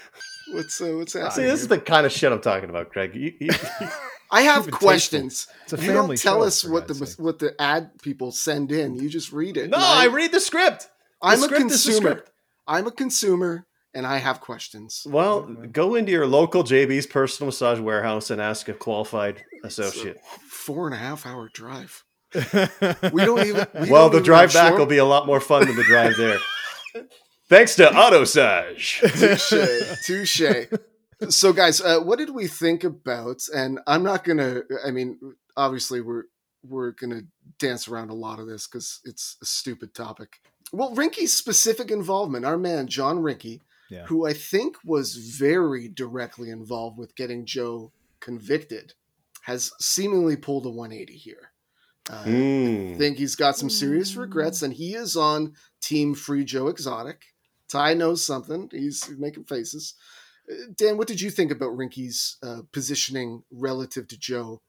What's 0.52 0.80
uh, 0.80 0.92
what's 0.96 1.12
happening? 1.14 1.32
See, 1.32 1.42
this 1.44 1.60
is 1.62 1.68
the 1.68 1.78
kind 1.78 2.06
of 2.06 2.12
shit 2.12 2.30
I'm 2.32 2.40
talking 2.40 2.70
about, 2.70 2.90
Craig. 2.90 3.14
You, 3.14 3.32
you, 3.40 3.50
I 4.30 4.42
have 4.42 4.64
keep 4.66 4.74
questions. 4.74 5.46
It's 5.64 5.72
a 5.72 5.76
you 5.76 5.82
family 5.82 5.94
don't 6.16 6.18
tell 6.18 6.38
show, 6.40 6.42
us 6.44 6.64
what 6.64 6.86
the 6.88 6.94
sake. 6.94 7.18
what 7.18 7.38
the 7.38 7.60
ad 7.60 7.90
people 8.02 8.30
send 8.32 8.70
in. 8.72 8.96
You 8.96 9.08
just 9.08 9.32
read 9.32 9.56
it. 9.56 9.70
no, 9.70 9.76
And 9.76 9.84
I 9.84 10.06
read 10.06 10.32
the 10.32 10.40
script. 10.40 10.88
The 11.22 11.28
I'm 11.28 11.38
a 11.38 11.42
script 11.42 11.70
is 11.70 11.84
the 11.84 11.90
consumer. 11.92 12.10
script. 12.10 12.30
I'm 12.68 12.86
a 12.86 12.90
consumer, 12.90 13.66
and 13.94 14.06
I 14.06 14.18
have 14.18 14.40
questions. 14.40 15.06
Well, 15.08 15.42
go 15.72 15.94
into 15.94 16.12
your 16.12 16.26
local 16.26 16.62
JB's 16.64 17.06
personal 17.06 17.46
massage 17.48 17.78
warehouse 17.80 18.30
and 18.30 18.40
ask 18.40 18.68
a 18.68 18.72
qualified 18.74 19.42
associate. 19.64 20.18
Four 20.48 20.86
and 20.86 20.94
a 20.94 20.98
half 20.98 21.26
hour 21.26 21.48
drive. 21.52 22.04
We 22.34 23.24
don't 23.24 23.46
even. 23.46 23.66
we 23.80 23.90
Well, 23.90 24.04
don't 24.04 24.10
the 24.10 24.16
even 24.18 24.22
drive 24.24 24.52
back 24.52 24.70
shore- 24.70 24.78
will 24.80 24.86
be 24.86 24.98
a 24.98 25.04
lot 25.04 25.26
more 25.26 25.40
fun 25.40 25.66
than 25.66 25.76
the 25.76 25.84
drive 25.84 26.16
there. 26.16 26.38
Thanks 27.48 27.76
to 27.76 27.86
Autosage. 27.86 29.00
Touche. 29.00 30.06
Touche. 30.06 30.66
So, 31.30 31.52
guys, 31.52 31.80
uh, 31.80 32.00
what 32.00 32.18
did 32.18 32.30
we 32.30 32.48
think 32.48 32.82
about? 32.84 33.42
And 33.54 33.78
I'm 33.86 34.02
not 34.02 34.24
gonna. 34.24 34.62
I 34.84 34.90
mean, 34.90 35.18
obviously, 35.56 36.00
we're 36.00 36.24
we're 36.64 36.90
gonna 36.90 37.22
dance 37.60 37.86
around 37.88 38.10
a 38.10 38.14
lot 38.14 38.40
of 38.40 38.46
this 38.48 38.66
because 38.66 39.00
it's 39.04 39.36
a 39.40 39.46
stupid 39.46 39.94
topic. 39.94 40.40
Well, 40.72 40.94
Reinke's 40.94 41.32
specific 41.32 41.90
involvement, 41.90 42.44
our 42.44 42.58
man 42.58 42.86
John 42.88 43.18
Reinke, 43.18 43.60
Yeah. 43.88 44.06
who 44.06 44.26
I 44.26 44.32
think 44.32 44.76
was 44.84 45.14
very 45.16 45.88
directly 45.88 46.50
involved 46.50 46.98
with 46.98 47.14
getting 47.14 47.46
Joe 47.46 47.92
convicted, 48.20 48.94
has 49.42 49.70
seemingly 49.80 50.36
pulled 50.36 50.66
a 50.66 50.70
180 50.70 51.16
here. 51.16 51.52
Uh, 52.10 52.22
I 52.24 52.28
Mm. 52.28 52.98
think 52.98 53.18
he's 53.18 53.36
got 53.36 53.56
some 53.56 53.70
serious 53.70 54.16
regrets, 54.16 54.62
and 54.62 54.74
he 54.74 54.94
is 54.94 55.16
on 55.16 55.54
Team 55.80 56.14
Free 56.14 56.44
Joe 56.44 56.66
Exotic. 56.68 57.34
Ty 57.68 57.94
knows 57.94 58.24
something. 58.24 58.68
He's 58.72 59.08
making 59.10 59.44
faces. 59.44 59.94
Uh, 60.50 60.54
Dan, 60.76 60.96
what 60.96 61.08
did 61.08 61.20
you 61.20 61.30
think 61.30 61.50
about 61.50 61.76
Reinke's 61.76 62.36
uh, 62.42 62.62
positioning 62.72 63.42
relative 63.50 64.06
to 64.08 64.16
Joe, 64.16 64.62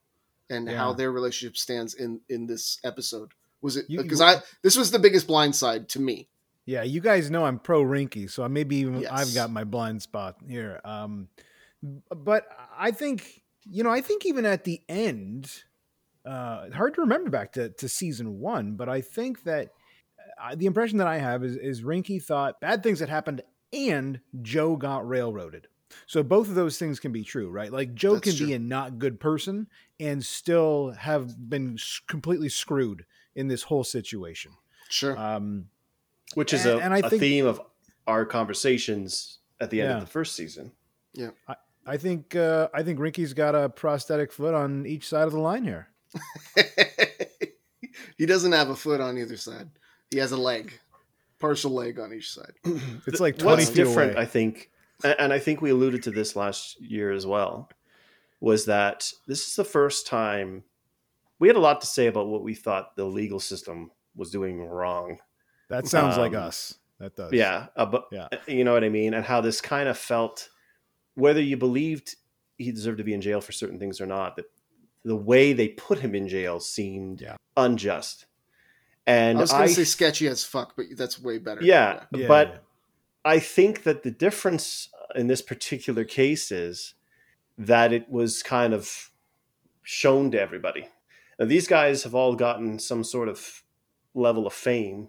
and 0.50 0.68
how 0.68 0.92
their 0.92 1.12
relationship 1.12 1.56
stands 1.56 1.94
in 1.94 2.20
in 2.28 2.46
this 2.46 2.78
episode? 2.82 3.32
Was 3.60 3.76
it 3.76 3.86
because 3.88 4.20
I 4.20 4.36
this 4.62 4.76
was 4.76 4.90
the 4.90 4.98
biggest 4.98 5.26
blind 5.26 5.54
side 5.54 5.88
to 5.90 6.00
me? 6.00 6.28
Yeah, 6.64 6.82
you 6.82 7.00
guys 7.00 7.30
know 7.30 7.44
I'm 7.44 7.58
pro 7.58 7.82
Reinke, 7.82 8.30
so 8.30 8.46
maybe 8.48 8.76
even 8.76 9.00
Yes. 9.00 9.10
I've 9.10 9.34
got 9.34 9.50
my 9.50 9.64
blind 9.64 10.02
spot 10.02 10.36
here. 10.46 10.80
Um, 10.84 11.28
but 11.82 12.46
I 12.76 12.90
think 12.90 13.42
you 13.70 13.82
know, 13.82 13.90
I 13.90 14.00
think 14.00 14.24
even 14.26 14.46
at 14.46 14.64
the 14.64 14.80
end, 14.88 15.64
uh, 16.24 16.70
hard 16.70 16.94
to 16.94 17.02
remember 17.02 17.30
back 17.30 17.52
to, 17.52 17.70
to 17.70 17.88
season 17.88 18.38
one, 18.38 18.74
but 18.74 18.88
I 18.88 19.00
think 19.00 19.44
that 19.44 19.70
uh, 20.42 20.54
the 20.54 20.66
impression 20.66 20.98
that 20.98 21.06
I 21.06 21.18
have 21.18 21.42
is 21.42 21.56
is 21.56 21.82
Reinke 21.82 22.22
thought 22.22 22.60
bad 22.60 22.82
things 22.82 23.00
had 23.00 23.08
happened 23.08 23.42
and 23.72 24.20
Joe 24.42 24.76
got 24.76 25.08
railroaded. 25.08 25.68
So 26.06 26.22
both 26.22 26.48
of 26.48 26.54
those 26.54 26.78
things 26.78 27.00
can 27.00 27.12
be 27.12 27.24
true, 27.24 27.50
right? 27.50 27.72
Like 27.72 27.94
Joe 27.94 28.14
That's 28.14 28.24
can 28.24 28.36
true. 28.36 28.46
be 28.46 28.52
a 28.54 28.58
not 28.58 28.98
good 28.98 29.18
person 29.18 29.68
and 29.98 30.24
still 30.24 30.92
have 30.98 31.48
been 31.48 31.78
completely 32.08 32.48
screwed 32.50 33.04
in 33.34 33.48
this 33.48 33.62
whole 33.64 33.84
situation. 33.84 34.52
Sure. 34.88 35.16
Um, 35.18 35.68
Which 36.34 36.52
is 36.52 36.66
And- 36.66 36.80
a, 36.80 36.84
and 36.84 36.94
I 36.94 36.98
a 36.98 37.08
think- 37.10 37.20
theme 37.20 37.46
of 37.46 37.60
our 38.06 38.24
conversations 38.26 39.38
at 39.60 39.70
the 39.70 39.80
end 39.80 39.90
Yeah. 39.90 39.94
of 39.96 40.00
the 40.02 40.10
first 40.10 40.34
season. 40.36 40.72
Yeah. 41.14 41.30
I 41.86 41.96
think 41.96 42.36
uh, 42.36 42.68
I 42.74 42.82
think 42.82 42.98
Reinke's 42.98 43.32
got 43.32 43.54
a 43.54 43.68
prosthetic 43.70 44.30
foot 44.32 44.54
on 44.54 44.84
each 44.86 45.08
side 45.08 45.24
of 45.26 45.32
the 45.32 45.38
line 45.40 45.64
here. 45.64 45.88
he 48.18 48.26
doesn't 48.26 48.52
have 48.52 48.70
a 48.70 48.76
foot 48.76 49.00
on 49.00 49.18
either 49.18 49.36
side. 49.36 49.70
He 50.10 50.18
has 50.18 50.32
a 50.32 50.36
leg, 50.36 50.72
partial 51.38 51.72
leg 51.72 51.98
on 51.98 52.12
each 52.12 52.30
side. 52.32 52.52
It's 53.06 53.20
like 53.20 53.38
20 53.38 53.56
What's 53.62 53.70
different, 53.70 54.12
away. 54.12 54.22
I 54.22 54.26
think, 54.26 54.70
and 55.02 55.32
I 55.32 55.38
think 55.38 55.60
we 55.62 55.70
alluded 55.70 56.02
to 56.04 56.10
this 56.10 56.36
last 56.36 56.80
year 56.80 57.10
as 57.12 57.26
well, 57.26 57.70
was 58.40 58.66
that 58.66 59.10
this 59.26 59.46
is 59.48 59.56
the 59.56 59.64
first 59.64 60.06
time 60.06 60.64
we 61.38 61.48
had 61.48 61.56
a 61.56 61.60
lot 61.60 61.80
to 61.80 61.86
say 61.86 62.06
about 62.06 62.28
what 62.28 62.42
we 62.42 62.54
thought 62.54 62.96
the 62.96 63.04
legal 63.04 63.40
system 63.40 63.90
was 64.16 64.30
doing 64.30 64.60
wrong. 64.62 65.18
That 65.68 65.86
sounds 65.86 66.16
like 66.16 66.34
Um, 66.34 66.42
us. 66.44 66.78
That 66.98 67.14
does. 67.14 67.32
Yeah, 67.32 67.66
uh, 67.76 67.86
but 67.86 68.06
Yeah. 68.10 68.28
you 68.46 68.64
know 68.64 68.72
what 68.72 68.82
I 68.84 68.88
mean, 68.88 69.14
and 69.14 69.24
how 69.24 69.40
this 69.40 69.60
kind 69.60 69.88
of 69.88 69.96
felt, 69.96 70.48
whether 71.14 71.40
you 71.40 71.56
believed 71.56 72.16
he 72.56 72.72
deserved 72.72 72.98
to 72.98 73.04
be 73.04 73.14
in 73.14 73.20
jail 73.20 73.40
for 73.40 73.52
certain 73.52 73.78
things 73.78 74.00
or 74.00 74.06
not, 74.06 74.34
that 74.36 74.46
the 75.04 75.14
way 75.14 75.52
they 75.52 75.68
put 75.68 76.00
him 76.00 76.14
in 76.14 76.26
jail 76.26 76.58
seemed 76.58 77.20
Yeah. 77.20 77.36
unjust. 77.56 78.26
And 79.06 79.38
I 79.38 79.42
was 79.42 79.52
going 79.52 79.68
to 79.68 79.74
say 79.74 79.84
sketchy 79.84 80.26
as 80.26 80.44
fuck, 80.44 80.74
but 80.76 80.86
that's 80.96 81.20
way 81.20 81.38
better. 81.38 81.62
Yeah, 81.62 82.04
Yeah, 82.12 82.26
but 82.26 82.48
yeah. 82.48 82.58
I 83.24 83.38
think 83.38 83.84
that 83.84 84.02
the 84.02 84.10
difference 84.10 84.90
in 85.14 85.28
this 85.28 85.40
particular 85.40 86.04
case 86.04 86.50
is 86.50 86.94
that 87.56 87.92
it 87.92 88.08
was 88.10 88.42
kind 88.42 88.74
of 88.74 89.10
shown 89.82 90.30
to 90.32 90.40
everybody. 90.40 90.88
Now, 91.38 91.46
these 91.46 91.68
guys 91.68 92.02
have 92.02 92.14
all 92.14 92.34
gotten 92.34 92.78
some 92.78 93.04
sort 93.04 93.28
of 93.28 93.62
level 94.14 94.46
of 94.46 94.52
fame 94.52 95.08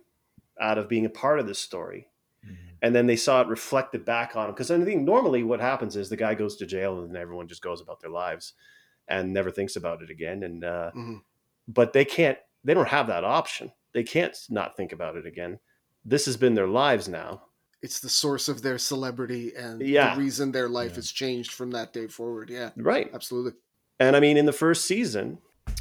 out 0.62 0.78
of 0.78 0.88
being 0.90 1.06
a 1.06 1.10
part 1.10 1.40
of 1.40 1.48
this 1.48 1.60
story. 1.60 2.08
Mhm. 2.46 2.56
And 2.82 2.96
then 2.96 3.08
they 3.08 3.16
saw 3.16 3.42
it 3.42 3.48
reflected 3.48 4.06
back 4.06 4.36
on 4.36 4.46
them. 4.46 4.54
Because 4.54 4.70
I 4.72 4.84
think 4.84 5.02
normally 5.04 5.44
what 5.44 5.60
happens 5.60 5.96
is 5.96 6.10
the 6.10 6.18
guy 6.18 6.36
goes 6.36 6.56
to 6.58 6.66
jail 6.66 7.00
and 7.02 7.14
then 7.14 7.22
everyone 7.22 7.48
just 7.48 7.62
goes 7.62 7.82
about 7.82 8.00
their 8.02 8.12
lives 8.12 8.54
and 9.08 9.34
never 9.34 9.50
thinks 9.52 9.76
about 9.76 10.02
it 10.04 10.10
again. 10.10 10.44
And 10.44 10.64
uh, 10.64 10.92
Mhm. 10.96 11.22
but 11.68 11.94
they 11.94 12.06
can't. 12.06 12.38
They 12.64 12.74
don't 12.74 12.88
have 12.90 13.08
that 13.08 13.24
option. 13.24 13.72
They 13.94 14.04
can't 14.04 14.38
not 14.50 14.76
think 14.78 14.92
about 14.92 15.16
it 15.16 15.26
again. 15.26 15.60
This 16.06 16.26
has 16.26 16.38
been 16.38 16.54
their 16.54 16.68
lives 16.68 17.08
now. 17.08 17.46
It's 17.82 18.02
the 18.02 18.10
source 18.10 18.50
of 18.50 18.62
their 18.62 18.78
celebrity 18.78 19.56
and 19.56 19.82
Yeah. 19.82 20.14
the 20.14 20.20
reason 20.22 20.52
their 20.52 20.68
life 20.70 20.92
Yeah. 20.92 20.96
has 20.98 21.12
changed 21.12 21.52
from 21.54 21.72
that 21.72 21.94
day 21.94 22.08
forward. 22.08 22.50
Yeah, 22.50 22.72
Right. 22.76 23.10
absolutely. 23.14 23.54
And 24.00 24.16
I 24.16 24.20
mean, 24.20 24.36
in 24.38 24.46
the 24.46 24.52
first 24.54 24.86
season, 24.86 25.40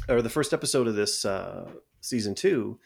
or 0.09 0.21
the 0.21 0.29
first 0.29 0.53
episode 0.53 0.87
of 0.87 0.95
this 0.95 1.23
uh, 1.25 1.69
season 2.01 2.35
two, 2.35 2.79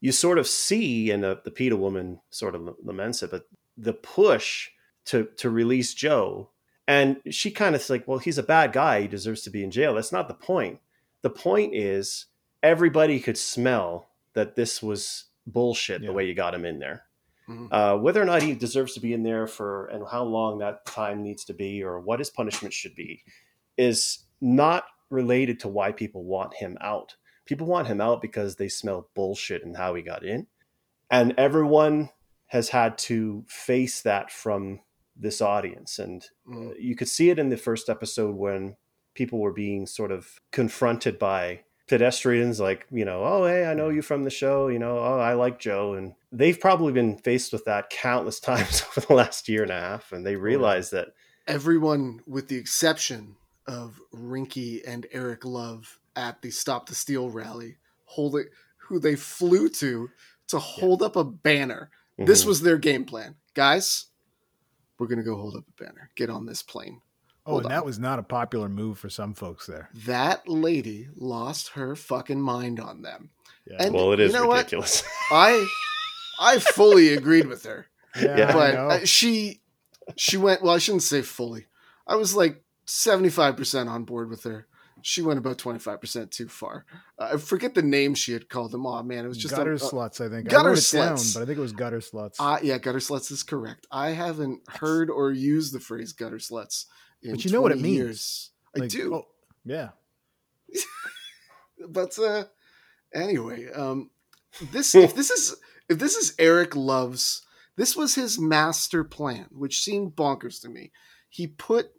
you 0.00 0.12
sort 0.12 0.38
of 0.38 0.46
see, 0.46 1.10
and 1.10 1.22
the, 1.24 1.40
the 1.44 1.50
PETA 1.50 1.76
woman 1.76 2.20
sort 2.30 2.54
of 2.54 2.76
laments 2.82 3.22
it, 3.22 3.30
but 3.30 3.48
the 3.76 3.92
push 3.94 4.70
to 5.06 5.28
to 5.36 5.50
release 5.50 5.94
Joe, 5.94 6.50
and 6.86 7.20
she 7.30 7.50
kind 7.50 7.74
of 7.74 7.88
like, 7.90 8.06
well, 8.06 8.18
he's 8.18 8.38
a 8.38 8.42
bad 8.42 8.72
guy, 8.72 9.02
he 9.02 9.08
deserves 9.08 9.42
to 9.42 9.50
be 9.50 9.64
in 9.64 9.70
jail. 9.70 9.94
That's 9.94 10.12
not 10.12 10.28
the 10.28 10.34
point. 10.34 10.80
The 11.22 11.30
point 11.30 11.74
is 11.74 12.26
everybody 12.62 13.18
could 13.20 13.38
smell 13.38 14.08
that 14.34 14.56
this 14.56 14.82
was 14.82 15.24
bullshit 15.46 16.02
Yeah. 16.02 16.08
the 16.08 16.12
way 16.12 16.26
you 16.26 16.34
got 16.34 16.54
him 16.54 16.64
in 16.64 16.78
there. 16.78 17.04
Mhm. 17.48 17.68
Uh, 17.70 17.98
whether 17.98 18.20
or 18.22 18.24
not 18.24 18.42
he 18.42 18.54
deserves 18.54 18.94
to 18.94 19.00
be 19.00 19.12
in 19.12 19.22
there 19.22 19.46
for 19.46 19.86
and 19.88 20.04
how 20.10 20.24
long 20.24 20.58
that 20.58 20.86
time 20.86 21.22
needs 21.22 21.44
to 21.44 21.52
be 21.54 21.82
or 21.82 22.00
what 22.00 22.18
his 22.18 22.30
punishment 22.30 22.72
should 22.72 22.94
be 22.94 23.22
is 23.76 24.20
not 24.40 24.84
related 25.10 25.60
to 25.60 25.68
why 25.68 25.92
people 25.92 26.24
want 26.24 26.54
him 26.54 26.76
out. 26.80 27.16
People 27.46 27.66
want 27.66 27.86
him 27.88 28.00
out 28.00 28.22
because 28.22 28.56
they 28.56 28.68
smell 28.68 29.08
bullshit 29.14 29.62
in 29.62 29.74
how 29.74 29.94
he 29.94 30.02
got 30.02 30.24
in. 30.24 30.46
And 31.10 31.34
everyone 31.36 32.10
has 32.46 32.70
had 32.70 32.96
to 32.98 33.44
face 33.48 34.00
that 34.02 34.30
from 34.30 34.80
this 35.16 35.40
audience. 35.40 35.98
And 35.98 36.24
Mm. 36.48 36.74
you 36.80 36.96
could 36.96 37.08
see 37.08 37.30
it 37.30 37.38
in 37.38 37.48
the 37.50 37.56
first 37.56 37.88
episode 37.88 38.34
when 38.36 38.76
people 39.14 39.38
were 39.40 39.52
being 39.52 39.86
sort 39.86 40.10
of 40.10 40.40
confronted 40.50 41.18
by 41.18 41.60
pedestrians 41.86 42.58
like 42.58 42.86
you 42.90 43.04
know 43.04 43.22
oh 43.24 43.44
hey 43.46 43.66
i 43.66 43.74
know 43.74 43.90
you 43.90 44.00
from 44.00 44.24
the 44.24 44.30
show 44.30 44.68
you 44.68 44.78
know 44.78 44.98
oh 44.98 45.18
i 45.20 45.34
like 45.34 45.58
joe 45.58 45.92
and 45.92 46.14
they've 46.32 46.58
probably 46.58 46.94
been 46.94 47.14
faced 47.18 47.52
with 47.52 47.62
that 47.66 47.90
countless 47.90 48.40
times 48.50 48.82
over 48.88 49.00
the 49.06 49.12
last 49.12 49.50
year 49.50 49.62
and 49.62 49.70
a 49.70 49.78
half 49.78 50.10
and 50.10 50.24
they 50.26 50.34
realize 50.34 50.88
that 50.90 51.08
Everyone, 51.46 52.22
with 52.26 52.48
the 52.48 52.56
exception 52.56 53.36
of 53.66 54.00
Reinke 54.14 54.82
and 54.86 55.06
Eric 55.12 55.44
Love 55.44 55.98
at 56.16 56.42
the 56.42 56.50
Stop 56.50 56.88
the 56.88 56.94
Steal 56.94 57.30
rally, 57.30 57.76
holding 58.04 58.46
who 58.76 58.98
they 58.98 59.16
flew 59.16 59.68
to 59.70 60.10
to 60.48 60.58
hold 60.58 61.02
up 61.02 61.16
a 61.16 61.24
banner. 61.24 61.90
This 62.18 62.44
Mhm. 62.44 62.46
was 62.46 62.60
their 62.60 62.78
game 62.78 63.04
plan, 63.04 63.36
guys. 63.54 64.06
We're 64.98 65.06
gonna 65.08 65.22
go 65.22 65.36
hold 65.36 65.56
up 65.56 65.64
a 65.68 65.82
banner. 65.84 66.10
Get 66.14 66.30
on 66.30 66.46
this 66.46 66.62
plane. 66.62 67.00
Oh, 67.46 67.56
and 67.58 67.66
on. 67.66 67.72
that 67.72 67.84
was 67.84 67.98
not 67.98 68.18
a 68.18 68.22
popular 68.22 68.68
move 68.68 68.98
for 68.98 69.10
some 69.10 69.34
folks 69.34 69.66
there. 69.66 69.90
That 70.06 70.48
lady 70.48 71.08
lost 71.16 71.70
her 71.70 71.94
fucking 71.96 72.40
mind 72.40 72.78
on 72.80 73.02
them. 73.02 73.30
Yeah. 73.66 73.76
And 73.80 73.94
well 73.94 74.12
it 74.12 74.20
is 74.20 74.32
you 74.32 74.38
know 74.38 74.46
what? 74.46 74.58
ridiculous 74.58 75.02
I 75.30 75.66
I 76.38 76.58
fully 76.58 77.14
agreed 77.14 77.46
with 77.46 77.64
her. 77.64 77.86
yeah, 78.20 78.48
I 78.48 78.52
but 78.52 78.74
know. 78.74 78.88
uh, 78.88 79.04
she 79.04 79.60
she 80.16 80.36
went 80.36 80.62
well 80.62 80.74
i 80.74 80.78
shouldn't 80.78 81.02
say 81.02 81.22
fully 81.22 81.66
i 82.06 82.14
was 82.14 82.34
like 82.34 82.62
75% 82.86 83.88
on 83.88 84.04
board 84.04 84.28
with 84.30 84.44
her 84.44 84.66
she 85.02 85.20
went 85.20 85.38
about 85.38 85.58
25% 85.58 86.30
too 86.30 86.48
far 86.48 86.86
uh, 87.18 87.30
i 87.34 87.36
forget 87.36 87.74
the 87.74 87.82
name 87.82 88.14
she 88.14 88.32
had 88.32 88.48
called 88.48 88.70
them 88.72 88.86
oh 88.86 89.02
man 89.02 89.24
it 89.24 89.28
was 89.28 89.36
just 89.38 89.54
gutter 89.54 89.72
a, 89.74 89.76
sluts, 89.76 90.24
I 90.24 90.30
think. 90.30 90.48
gutter 90.48 90.68
I 90.70 90.72
wrote 90.72 90.78
it 90.78 90.90
down, 90.92 91.16
sluts. 91.16 91.34
but 91.34 91.42
I 91.42 91.46
think 91.46 91.58
it 91.58 91.62
was 91.62 91.72
gutter 91.72 91.98
sluts. 92.00 92.36
uh, 92.38 92.58
yeah 92.62 92.78
gutter 92.78 92.98
sluts 93.00 93.30
is 93.30 93.42
correct 93.42 93.86
i 93.90 94.10
haven't 94.10 94.60
heard 94.68 95.10
or 95.10 95.30
used 95.32 95.74
the 95.74 95.80
phrase 95.80 96.12
gutter 96.12 96.36
sluts 96.38 96.86
in 97.22 97.32
But 97.32 97.44
you 97.44 97.50
know 97.52 97.60
what 97.62 97.72
it 97.72 97.80
means. 97.80 97.96
years. 97.96 98.50
i 98.76 98.80
Like, 98.80 98.90
do 98.90 99.14
oh, 99.14 99.26
yeah. 99.64 99.90
but 101.88 102.18
uh 102.18 102.44
anyway 103.14 103.70
um 103.72 104.10
this 104.72 104.94
if 104.94 105.14
this 105.14 105.30
is 105.30 105.56
if 105.88 105.98
this 105.98 106.14
is 106.16 106.34
eric 106.38 106.74
love's 106.76 107.42
this 107.76 107.96
was 107.96 108.14
his 108.14 108.38
master 108.38 109.04
plan 109.04 109.46
which 109.50 109.82
seemed 109.82 110.14
bonkers 110.16 110.60
to 110.62 110.68
me 110.68 110.92
he 111.28 111.46
put 111.46 111.90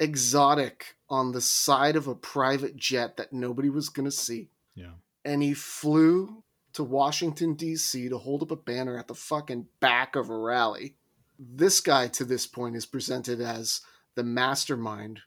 exotic 0.00 0.96
on 1.10 1.32
the 1.32 1.40
side 1.40 1.96
of 1.96 2.06
a 2.06 2.14
private 2.14 2.76
jet 2.76 3.16
that 3.16 3.32
nobody 3.32 3.68
was 3.70 3.88
going 3.88 4.04
to 4.04 4.10
see 4.10 4.50
Yeah. 4.74 4.92
and 5.24 5.42
he 5.42 5.54
flew 5.54 6.42
to 6.74 6.84
washington 6.84 7.54
d.c 7.54 8.08
to 8.08 8.18
hold 8.18 8.42
up 8.42 8.50
a 8.50 8.56
banner 8.56 8.98
at 8.98 9.08
the 9.08 9.14
fucking 9.14 9.66
back 9.80 10.14
of 10.14 10.28
a 10.30 10.36
rally 10.38 10.96
this 11.38 11.80
guy 11.80 12.08
to 12.08 12.24
this 12.24 12.46
point 12.46 12.76
is 12.76 12.86
presented 12.86 13.40
as 13.40 13.80
the 14.14 14.24
mastermind 14.24 15.20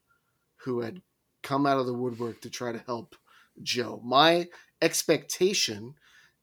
who 0.66 0.82
had 0.82 1.02
come 1.42 1.66
out 1.66 1.80
of 1.80 1.86
the 1.86 1.94
woodwork 1.94 2.42
to 2.42 2.50
try 2.50 2.72
to 2.72 2.84
help 2.86 3.16
Joe. 3.64 4.02
My 4.04 4.48
expectation 4.82 5.96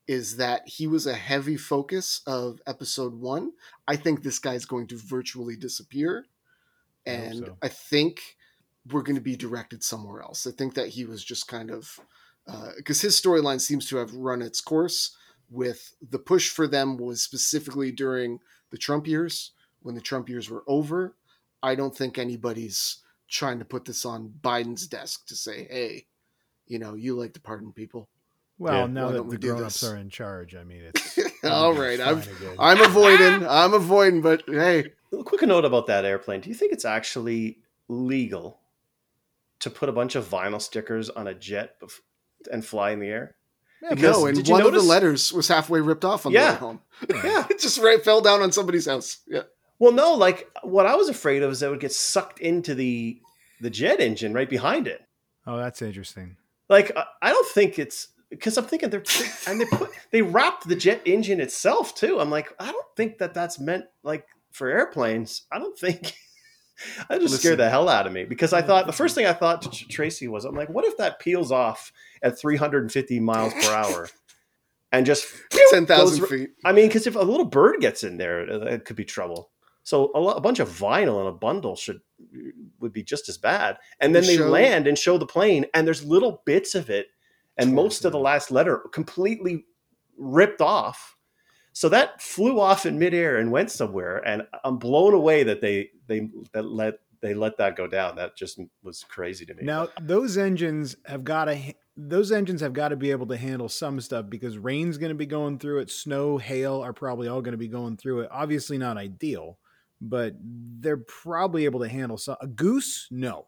is 0.07 0.39
that 0.39 0.67
he 0.67 0.87
was 0.87 1.07
a 1.07 1.15
heavy 1.15 1.57
focus 1.57 2.23
of 2.27 2.61
episode 2.67 3.15
one. 3.15 3.53
I 3.87 3.97
think 3.97 4.23
this 4.23 4.39
guy's 4.39 4.65
going 4.65 4.87
to 4.89 4.97
virtually 4.97 5.55
disappear. 5.57 6.25
I 7.09 7.13
And 7.13 7.39
so. 7.39 7.57
I 7.63 7.69
think 7.69 8.21
we're 8.91 9.03
going 9.03 9.17
to 9.17 9.23
be 9.23 9.37
directed 9.37 9.83
somewhere 9.83 10.23
else. 10.23 10.47
I 10.47 10.51
think 10.51 10.75
that 10.75 10.89
he 10.89 11.05
was 11.05 11.25
just 11.25 11.49
kind 11.49 11.71
of 11.71 11.99
uh, 12.47 12.71
because 12.77 13.01
his 13.01 13.21
storyline 13.21 13.61
seems 13.61 13.89
to 13.89 13.97
have 13.99 14.15
run 14.15 14.41
its 14.41 14.61
course 14.61 15.17
with 15.51 15.95
the 16.11 16.19
push 16.19 16.51
for 16.51 16.67
them 16.67 16.97
was 16.97 17.23
specifically 17.23 17.93
during 17.93 18.41
the 18.71 18.79
Trump 18.79 19.07
years 19.07 19.53
when 19.81 19.95
the 19.95 20.01
Trump 20.01 20.29
years 20.29 20.49
were 20.49 20.65
over. 20.67 21.15
I 21.63 21.75
don't 21.75 21.97
think 21.97 22.19
anybody's 22.19 22.99
trying 23.29 23.59
to 23.59 23.65
put 23.65 23.85
this 23.85 24.05
on 24.05 24.33
Biden's 24.41 24.87
desk 24.87 25.27
to 25.27 25.37
say, 25.37 25.67
"Hey, 25.71 26.07
you 26.67 26.79
know, 26.79 26.95
you 26.95 27.15
like 27.15 27.35
to 27.35 27.41
pardon 27.41 27.73
people." 27.73 28.09
Well, 28.59 28.75
Yeah. 28.75 28.87
now 28.87 29.09
that 29.09 29.17
don't 29.19 29.27
we 29.29 29.37
the 29.37 29.41
do 29.41 29.49
grown-ups 29.53 29.85
are 29.85 29.97
in 29.97 30.11
charge, 30.11 30.55
I 30.57 30.65
mean, 30.65 30.83
it's 30.95 31.19
All 31.45 31.71
it'll 31.71 31.75
be 31.75 31.81
right, 31.81 31.99
fine 32.01 32.09
I'm 32.09 32.19
again. 32.19 32.57
I'm 32.59 32.81
avoiding. 32.83 33.47
I'm 33.49 33.75
avoiding, 33.75 34.21
but 34.23 34.43
hey, 34.49 34.93
A 35.13 35.23
quick 35.25 35.43
note 35.43 35.65
about 35.65 35.87
that 35.87 36.05
airplane. 36.05 36.41
Do 36.41 36.49
you 36.49 36.55
think 36.55 36.73
it's 36.73 36.85
actually 36.85 37.59
legal 37.89 38.59
to 39.61 39.71
put 39.71 39.89
a 39.89 39.93
bunch 39.93 40.15
of 40.17 40.29
vinyl 40.29 40.61
stickers 40.61 41.09
on 41.11 41.27
a 41.27 41.35
jet 41.35 41.81
bef- 41.81 42.01
and 42.53 42.65
fly 42.65 42.91
in 42.91 43.01
the 43.01 43.07
air? 43.09 43.35
Yeah, 43.83 43.91
Because- 43.95 44.19
no, 44.19 44.27
and 44.27 44.37
did 44.37 44.49
you 44.49 44.55
one 44.55 44.67
of 44.67 44.73
the 44.73 44.83
letters 44.83 45.33
was 45.33 45.47
halfway 45.49 45.81
ripped 45.81 46.05
off 46.05 46.27
on 46.27 46.33
the 46.33 46.39
Yeah. 46.39 46.53
way 46.55 46.59
home. 46.59 46.81
Yeah. 47.25 47.47
it 47.51 47.61
just 47.61 47.79
right 47.79 48.05
fell 48.05 48.21
down 48.21 48.43
on 48.43 48.51
somebody's 48.51 48.87
house. 48.87 49.19
Yeah. 49.29 49.43
Well, 49.79 49.93
no, 49.93 50.15
like 50.15 50.51
what 50.63 50.87
I 50.87 50.97
was 50.97 51.09
afraid 51.09 51.45
of 51.45 51.53
is 51.53 51.61
that 51.61 51.69
it 51.69 51.71
would 51.71 51.81
get 51.81 51.93
sucked 51.93 52.41
into 52.41 52.75
the 52.75 53.21
the 53.61 53.71
jet 53.71 54.01
engine 54.01 54.33
right 54.35 54.51
behind 54.51 54.89
it. 54.89 55.05
Oh, 55.47 55.57
that's 55.57 55.81
interesting. 55.83 56.37
Like 56.69 56.91
I- 56.97 57.07
I 57.23 57.31
don't 57.31 57.47
think 57.49 57.79
it's 57.79 58.09
because 58.31 58.57
I'm 58.57 58.65
thinking 58.65 58.91
they're 58.91 59.03
and 59.47 59.61
they 59.61 59.65
put 59.65 59.91
they 60.11 60.23
wrapped 60.23 60.69
the 60.69 60.77
jet 60.77 61.03
engine 61.05 61.41
itself 61.41 61.95
too. 61.95 62.21
I'm 62.21 62.31
like 62.31 62.53
I 62.59 62.71
don't 62.71 62.87
think 62.97 63.19
that 63.19 63.35
that's 63.35 63.59
meant 63.59 63.85
like 64.03 64.27
for 64.53 64.69
airplanes. 64.69 65.43
I 65.53 65.59
don't 65.59 65.79
think. 65.79 66.15
I 67.11 67.15
just 67.19 67.23
Listen. 67.23 67.39
scared 67.39 67.59
the 67.59 67.69
hell 67.69 67.89
out 67.89 68.07
of 68.07 68.13
me 68.13 68.25
because 68.25 68.53
I 68.53 68.63
thought 68.63 68.87
the 68.87 68.93
first 68.93 69.17
thing 69.17 69.27
I 69.27 69.33
thought 69.33 69.63
to 69.63 69.89
Tracy 69.89 70.29
was 70.29 70.45
I'm 70.45 70.55
like, 70.55 70.69
what 70.69 70.85
if 70.85 70.97
that 70.99 71.19
peels 71.19 71.51
off 71.51 71.93
at 72.23 72.39
350 72.39 73.19
miles 73.19 73.53
per 73.55 73.73
hour 73.73 74.09
and 74.93 75.05
just 75.05 75.27
Ten 75.71 75.87
thousand 75.87 76.21
goes- 76.21 76.31
feet. 76.31 76.51
I 76.65 76.73
mean, 76.73 76.87
because 76.87 77.07
if 77.09 77.17
a 77.17 77.21
little 77.21 77.47
bird 77.47 77.81
gets 77.81 78.05
in 78.05 78.17
there, 78.17 78.41
uh, 78.49 78.61
it 78.61 78.73
it 78.75 78.85
could 78.85 78.97
be 78.97 79.05
trouble. 79.05 79.51
So 79.83 80.13
a, 80.15 80.23
a 80.23 80.41
bunch 80.41 80.61
of 80.61 80.69
vinyl 80.69 81.21
in 81.21 81.27
a 81.27 81.33
bundle 81.33 81.75
should 81.75 82.01
would 82.79 82.93
be 82.93 83.03
just 83.03 83.29
as 83.29 83.39
bad. 83.39 83.79
And 84.01 84.15
then 84.15 84.25
they 84.25 84.37
show- 84.37 84.49
land 84.49 84.87
and 84.87 84.97
show 84.97 85.19
the 85.19 85.27
plane, 85.27 85.67
and 85.75 85.85
there's 85.87 86.05
little 86.05 86.43
bits 86.47 86.75
of 86.77 86.91
it, 86.91 87.07
and 87.59 87.75
most 87.75 88.05
of 88.05 88.13
the 88.13 88.19
last 88.19 88.51
letter 88.51 88.79
completely 88.93 89.67
ripped 90.17 90.61
off. 90.61 91.17
So 91.73 91.89
that 91.91 92.23
flew 92.23 92.59
off 92.59 92.87
in 92.87 92.99
midair 92.99 93.37
and 93.37 93.53
went 93.53 93.71
somewhere, 93.71 94.19
and 94.27 94.43
I'm 94.65 94.79
blown 94.79 95.15
away 95.15 95.43
that 95.45 95.61
they 95.61 95.91
they 96.07 96.29
that 96.53 96.65
let 96.65 96.95
they 97.21 97.35
let 97.35 97.59
that 97.59 97.77
go 97.77 97.87
down. 97.87 98.17
That 98.17 98.37
just 98.37 98.61
was 98.83 99.05
crazy 99.05 99.45
to 99.47 99.55
me. 99.55 99.65
Now 99.65 99.89
those 100.01 100.37
engines 100.37 100.97
have 101.07 101.25
got 101.25 101.47
to 101.47 101.75
those 101.97 102.31
engines 102.31 102.61
have 102.61 102.73
got 102.73 102.89
to 102.89 102.97
be 102.97 103.11
able 103.11 103.27
to 103.27 103.37
handle 103.37 103.69
some 103.69 104.01
stuff 104.01 104.27
because 104.29 104.57
rain's 104.57 104.99
going 104.99 105.11
to 105.11 105.17
be 105.17 105.27
going 105.27 105.59
through 105.59 105.81
it, 105.81 105.91
snow, 105.91 106.39
hail 106.39 106.81
are 106.81 106.93
probably 106.93 107.27
all 107.27 107.43
going 107.43 107.53
to 107.53 107.59
be 107.59 107.69
going 107.69 107.97
through 107.97 108.21
it. 108.21 108.29
Obviously 108.31 108.79
not 108.79 108.97
ideal, 108.97 109.59
but 110.01 110.35
they're 110.41 110.97
probably 110.97 111.65
able 111.65 111.81
to 111.81 111.89
handle 111.89 112.17
some. 112.17 112.37
A 112.41 112.47
goose, 112.47 113.09
no, 113.11 113.47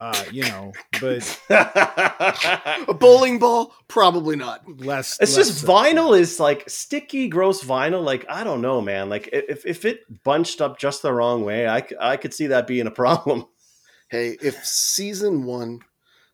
uh, 0.00 0.24
you 0.32 0.42
know, 0.44 0.72
but 1.00 1.40
A 1.50 2.94
bowling 2.94 3.38
ball, 3.38 3.74
probably 3.88 4.36
not. 4.36 4.62
less. 4.80 5.18
It's 5.20 5.36
less 5.36 5.48
just 5.48 5.60
so. 5.60 5.66
vinyl 5.66 6.18
is 6.18 6.40
like 6.40 6.68
sticky, 6.68 7.28
gross 7.28 7.62
vinyl. 7.62 8.02
Like 8.04 8.24
I 8.28 8.44
don't 8.44 8.62
know, 8.62 8.80
man. 8.80 9.08
Like 9.08 9.28
if 9.32 9.66
if 9.66 9.84
it 9.84 10.22
bunched 10.24 10.60
up 10.60 10.78
just 10.78 11.02
the 11.02 11.12
wrong 11.12 11.44
way, 11.44 11.68
I 11.68 11.86
I 12.00 12.16
could 12.16 12.32
see 12.34 12.48
that 12.48 12.66
being 12.66 12.86
a 12.86 12.90
problem. 12.92 13.46
Hey, 14.08 14.36
if 14.42 14.66
season 14.66 15.44
one 15.44 15.82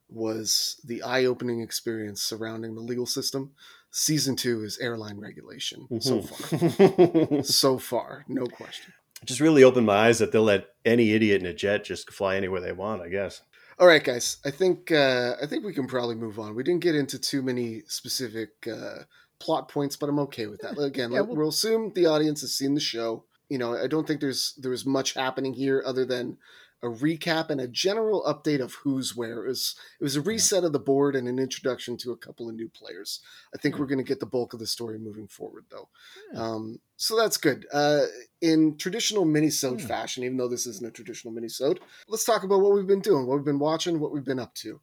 was 0.08 0.80
the 0.86 1.02
eye-opening 1.02 1.60
experience 1.60 2.22
surrounding 2.22 2.74
the 2.74 2.80
legal 2.80 3.04
system, 3.04 3.50
season 3.90 4.34
two 4.34 4.62
is 4.64 4.78
airline 4.78 5.18
regulation. 5.20 5.86
So 6.00 6.20
Mm-hmm. 6.22 7.28
far, 7.28 7.42
so 7.42 7.76
far, 7.76 8.24
no 8.28 8.46
question. 8.46 8.94
just 9.26 9.40
really 9.40 9.62
opened 9.62 9.84
my 9.84 10.06
eyes 10.06 10.20
that 10.20 10.32
they'll 10.32 10.44
let 10.44 10.68
any 10.86 11.12
idiot 11.12 11.42
in 11.42 11.46
a 11.46 11.52
jet 11.52 11.84
just 11.84 12.10
fly 12.10 12.36
anywhere 12.36 12.62
they 12.62 12.72
want. 12.72 13.02
I 13.02 13.10
guess. 13.10 13.42
All 13.78 13.86
right, 13.86 14.02
guys. 14.02 14.38
I 14.44 14.50
think 14.50 14.90
uh, 14.90 15.36
I 15.42 15.46
think 15.46 15.64
we 15.64 15.74
can 15.74 15.86
probably 15.86 16.14
move 16.14 16.38
on. 16.38 16.54
We 16.54 16.62
didn't 16.62 16.82
get 16.82 16.94
into 16.94 17.18
too 17.18 17.42
many 17.42 17.82
specific 17.88 18.50
uh, 18.66 19.02
plot 19.38 19.68
points, 19.68 19.96
but 19.96 20.08
I'm 20.08 20.18
okay 20.20 20.46
with 20.46 20.60
that. 20.62 20.78
Again, 20.78 21.12
Yeah, 21.12 21.20
let- 21.20 21.28
we'll- 21.28 21.36
we'll 21.36 21.48
assume 21.48 21.92
the 21.94 22.06
audience 22.06 22.40
has 22.40 22.52
seen 22.56 22.74
the 22.74 22.80
show. 22.80 23.24
You 23.48 23.58
know, 23.58 23.76
I 23.76 23.86
don't 23.86 24.06
think 24.06 24.20
there's 24.20 24.54
there 24.58 24.70
was 24.70 24.86
much 24.86 25.12
happening 25.14 25.52
here 25.52 25.82
other 25.86 26.04
than 26.04 26.38
a 26.86 26.90
recap 26.90 27.50
and 27.50 27.60
a 27.60 27.68
general 27.68 28.22
update 28.24 28.60
of 28.60 28.72
who's 28.74 29.14
where. 29.16 29.44
It 29.44 29.48
was 29.48 29.74
it 30.00 30.04
was 30.04 30.16
a 30.16 30.20
reset 30.20 30.64
of 30.64 30.72
the 30.72 30.78
board 30.78 31.14
and 31.16 31.28
an 31.28 31.38
introduction 31.38 31.96
to 31.98 32.12
a 32.12 32.16
couple 32.16 32.48
of 32.48 32.54
new 32.54 32.68
players. 32.68 33.20
I 33.54 33.58
think 33.58 33.78
we're 33.78 33.86
going 33.86 33.98
to 33.98 34.04
get 34.04 34.20
the 34.20 34.26
bulk 34.26 34.54
of 34.54 34.60
the 34.60 34.66
story 34.66 34.98
moving 34.98 35.26
forward, 35.28 35.64
though. 35.70 35.88
Um, 36.34 36.80
so 36.96 37.16
that's 37.16 37.36
good. 37.36 37.66
Uh, 37.72 38.04
in 38.40 38.76
traditional 38.78 39.24
minisode 39.26 39.80
Yeah. 39.80 39.86
fashion, 39.86 40.24
even 40.24 40.36
though 40.36 40.48
this 40.48 40.66
isn't 40.66 40.86
a 40.86 40.90
traditional 40.90 41.34
minisode, 41.34 41.78
let's 42.08 42.24
talk 42.24 42.42
about 42.44 42.60
what 42.60 42.72
we've 42.74 42.86
been 42.86 43.00
doing, 43.00 43.26
what 43.26 43.36
we've 43.36 43.44
been 43.44 43.58
watching, 43.58 44.00
what 44.00 44.12
we've 44.12 44.24
been 44.24 44.38
up 44.40 44.54
to. 44.56 44.80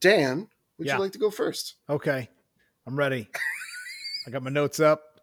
Dan, 0.00 0.48
would 0.78 0.86
Yeah. 0.86 0.96
you 0.96 1.02
like 1.02 1.12
to 1.12 1.18
go 1.18 1.30
first? 1.30 1.74
Okay, 1.88 2.28
I'm 2.86 2.96
ready. 2.96 3.28
I 4.26 4.30
got 4.30 4.42
my 4.42 4.50
notes 4.50 4.80
up. 4.80 5.20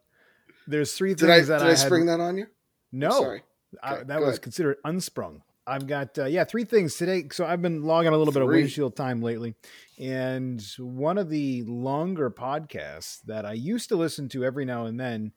There's 0.67 0.93
three 0.93 1.13
Did 1.13 1.29
I 1.29 1.36
things 1.38 1.47
did 1.47 1.59
that 1.59 1.61
I, 1.63 1.69
had- 1.69 1.77
spring 1.77 2.05
that 2.07 2.19
on 2.19 2.38
you? 2.38 2.47
No, 2.91 3.09
Sorry. 3.11 3.43
I, 3.81 4.03
that 4.03 4.19
was 4.19 4.29
ahead. 4.29 4.41
considered 4.43 4.77
unsprung. 4.86 5.41
I've 5.66 5.88
got 5.88 6.18
uh, 6.18 6.26
yeah 6.26 6.43
three 6.43 6.66
things 6.66 6.95
today. 6.95 7.26
So 7.32 7.45
I've 7.45 7.61
been 7.61 7.84
logging 7.84 8.14
a 8.14 8.18
little 8.18 8.34
bit 8.34 8.41
of 8.41 8.49
windshield 8.49 8.95
time 8.95 9.22
lately, 9.22 9.55
and 9.99 10.64
one 10.78 11.18
of 11.18 11.30
the 11.30 11.64
longer 11.64 12.30
podcasts 12.30 13.22
that 13.26 13.45
I 13.45 13.53
used 13.53 13.89
to 13.89 13.95
listen 13.95 14.30
to 14.30 14.43
every 14.43 14.66
now 14.66 14.86
and 14.86 14.99
then, 14.99 15.32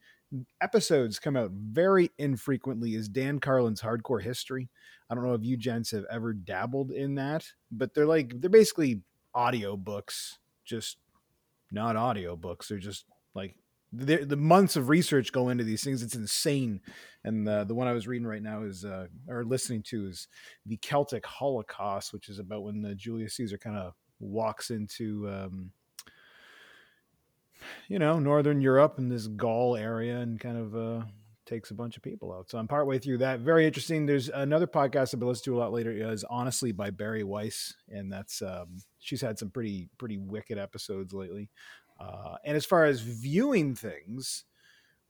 episodes 0.61 1.19
come 1.19 1.37
out 1.37 1.51
very 1.53 2.11
infrequently. 2.19 2.95
Is 2.95 3.09
Dan 3.09 3.39
Carlin's 3.39 3.83
Hardcore 3.83 4.23
History? 4.23 4.69
I 5.09 5.15
don't 5.15 5.25
know 5.25 5.35
if 5.35 5.45
you 5.45 5.57
gents 5.57 5.93
have 5.93 6.05
ever 6.11 6.33
dabbled 6.33 6.91
in 6.91 7.15
that, 7.15 7.47
but 7.71 7.95
they're 7.95 8.07
like 8.07 8.41
they're 8.41 8.51
basically 8.51 9.03
audio 9.35 9.77
books 9.77 10.39
just 10.65 10.99
not 11.71 11.97
audiobooks. 11.97 12.69
They're 12.69 12.79
just 12.79 13.05
like 13.35 13.55
the, 13.93 14.25
the 14.25 14.37
months 14.37 14.77
of 14.77 14.89
research 14.89 15.33
go 15.33 15.49
into 15.49 15.65
these 15.65 15.85
things. 15.85 16.03
It's 16.03 16.15
insane. 16.15 16.81
And 17.25 17.47
the 17.47 17.65
the 17.65 17.75
one 17.75 17.89
I 17.89 17.93
was 17.93 18.07
reading 18.07 18.27
right 18.27 18.43
now 18.43 18.63
is 18.63 18.85
uh, 18.85 19.07
or 19.29 19.45
listening 19.45 19.83
to 19.89 20.07
is 20.07 20.29
the 20.65 20.77
Celtic 20.77 21.27
Holocaust, 21.27 22.13
which 22.13 22.29
is 22.29 22.39
about 22.39 22.63
when 22.63 22.83
the 22.83 22.95
Julius 22.95 23.35
Caesar 23.37 23.59
kind 23.59 23.77
of 23.77 23.95
walks 24.21 24.71
into 24.71 25.29
um, 25.29 25.73
you 27.89 27.99
know 27.99 28.19
northern 28.19 28.61
Europe 28.61 28.99
and 28.99 29.11
this 29.11 29.27
Gaul 29.27 29.77
area 29.77 30.19
and 30.19 30.39
kind 30.39 30.57
of 30.57 30.77
uh, 30.77 31.05
takes 31.47 31.71
a 31.71 31.75
bunch 31.75 31.97
of 31.97 32.03
people 32.03 32.33
out. 32.33 32.51
So 32.51 32.59
I'm 32.59 32.69
partway 32.69 32.99
through 32.99 33.19
that. 33.19 33.41
Very 33.41 33.67
interesting. 33.67 34.05
There's 34.05 34.29
another 34.29 34.67
podcast 34.67 35.15
I've 35.15 35.21
been 35.21 35.29
listening 35.29 35.55
to 35.55 35.59
a 35.59 35.63
lot 35.63 35.73
later 35.73 35.93
is 35.93 36.25
Honestly 36.25 36.73
by 36.73 36.91
Bari 36.91 37.25
Weiss, 37.25 37.75
and 37.89 38.13
that's 38.13 38.43
um, 38.43 38.79
she's 38.99 39.21
had 39.21 39.39
some 39.39 39.51
pretty 39.51 39.89
pretty 39.99 40.19
wicked 40.19 40.59
episodes 40.59 41.15
lately. 41.15 41.51
Uh, 41.99 42.37
and 42.45 42.57
as 42.57 42.67
far 42.67 42.85
as 42.85 43.01
viewing 43.01 43.75
things, 43.75 44.45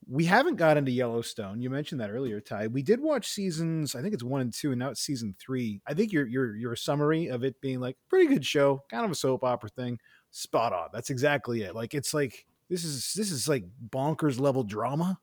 we 0.09 0.25
haven't 0.25 0.57
got 0.57 0.77
into 0.77 0.93
Yellowstone. 0.93 1.61
You 1.61 1.69
mentioned 1.69 2.01
that 2.01 2.11
earlier, 2.11 2.41
Ty. 2.41 2.69
We 2.69 2.83
did 2.83 3.01
watch 3.01 3.29
seasons. 3.29 3.95
I 3.95 4.03
think 4.03 4.15
it's 4.15 4.23
one 4.23 4.41
and 4.41 4.53
two, 4.53 4.71
and 4.71 4.79
now 4.79 4.91
it's 4.91 5.01
season 5.01 5.35
three. 5.39 5.81
I 5.87 5.95
think 5.95 6.13
your 6.13 6.27
your 6.27 6.55
your 6.55 6.77
summary 6.77 7.27
of 7.27 7.43
it 7.43 7.61
being 7.61 7.81
like 7.81 7.97
pretty 8.09 8.29
good 8.29 8.47
show, 8.47 8.85
kind 8.89 9.05
of 9.05 9.11
a 9.11 9.17
soap 9.17 9.43
opera 9.43 9.69
thing, 9.71 9.99
spot 10.31 10.73
on. 10.73 10.91
That's 10.93 11.11
exactly 11.11 11.63
it. 11.63 11.75
Like 11.75 11.95
it's 11.95 12.15
like 12.15 12.47
this 12.71 12.85
is 12.85 13.15
this 13.15 13.33
is 13.33 13.49
like 13.49 13.65
bonkers 13.91 14.39
level 14.39 14.63
drama. 14.63 15.19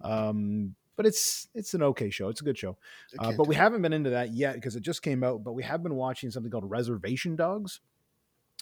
Um, 0.00 0.74
but 0.96 1.06
it's 1.06 1.48
it's 1.54 1.74
an 1.74 1.82
okay 1.82 2.10
show. 2.10 2.28
It's 2.28 2.40
a 2.40 2.44
good 2.44 2.58
show. 2.58 2.76
Uh, 3.18 3.32
but 3.32 3.46
we 3.46 3.54
haven't 3.54 3.82
been 3.82 3.92
into 3.92 4.10
that 4.10 4.34
yet 4.34 4.54
because 4.54 4.74
it 4.74 4.82
just 4.82 5.02
came 5.02 5.22
out. 5.22 5.44
But 5.44 5.52
we 5.52 5.62
have 5.62 5.82
been 5.82 5.94
watching 5.94 6.30
something 6.30 6.50
called 6.50 6.68
Reservation 6.68 7.36
Dogs 7.36 7.80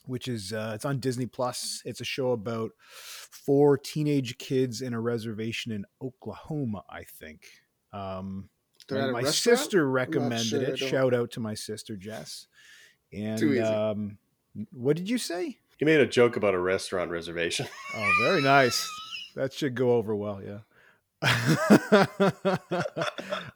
which 0.07 0.29
is 0.29 0.53
uh, 0.53 0.73
it's 0.75 0.85
on 0.85 1.01
Disney 1.01 1.27
Plus. 1.27 1.83
It's 1.85 2.01
a 2.01 2.05
show 2.05 2.33
about 2.33 2.73
four 2.81 3.79
teenage 3.79 4.39
kids 4.39 4.83
in 4.83 4.95
a 4.95 5.01
reservation 5.01 5.73
in 5.73 5.85
Oklahoma, 6.03 6.83
I 6.89 7.05
think. 7.05 7.43
Um, 7.93 8.49
my, 8.91 9.11
my 9.11 9.25
sister 9.25 9.89
recommended 9.89 10.47
sure, 10.47 10.63
it. 10.63 10.79
Shout 10.79 11.15
out 11.15 11.31
to 11.33 11.41
my 11.41 11.55
sister 11.55 11.97
Jess. 11.97 12.47
And 13.13 13.61
um, 13.61 14.19
what 14.73 14.97
did 14.97 15.09
you 15.09 15.19
say? 15.19 15.59
You 15.79 15.87
made 15.87 16.01
a 16.01 16.07
joke 16.07 16.37
about 16.37 16.55
a 16.55 16.59
restaurant 16.59 17.11
reservation. 17.11 17.67
oh, 17.97 18.19
very 18.23 18.43
nice. 18.43 18.89
that 19.35 19.53
should 19.53 19.75
go 19.75 19.95
over 19.95 20.15
well. 20.15 20.41
Yeah. 20.43 20.59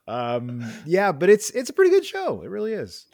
um, 0.09 0.65
yeah, 0.87 1.13
but 1.13 1.29
it's 1.29 1.51
it's 1.51 1.69
a 1.69 1.73
pretty 1.73 1.91
good 1.91 2.05
show. 2.05 2.41
It 2.43 2.49
really 2.49 2.73
is 2.73 3.07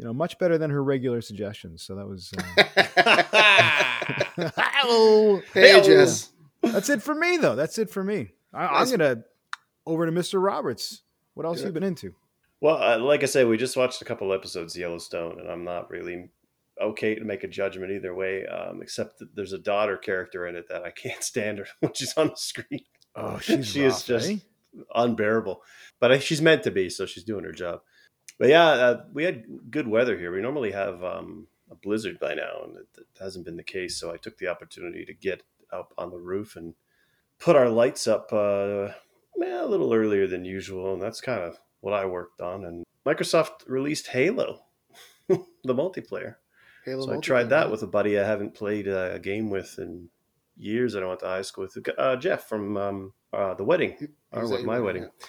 you 0.00 0.06
know, 0.06 0.14
much 0.14 0.38
better 0.38 0.56
than 0.56 0.70
her 0.70 0.82
regular 0.82 1.20
suggestions. 1.20 1.82
So 1.82 1.94
that 1.96 2.08
was. 2.08 2.32
Uh... 2.56 3.22
Hello, 4.56 5.42
hey 5.52 5.82
Jess. 5.82 6.30
That's 6.62 6.88
it 6.88 7.02
for 7.02 7.14
me, 7.14 7.36
though. 7.36 7.54
That's 7.54 7.76
it 7.78 7.90
for 7.90 8.02
me. 8.02 8.30
I, 8.54 8.80
am 8.80 8.90
gonna 8.90 9.24
over 9.84 10.06
to 10.06 10.12
Mr. 10.12 10.42
Roberts. 10.42 11.02
What 11.34 11.44
else 11.44 11.58
Good. 11.58 11.66
have 11.66 11.74
you 11.74 11.80
been 11.80 11.88
into? 11.88 12.14
Well, 12.62 12.82
uh, 12.82 12.98
like 12.98 13.22
I 13.22 13.26
said, 13.26 13.46
we 13.46 13.58
just 13.58 13.76
watched 13.76 14.00
a 14.00 14.06
couple 14.06 14.32
episodes 14.32 14.74
of 14.74 14.80
Yellowstone, 14.80 15.38
and 15.38 15.50
I'm 15.50 15.64
not 15.64 15.90
really 15.90 16.30
okay 16.80 17.14
to 17.14 17.24
make 17.24 17.44
a 17.44 17.48
judgment 17.48 17.92
either 17.92 18.14
way. 18.14 18.46
Um, 18.46 18.80
except 18.80 19.18
that 19.18 19.36
there's 19.36 19.52
a 19.52 19.58
daughter 19.58 19.98
character 19.98 20.46
in 20.46 20.56
it 20.56 20.64
that 20.70 20.82
I 20.82 20.92
can't 20.92 21.22
stand 21.22 21.58
her 21.58 21.66
when 21.80 21.92
she's 21.92 22.16
on 22.16 22.28
the 22.28 22.36
screen. 22.36 22.84
Oh, 23.14 23.38
she's 23.38 23.66
she 23.66 23.84
rough, 23.84 23.98
is 23.98 24.04
just 24.04 24.30
eh? 24.30 24.36
unbearable. 24.94 25.60
But 25.98 26.22
she's 26.22 26.40
meant 26.40 26.62
to 26.62 26.70
be, 26.70 26.88
so 26.88 27.04
she's 27.04 27.24
doing 27.24 27.44
her 27.44 27.52
job 27.52 27.82
but 28.40 28.48
yeah, 28.48 28.68
uh, 28.68 29.04
we 29.12 29.24
had 29.24 29.44
good 29.70 29.86
weather 29.86 30.18
here. 30.18 30.32
We 30.32 30.40
normally 30.40 30.72
have 30.72 31.04
um, 31.04 31.46
a 31.70 31.74
blizzard 31.74 32.18
by 32.18 32.32
now, 32.32 32.62
and 32.64 32.76
it, 32.78 32.88
it, 32.96 33.06
hasn't 33.20 33.44
been 33.44 33.58
the 33.58 33.62
case. 33.62 34.00
So 34.00 34.10
I 34.10 34.16
took 34.16 34.38
the 34.38 34.48
opportunity 34.48 35.04
to 35.04 35.12
get 35.12 35.42
up 35.70 35.92
on 35.98 36.10
the 36.10 36.18
roof 36.18 36.56
and 36.56 36.72
put 37.38 37.54
our 37.54 37.68
lights 37.68 38.08
up 38.08 38.32
uh, 38.32 38.88
a 39.36 39.66
little 39.66 39.92
earlier 39.92 40.26
than 40.26 40.46
usual, 40.46 40.94
and 40.94 41.02
that's 41.02 41.20
kind 41.20 41.42
of 41.42 41.58
what 41.80 41.92
I 41.92 42.06
worked 42.06 42.40
on. 42.40 42.64
And 42.64 42.84
Microsoft 43.06 43.68
released 43.68 44.06
Halo, 44.06 44.62
the 45.28 45.44
multiplayer. 45.66 46.36
Halo 46.86 47.04
so 47.04 47.12
I 47.12 47.18
tried 47.18 47.50
that 47.50 47.70
with 47.70 47.82
a 47.82 47.86
buddy 47.86 48.18
I 48.18 48.24
haven't 48.24 48.54
played 48.54 48.88
a 48.88 49.18
game 49.22 49.50
with 49.50 49.78
in 49.78 50.08
years. 50.56 50.96
I 50.96 51.04
went 51.04 51.20
to 51.20 51.26
high 51.26 51.42
school 51.42 51.68
with 51.74 51.86
uh, 51.98 52.16
Jeff 52.16 52.48
from 52.48 52.78
um, 52.78 53.12
uh, 53.34 53.52
the 53.52 53.64
wedding, 53.64 54.08
or 54.32 54.48
my 54.64 54.80
wedding. 54.80 55.02
Yeah. 55.02 55.26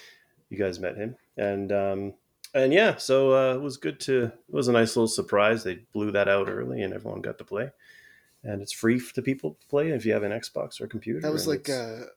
You 0.50 0.58
guys 0.58 0.80
met 0.80 0.96
him, 0.96 1.18
and 1.36 1.72
um, 1.74 2.14
and 2.54 2.74
yeah, 2.74 2.98
so 2.98 3.34
uh, 3.34 3.56
it 3.56 3.62
was 3.62 3.78
good 3.78 4.00
to. 4.02 4.26
It 4.26 4.34
was 4.50 4.68
a 4.68 4.74
nice 4.74 4.96
little 4.96 5.08
surprise. 5.08 5.64
They 5.64 5.80
blew 5.94 6.12
that 6.12 6.28
out 6.28 6.50
early, 6.50 6.82
and 6.82 6.94
everyone 6.94 7.22
got 7.22 7.38
to 7.38 7.44
play. 7.44 7.72
And 8.44 8.62
it's 8.62 8.74
free 8.74 9.00
to 9.14 9.22
people 9.22 9.58
to 9.62 9.68
play 9.68 9.90
if 9.90 10.06
you 10.06 10.14
have 10.14 10.24
an 10.24 10.32
Xbox 10.32 10.82
or 10.82 10.88
computer. 10.88 11.22
That 11.22 11.32
was 11.32 11.48
like 11.48 11.70
a 11.70 12.08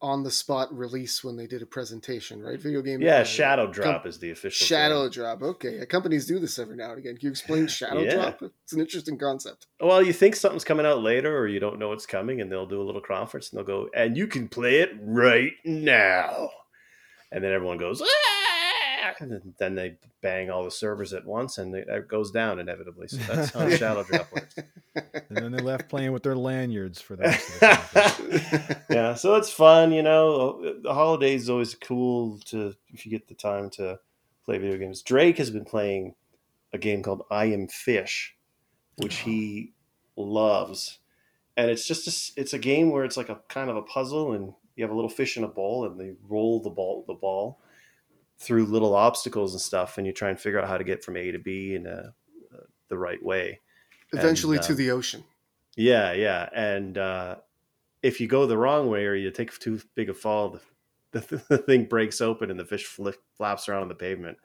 on 0.00 0.22
the 0.22 0.30
spot 0.30 0.76
release 0.76 1.24
when 1.24 1.34
they 1.36 1.46
did 1.46 1.62
a 1.62 1.66
presentation, 1.66 2.42
right? 2.42 2.60
Video 2.60 2.82
game. 2.82 3.00
Yeah, 3.00 3.20
uh, 3.20 3.24
Shadow 3.24 3.66
Drop 3.66 4.02
com- 4.02 4.08
is 4.08 4.18
the 4.18 4.30
official. 4.30 4.66
Shadow 4.66 5.08
Drop. 5.08 5.42
Okay, 5.42 5.84
companies 5.86 6.26
do 6.26 6.38
this 6.38 6.58
every 6.58 6.76
now 6.76 6.90
and 6.90 6.98
again. 6.98 7.16
Can 7.16 7.26
you 7.26 7.30
explain 7.30 7.66
Shadow 7.68 8.02
yeah. 8.02 8.14
Drop? 8.14 8.42
It's 8.62 8.72
an 8.72 8.80
interesting 8.80 9.18
concept. 9.18 9.66
Well, 9.80 10.02
you 10.02 10.12
think 10.12 10.36
something's 10.36 10.64
coming 10.64 10.86
out 10.86 11.02
later, 11.02 11.36
or 11.36 11.46
you 11.46 11.58
don't 11.58 11.78
know 11.78 11.88
what's 11.88 12.06
coming, 12.06 12.40
and 12.40 12.52
they'll 12.52 12.66
do 12.66 12.80
a 12.80 12.84
little 12.84 13.00
conference 13.00 13.50
and 13.50 13.58
they'll 13.58 13.66
go, 13.66 13.88
and 13.94 14.16
you 14.16 14.26
can 14.26 14.48
play 14.48 14.80
it 14.80 14.92
right 15.00 15.54
now, 15.64 16.50
and 17.32 17.42
then 17.42 17.52
everyone 17.52 17.78
goes. 17.78 18.02
Ah! 18.02 18.33
And 19.20 19.54
then 19.58 19.74
they 19.74 19.96
bang 20.20 20.50
all 20.50 20.64
the 20.64 20.70
servers 20.70 21.12
at 21.12 21.24
once, 21.24 21.58
and 21.58 21.74
it 21.74 22.08
goes 22.08 22.30
down 22.30 22.58
inevitably. 22.58 23.08
So 23.08 23.18
that's 23.18 23.52
how 23.52 23.68
Shadow 23.76 24.04
Drop 24.04 24.32
works. 24.32 24.54
And 24.94 25.36
then 25.36 25.52
they're 25.52 25.64
left 25.64 25.88
playing 25.88 26.12
with 26.12 26.22
their 26.22 26.36
lanyards 26.36 27.00
for 27.00 27.16
that. 27.16 28.82
yeah, 28.90 29.14
so 29.14 29.34
it's 29.34 29.50
fun. 29.50 29.92
You 29.92 30.02
know, 30.02 30.80
the 30.82 30.94
holidays 30.94 31.42
is 31.42 31.50
always 31.50 31.74
cool 31.74 32.38
to 32.46 32.74
if 32.88 33.04
you 33.04 33.10
get 33.10 33.28
the 33.28 33.34
time 33.34 33.70
to 33.70 33.98
play 34.44 34.58
video 34.58 34.78
games. 34.78 35.02
Drake 35.02 35.38
has 35.38 35.50
been 35.50 35.64
playing 35.64 36.14
a 36.72 36.78
game 36.78 37.02
called 37.02 37.22
I 37.30 37.46
Am 37.46 37.68
Fish, 37.68 38.36
which 38.96 39.16
he 39.16 39.72
loves, 40.16 40.98
and 41.56 41.70
it's 41.70 41.86
just 41.86 42.06
a, 42.06 42.40
it's 42.40 42.52
a 42.52 42.58
game 42.58 42.90
where 42.90 43.04
it's 43.04 43.16
like 43.16 43.28
a 43.28 43.40
kind 43.48 43.70
of 43.70 43.76
a 43.76 43.82
puzzle, 43.82 44.32
and 44.32 44.54
you 44.76 44.84
have 44.84 44.90
a 44.90 44.94
little 44.96 45.10
fish 45.10 45.36
in 45.36 45.44
a 45.44 45.48
bowl, 45.48 45.84
and 45.84 45.98
they 45.98 46.14
roll 46.28 46.60
the 46.60 46.70
ball 46.70 47.04
the 47.06 47.14
ball 47.14 47.60
through 48.38 48.66
little 48.66 48.94
obstacles 48.94 49.52
and 49.52 49.60
stuff, 49.60 49.98
and 49.98 50.06
you 50.06 50.12
try 50.12 50.30
and 50.30 50.38
figure 50.38 50.60
out 50.60 50.68
how 50.68 50.78
to 50.78 50.84
get 50.84 51.04
from 51.04 51.16
A 51.16 51.30
to 51.30 51.38
B 51.38 51.74
in 51.74 51.86
a, 51.86 52.12
uh, 52.52 52.58
the 52.88 52.98
right 52.98 53.22
way. 53.22 53.60
Eventually 54.12 54.56
and, 54.56 54.64
uh, 54.64 54.68
to 54.68 54.74
the 54.74 54.90
ocean. 54.90 55.24
Yeah, 55.76 56.12
yeah, 56.12 56.48
and 56.54 56.96
uh, 56.96 57.36
if 58.02 58.20
you 58.20 58.26
go 58.26 58.46
the 58.46 58.58
wrong 58.58 58.88
way 58.88 59.06
or 59.06 59.14
you 59.14 59.30
take 59.30 59.58
too 59.58 59.80
big 59.94 60.10
a 60.10 60.14
fall, 60.14 60.60
the, 61.12 61.20
the, 61.20 61.42
the 61.48 61.58
thing 61.58 61.86
breaks 61.86 62.20
open 62.20 62.50
and 62.50 62.60
the 62.60 62.64
fish 62.64 62.84
flip, 62.84 63.16
flaps 63.36 63.68
around 63.68 63.82
on 63.82 63.88
the 63.88 63.94
pavement, 63.94 64.38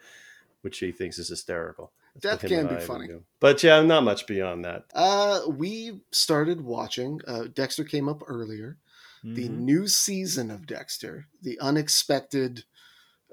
which 0.61 0.79
he 0.79 0.91
thinks 0.91 1.19
is 1.19 1.29
hysterical. 1.29 1.91
That's 2.21 2.41
that 2.41 2.47
can 2.47 2.67
be 2.67 2.81
funny. 2.81 3.07
But 3.39 3.63
yeah, 3.63 3.81
not 3.81 4.03
much 4.03 4.27
beyond 4.27 4.65
that. 4.65 4.85
Uh, 4.93 5.41
we 5.47 6.01
started 6.11 6.61
watching. 6.61 7.21
Uh, 7.27 7.45
Dexter 7.53 7.83
came 7.83 8.09
up 8.09 8.23
earlier. 8.27 8.77
Mm-hmm. 9.23 9.35
The 9.35 9.49
new 9.49 9.87
season 9.87 10.49
of 10.49 10.65
Dexter, 10.65 11.27
the 11.41 11.59
unexpected 11.59 12.63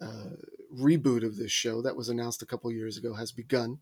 uh, 0.01 0.37
reboot 0.75 1.25
of 1.25 1.37
this 1.37 1.53
show 1.53 1.83
that 1.83 1.97
was 1.97 2.09
announced 2.09 2.43
a 2.43 2.47
couple 2.47 2.71
years 2.73 2.97
ago 2.97 3.15
has 3.15 3.33
begun. 3.33 3.79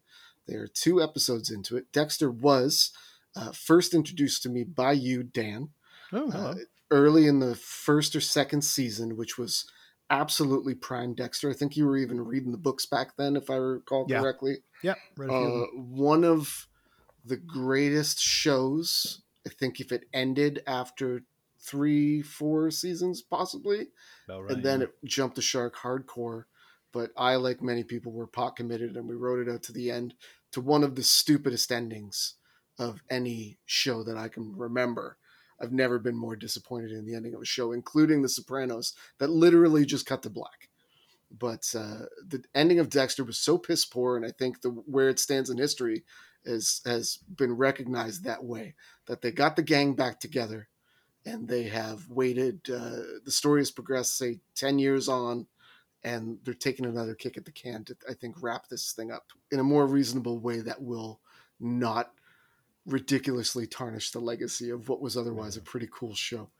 There 0.46 0.62
are 0.62 0.68
two 0.68 1.02
episodes 1.02 1.50
into 1.50 1.76
it. 1.76 1.92
Dexter 1.92 2.30
was 2.30 2.92
uh, 3.36 3.52
first 3.52 3.94
introduced 3.94 4.42
to 4.42 4.48
me 4.48 4.64
by 4.64 4.92
you, 4.92 5.22
Dan, 5.22 5.70
oh, 6.12 6.30
uh, 6.30 6.54
early 6.90 7.26
in 7.26 7.40
the 7.40 7.54
first 7.54 8.14
or 8.14 8.20
second 8.20 8.62
season, 8.62 9.16
which 9.16 9.38
was 9.38 9.66
absolutely 10.10 10.74
prime 10.74 11.14
Dexter. 11.14 11.50
I 11.50 11.54
think 11.54 11.76
you 11.76 11.86
were 11.86 11.96
even 11.96 12.20
reading 12.20 12.52
the 12.52 12.58
books 12.58 12.86
back 12.86 13.16
then, 13.16 13.36
if 13.36 13.50
I 13.50 13.56
recall 13.56 14.06
yeah. 14.08 14.20
correctly. 14.20 14.58
Yeah, 14.82 14.94
uh, 15.18 15.64
one 15.74 16.24
of 16.24 16.68
the 17.24 17.36
greatest 17.36 18.20
shows. 18.20 19.22
I 19.46 19.50
think 19.50 19.80
if 19.80 19.92
it 19.92 20.04
ended 20.12 20.62
after 20.66 21.22
three, 21.64 22.22
four 22.22 22.70
seasons, 22.70 23.22
possibly, 23.22 23.88
right, 24.28 24.50
and 24.50 24.62
then 24.62 24.80
yeah. 24.80 24.86
it 24.86 24.94
jumped 25.04 25.36
the 25.36 25.42
shark 25.42 25.76
hardcore 25.76 26.44
but 26.94 27.10
I, 27.16 27.34
like 27.34 27.60
many 27.60 27.82
people, 27.82 28.12
were 28.12 28.28
pot 28.28 28.54
committed 28.54 28.96
and 28.96 29.08
we 29.08 29.16
wrote 29.16 29.46
it 29.46 29.52
out 29.52 29.64
to 29.64 29.72
the 29.72 29.90
end 29.90 30.14
to 30.52 30.60
one 30.60 30.84
of 30.84 30.94
the 30.94 31.02
stupidest 31.02 31.72
endings 31.72 32.36
of 32.78 33.02
any 33.10 33.58
show 33.66 34.04
that 34.04 34.16
I 34.16 34.28
can 34.28 34.56
remember. 34.56 35.18
I've 35.60 35.72
never 35.72 35.98
been 35.98 36.16
more 36.16 36.36
disappointed 36.36 36.92
in 36.92 37.04
the 37.04 37.16
ending 37.16 37.34
of 37.34 37.42
a 37.42 37.44
show, 37.44 37.72
including 37.72 38.22
The 38.22 38.28
Sopranos, 38.28 38.94
that 39.18 39.28
literally 39.28 39.84
just 39.84 40.06
cut 40.06 40.22
to 40.22 40.30
black. 40.30 40.68
But 41.36 41.68
uh, 41.76 42.06
the 42.24 42.44
ending 42.54 42.78
of 42.78 42.90
Dexter 42.90 43.24
was 43.24 43.38
so 43.38 43.58
piss 43.58 43.84
poor, 43.84 44.16
and 44.16 44.24
I 44.24 44.30
think 44.30 44.60
the 44.60 44.70
where 44.70 45.08
it 45.08 45.18
stands 45.18 45.50
in 45.50 45.58
history 45.58 46.04
is 46.44 46.80
has 46.86 47.18
been 47.36 47.56
recognized 47.56 48.22
that 48.22 48.44
way. 48.44 48.76
That 49.06 49.20
they 49.20 49.32
got 49.32 49.56
the 49.56 49.62
gang 49.62 49.94
back 49.94 50.20
together, 50.20 50.68
and 51.26 51.48
they 51.48 51.64
have 51.64 52.08
waited. 52.08 52.60
Uh, 52.68 53.20
the 53.24 53.30
story 53.30 53.60
has 53.60 53.70
progressed, 53.70 54.16
say, 54.16 54.40
ten 54.54 54.78
years 54.78 55.08
on, 55.08 55.46
and 56.02 56.38
they're 56.44 56.54
taking 56.54 56.86
another 56.86 57.14
kick 57.14 57.36
at 57.36 57.44
the 57.44 57.52
can 57.52 57.84
to, 57.84 57.96
I 58.08 58.14
think, 58.14 58.36
wrap 58.42 58.68
this 58.68 58.92
thing 58.92 59.10
up 59.10 59.26
in 59.50 59.58
a 59.58 59.64
more 59.64 59.86
reasonable 59.86 60.38
way 60.38 60.60
that 60.60 60.82
will 60.82 61.20
not 61.58 62.12
ridiculously 62.86 63.66
tarnish 63.66 64.10
the 64.10 64.20
legacy 64.20 64.68
of 64.68 64.88
what 64.88 65.00
was 65.00 65.16
otherwise 65.16 65.56
a 65.56 65.62
pretty 65.62 65.88
cool 65.90 66.14
show. 66.14 66.50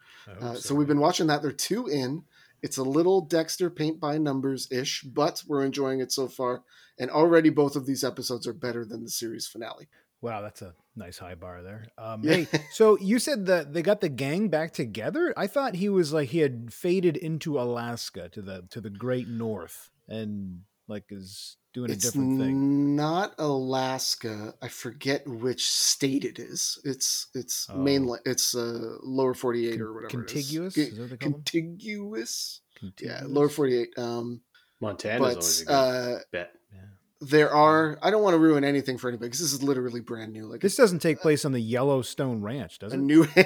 Uh, 0.41 0.55
so 0.55 0.75
we've 0.75 0.89
been 0.89 1.01
watching 1.01 1.27
that. 1.27 1.43
They're 1.43 1.53
two 1.53 1.87
in. 1.87 2.25
It's 2.63 2.79
a 2.79 2.83
little 2.83 3.21
Dexter 3.21 3.69
paint 3.69 4.01
by 4.01 4.17
numbers 4.17 4.67
ish, 4.73 5.03
but 5.03 5.43
we're 5.47 5.67
enjoying 5.67 6.01
it 6.01 6.11
so 6.11 6.29
far. 6.29 6.63
And 6.99 7.11
already 7.11 7.51
both 7.51 7.77
of 7.77 7.85
these 7.85 8.03
episodes 8.03 8.47
are 8.47 8.55
better 8.55 8.87
than 8.87 9.03
the 9.03 9.11
series 9.11 9.47
finale. 9.47 9.89
Wow, 10.25 10.41
that's 10.41 10.63
a 10.63 10.75
nice 10.97 11.19
high 11.19 11.35
bar 11.35 11.63
there. 11.63 11.87
Um, 11.99 12.23
Yeah. 12.25 12.35
Hey, 12.37 12.47
so 12.73 12.99
you 12.99 13.19
said 13.19 13.45
that 13.47 13.75
they 13.75 13.83
got 13.83 14.01
the 14.01 14.09
gang 14.09 14.49
back 14.49 14.73
together. 14.73 15.35
I 15.37 15.47
thought 15.47 15.75
he 15.77 15.89
was 15.89 16.13
like 16.13 16.31
he 16.31 16.39
had 16.39 16.73
faded 16.73 17.17
into 17.17 17.61
Alaska 17.61 18.29
to 18.31 18.41
the 18.43 18.63
to 18.71 18.81
the 18.81 18.91
Great 18.91 19.29
North 19.29 19.91
and 20.09 20.63
like 20.89 21.05
is 21.11 21.57
doing 21.75 21.91
a 21.91 21.97
different 21.97 22.39
thing. 22.41 22.97
not 22.97 23.35
Alaska. 23.39 24.55
I 24.63 24.69
forget 24.69 25.27
which 25.27 25.67
state 25.67 26.25
it 26.25 26.39
is. 26.39 26.79
It's 26.85 27.29
it's 27.35 27.67
Oh. 27.71 27.77
mainland. 27.77 28.23
It's 28.25 28.55
uh, 28.55 28.97
lower 29.03 29.35
forty 29.35 29.69
eight 29.69 29.73
Con- 29.79 29.83
or 29.83 29.93
whatever. 29.95 30.09
contiguous? 30.11 30.77
It 30.79 30.81
is. 30.81 30.89
Is 30.89 30.97
that 30.97 31.01
what 31.03 31.11
they 31.11 31.17
call 31.19 31.31
them? 31.33 31.43
contiguous. 31.45 32.61
Yeah, 33.01 33.23
lower 33.27 33.49
forty 33.49 33.77
eight. 33.79 33.99
Um, 33.99 34.41
Montana's 34.81 35.21
but 35.21 35.29
always 35.31 35.61
a 35.63 35.65
good 35.67 35.73
uh, 35.75 36.19
bet. 36.33 36.51
Yeah. 36.73 36.81
There 37.29 37.51
are. 37.53 37.99
I 38.03 38.11
don't 38.11 38.23
want 38.23 38.35
to 38.35 38.39
ruin 38.39 38.65
anything 38.65 38.99
for 38.99 39.09
anybody 39.09 39.29
because 39.29 39.41
this 39.41 39.53
is 39.53 39.63
literally 39.63 40.01
brand 40.01 40.33
new. 40.33 40.47
Like 40.47 40.61
This 40.61 40.77
doesn't 40.77 41.01
take 41.01 41.21
place 41.21 41.45
on 41.45 41.53
the 41.53 41.61
Yellowstone 41.61 42.43
Ranch, 42.43 42.79
does 42.79 42.93
a 42.93 42.97
it? 42.97 43.01
new. 43.01 43.23
I 43.37 43.43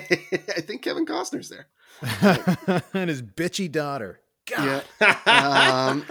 think 0.61 0.83
Kevin 0.83 1.07
Costner's 1.07 1.49
there. 1.49 1.67
and 2.95 3.09
his 3.11 3.23
bitchy 3.23 3.71
daughter. 3.71 4.21
Yeah. 4.51 4.81
God. 5.01 5.19
Um, 5.29 6.05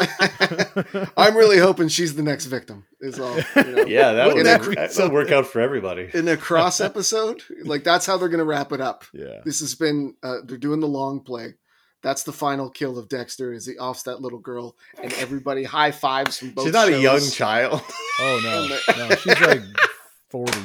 I'm 1.17 1.35
really 1.35 1.57
hoping 1.57 1.87
she's 1.87 2.15
the 2.15 2.21
next 2.23 2.45
victim. 2.45 2.85
Is 3.01 3.19
all. 3.19 3.35
You 3.35 3.63
know? 3.63 3.85
yeah, 3.85 4.13
that 4.13 4.27
Wouldn't 4.27 4.67
would 4.67 4.77
that 4.77 4.91
that 4.91 5.03
would 5.03 5.11
work 5.11 5.31
out 5.31 5.47
for 5.47 5.59
everybody. 5.59 6.09
In 6.13 6.27
a 6.27 6.37
cross 6.37 6.79
episode, 6.81 7.41
like 7.63 7.83
that's 7.83 8.05
how 8.05 8.17
they're 8.17 8.29
going 8.29 8.39
to 8.39 8.45
wrap 8.45 8.71
it 8.71 8.81
up. 8.81 9.05
yeah. 9.13 9.41
This 9.43 9.59
has 9.61 9.75
been. 9.75 10.15
Uh, 10.23 10.37
they're 10.43 10.57
doing 10.57 10.79
the 10.79 10.87
long 10.87 11.21
play. 11.21 11.55
That's 12.07 12.23
the 12.23 12.31
final 12.31 12.69
kill 12.69 12.97
of 12.97 13.09
Dexter. 13.09 13.51
Is 13.51 13.65
he 13.65 13.77
offs 13.77 14.03
that 14.03 14.21
little 14.21 14.39
girl, 14.39 14.77
and 15.03 15.11
everybody 15.15 15.65
high 15.65 15.91
fives 15.91 16.37
from 16.39 16.51
both. 16.51 16.63
She's 16.63 16.73
not 16.73 16.87
a 16.87 16.97
young 17.01 17.19
child. 17.19 17.81
Oh 18.19 18.39
no, 18.43 18.67
no, 19.07 19.15
she's 19.17 19.39
like 19.41 19.59
forty. 20.31 20.57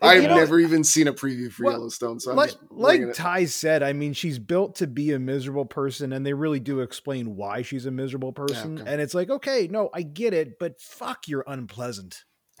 I've 0.00 0.22
You 0.22 0.28
know- 0.28 0.36
never 0.36 0.60
even 0.60 0.84
seen 0.84 1.08
a 1.08 1.12
preview 1.12 1.50
for 1.50 1.64
Well, 1.64 1.72
Yellowstone, 1.72 2.20
so 2.20 2.30
I'm 2.30 2.36
like 2.36 2.50
just 2.50 2.62
like 2.70 2.80
bringing 2.98 3.08
it. 3.08 3.14
Ty 3.16 3.46
said, 3.46 3.82
I 3.82 3.92
mean, 3.92 4.12
she's 4.12 4.38
built 4.38 4.76
to 4.76 4.86
be 4.86 5.12
a 5.12 5.18
miserable 5.18 5.64
person, 5.64 6.12
and 6.12 6.24
they 6.24 6.32
really 6.34 6.60
do 6.60 6.80
explain 6.80 7.34
why 7.34 7.62
she's 7.62 7.86
a 7.86 7.90
miserable 7.90 8.32
person. 8.32 8.78
okay. 8.80 8.92
And 8.92 9.00
it's 9.00 9.14
like, 9.14 9.30
okay, 9.30 9.66
no, 9.68 9.90
I 9.94 10.02
get 10.02 10.32
it, 10.34 10.60
but 10.60 10.80
fuck, 10.80 11.26
you're 11.26 11.42
unpleasant. 11.48 12.22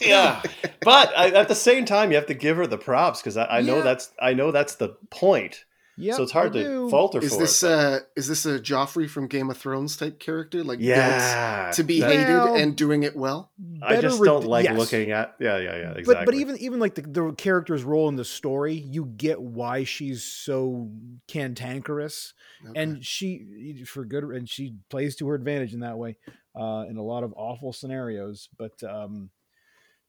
yeah, 0.00 0.42
but 0.82 1.16
I, 1.16 1.30
at 1.30 1.48
the 1.48 1.54
same 1.54 1.84
time, 1.84 2.10
you 2.10 2.16
have 2.16 2.26
to 2.26 2.34
give 2.34 2.56
her 2.56 2.66
the 2.66 2.78
props 2.78 3.20
because 3.20 3.36
I, 3.36 3.46
I 3.46 3.60
know 3.60 3.76
Yeah. 3.76 3.82
that's 3.82 4.10
I 4.20 4.34
know 4.34 4.50
that's 4.50 4.74
the 4.74 4.96
point. 5.10 5.64
Yeah, 5.98 6.14
so 6.14 6.24
it's 6.24 6.32
hard 6.32 6.50
I 6.54 6.62
to 6.62 6.64
do. 6.64 6.90
fault 6.90 7.14
Is 7.14 7.32
for 7.32 7.38
this 7.40 7.62
it. 7.62 7.70
uh 7.70 7.98
is 8.16 8.28
this 8.28 8.44
a 8.44 8.60
Joffrey 8.60 9.08
from 9.08 9.28
Game 9.28 9.48
of 9.48 9.56
Thrones 9.56 9.96
type 9.96 10.18
character? 10.20 10.58
Like 10.62 10.78
built 10.78 10.88
yeah, 10.90 11.70
to 11.74 11.82
be 11.82 12.00
that- 12.00 12.10
hated 12.10 12.28
Well- 12.34 12.54
and 12.54 12.76
doing 12.76 13.02
it 13.02 13.16
well? 13.16 13.50
I 13.82 13.94
Better 13.94 14.02
just 14.08 14.20
rid- 14.20 14.26
don't 14.26 14.44
like 14.44 14.64
yes. 14.66 14.76
looking 14.78 15.10
at. 15.10 15.34
Yeah, 15.40 15.56
yeah, 15.58 15.76
yeah. 15.76 15.90
Exactly. 15.92 16.14
But 16.14 16.24
but 16.26 16.34
even 16.34 16.58
even 16.58 16.80
like 16.80 16.96
the, 16.96 17.02
the 17.02 17.32
character's 17.32 17.82
role 17.82 18.08
in 18.10 18.16
the 18.16 18.24
story, 18.26 18.74
you 18.74 19.06
get 19.06 19.40
why 19.40 19.84
she's 19.84 20.22
so 20.22 20.90
cantankerous, 21.28 22.34
Okay. 22.68 22.80
and 22.82 23.04
she 23.04 23.84
for 23.86 24.04
good 24.04 24.24
and 24.24 24.48
she 24.48 24.74
plays 24.90 25.16
to 25.16 25.28
her 25.28 25.34
advantage 25.34 25.72
in 25.74 25.80
that 25.80 25.96
way, 25.98 26.16
uh, 26.54 26.84
in 26.88 26.96
a 26.96 27.02
lot 27.02 27.22
of 27.24 27.32
awful 27.36 27.72
scenarios. 27.72 28.48
But 28.58 28.82
um, 28.82 29.30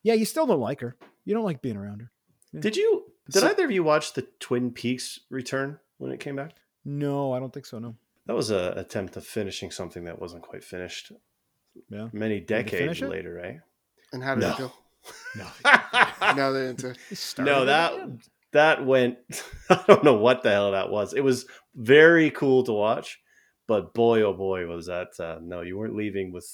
yeah, 0.04 0.14
you 0.16 0.26
still 0.26 0.46
don't 0.48 0.60
like 0.60 0.82
her. 0.82 0.96
You 1.26 1.34
don't 1.34 1.44
like 1.46 1.62
being 1.62 1.78
around 1.78 2.00
her. 2.02 2.12
did 2.60 2.76
you? 2.76 3.06
Did 3.32 3.42
So- 3.42 3.48
either 3.50 3.66
of 3.66 3.72
you 3.72 3.84
watch 3.84 4.14
the 4.14 4.24
Twin 4.40 4.72
Peaks 4.72 5.20
return 5.30 5.80
when 5.98 6.12
it 6.12 6.20
came 6.20 6.36
back? 6.36 6.54
No, 6.86 7.34
I 7.34 7.40
don't 7.40 7.54
think 7.54 7.66
so. 7.66 7.80
No. 7.80 7.96
That 8.26 8.36
was 8.36 8.52
a 8.52 8.74
attempt 8.78 9.16
of 9.18 9.26
finishing 9.26 9.72
something 9.72 10.04
that 10.06 10.20
wasn't 10.20 10.44
quite 10.44 10.64
finished. 10.64 11.12
Yeah. 11.90 12.10
Many 12.12 12.40
decades 12.40 12.82
finish 12.82 13.02
it? 13.02 13.10
later, 13.10 13.34
right? 13.34 13.60
and 14.14 14.24
how 14.24 14.36
did 14.36 14.42
No. 14.42 14.52
it 14.52 14.58
go? 14.58 14.72
No. 15.36 15.48
No, 16.36 16.54
they 16.54 16.74
didn't. 16.74 16.98
no, 17.40 17.66
that 17.66 17.94
that 18.52 18.86
went. 18.86 19.18
I 19.70 19.84
don't 19.88 20.04
know 20.04 20.16
what 20.18 20.44
the 20.44 20.52
hell 20.52 20.72
that 20.72 20.90
was. 20.90 21.14
It 21.14 21.22
was 21.22 21.46
very 21.76 22.32
cool 22.32 22.64
to 22.64 22.74
watch, 22.74 23.20
but 23.68 23.94
boy, 23.94 24.22
oh 24.24 24.34
boy, 24.34 24.66
was 24.66 24.88
that 24.88 25.10
uh, 25.20 25.40
no! 25.42 25.62
You 25.62 25.78
weren't 25.78 25.96
leaving 25.96 26.32
with 26.32 26.48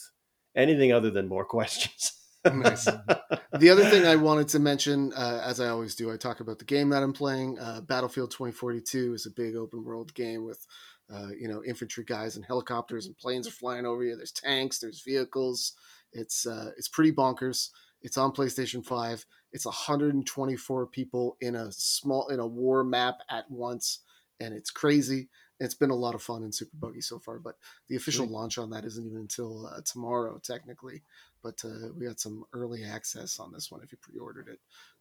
anything 0.55 0.91
other 0.91 1.09
than 1.09 1.27
more 1.27 1.45
questions. 1.45 2.11
Nice. 2.45 2.87
The 3.59 3.69
other 3.69 3.85
thing 3.89 4.05
I 4.05 4.15
wanted 4.15 4.47
to 4.49 4.59
mention, 4.59 5.13
uh, 5.13 5.41
as 5.45 5.59
I 5.59 5.67
always 5.67 5.95
do, 5.95 6.11
I 6.11 6.17
talk 6.17 6.39
about 6.39 6.59
the 6.59 6.65
game 6.65 6.89
that 6.89 7.03
I'm 7.03 7.13
playing. 7.13 7.59
Uh, 7.59 7.81
Battlefield 7.81 8.31
2042 8.31 9.13
is 9.13 9.25
a 9.25 9.31
big 9.31 9.55
open 9.55 9.83
world 9.83 10.13
game 10.13 10.43
with, 10.43 10.65
uh, 11.13 11.29
you 11.39 11.47
know, 11.47 11.63
infantry 11.63 12.03
guys 12.03 12.35
and 12.35 12.43
helicopters 12.43 13.05
and 13.05 13.17
planes 13.17 13.47
are 13.47 13.51
flying 13.51 13.85
over 13.85 14.03
you. 14.03 14.15
There's 14.15 14.31
tanks, 14.31 14.79
there's 14.79 15.01
vehicles. 15.01 15.73
It's 16.11 16.45
uh, 16.45 16.71
it's 16.77 16.87
pretty 16.87 17.11
bonkers. 17.11 17.69
It's 18.01 18.17
on 18.17 18.33
PlayStation 18.33 18.85
5. 18.85 19.25
It's 19.53 19.65
124 19.65 20.87
people 20.87 21.37
in 21.39 21.55
a 21.55 21.71
small 21.71 22.27
in 22.29 22.39
a 22.39 22.47
war 22.47 22.83
map 22.83 23.19
at 23.29 23.49
once, 23.49 23.99
and 24.39 24.53
it's 24.53 24.71
crazy. 24.71 25.29
It's 25.59 25.75
been 25.75 25.91
a 25.91 25.95
lot 25.95 26.15
of 26.15 26.21
fun 26.21 26.43
and 26.43 26.53
super 26.53 26.75
buggy 26.75 27.01
so 27.01 27.19
far, 27.19 27.39
but 27.39 27.55
the 27.87 27.95
official 27.95 28.25
launch 28.27 28.57
on 28.57 28.71
that 28.71 28.85
isn't 28.85 29.05
even 29.05 29.19
until 29.19 29.67
uh, 29.67 29.81
tomorrow, 29.85 30.39
technically 30.43 31.03
but 31.43 31.61
uh, 31.65 31.89
we 31.95 32.07
got 32.07 32.19
some 32.19 32.45
early 32.53 32.83
access 32.83 33.39
on 33.39 33.51
this 33.51 33.69
one 33.69 33.81
if 33.83 33.91
you 33.91 33.97
pre-ordered 34.01 34.47
it 34.47 34.59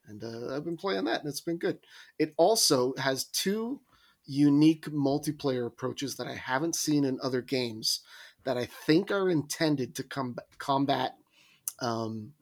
and 0.08 0.22
uh, 0.24 0.54
i've 0.54 0.64
been 0.64 0.76
playing 0.76 1.04
that 1.04 1.20
and 1.20 1.28
it's 1.28 1.40
been 1.40 1.56
good. 1.56 1.78
It 2.18 2.34
also 2.36 2.92
has 2.98 3.24
two 3.24 3.80
unique 4.26 4.86
multiplayer 4.86 5.66
approaches 5.66 6.16
that 6.16 6.26
i 6.26 6.34
haven't 6.34 6.76
seen 6.76 7.04
in 7.04 7.18
other 7.22 7.40
games 7.40 8.00
that 8.44 8.58
i 8.58 8.66
think 8.66 9.10
are 9.10 9.30
intended 9.30 9.94
to 9.94 10.02
com- 10.02 10.36
combat 10.58 11.16
um, 11.80 12.32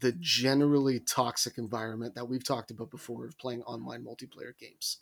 the 0.00 0.12
generally 0.20 1.00
toxic 1.00 1.58
environment 1.58 2.14
that 2.14 2.28
we've 2.28 2.44
talked 2.44 2.70
about 2.70 2.90
before 2.90 3.24
of 3.24 3.38
playing 3.38 3.62
online 3.62 4.04
multiplayer 4.04 4.56
games 4.58 4.98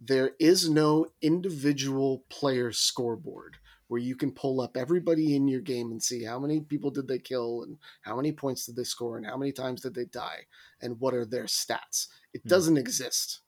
there 0.00 0.32
is 0.38 0.68
no 0.70 1.06
individual 1.20 2.24
player 2.28 2.72
scoreboard 2.72 3.56
where 3.88 4.00
you 4.00 4.14
can 4.14 4.30
pull 4.30 4.60
up 4.60 4.76
everybody 4.76 5.34
in 5.34 5.48
your 5.48 5.62
game 5.62 5.90
and 5.90 6.02
see 6.02 6.22
how 6.22 6.38
many 6.38 6.60
people 6.60 6.90
did 6.90 7.08
they 7.08 7.18
kill 7.18 7.62
and 7.62 7.78
how 8.02 8.14
many 8.14 8.30
points 8.30 8.66
did 8.66 8.76
they 8.76 8.84
score 8.84 9.16
and 9.16 9.26
how 9.26 9.36
many 9.36 9.50
times 9.50 9.80
did 9.80 9.94
they 9.94 10.04
die 10.04 10.40
and 10.82 11.00
what 11.00 11.14
are 11.14 11.24
their 11.24 11.44
stats. 11.44 12.08
It 12.34 12.42
Hmm. 12.42 12.48
doesn't 12.48 12.76
exist. 12.76 13.40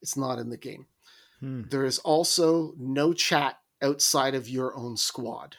It's 0.00 0.16
not 0.16 0.38
in 0.38 0.50
the 0.50 0.56
game. 0.56 0.86
Hmm. 1.40 1.62
There 1.68 1.84
is 1.84 1.98
also 1.98 2.74
no 2.78 3.12
chat 3.12 3.58
outside 3.82 4.34
of 4.36 4.48
your 4.48 4.76
own 4.76 4.96
squad. 4.96 5.56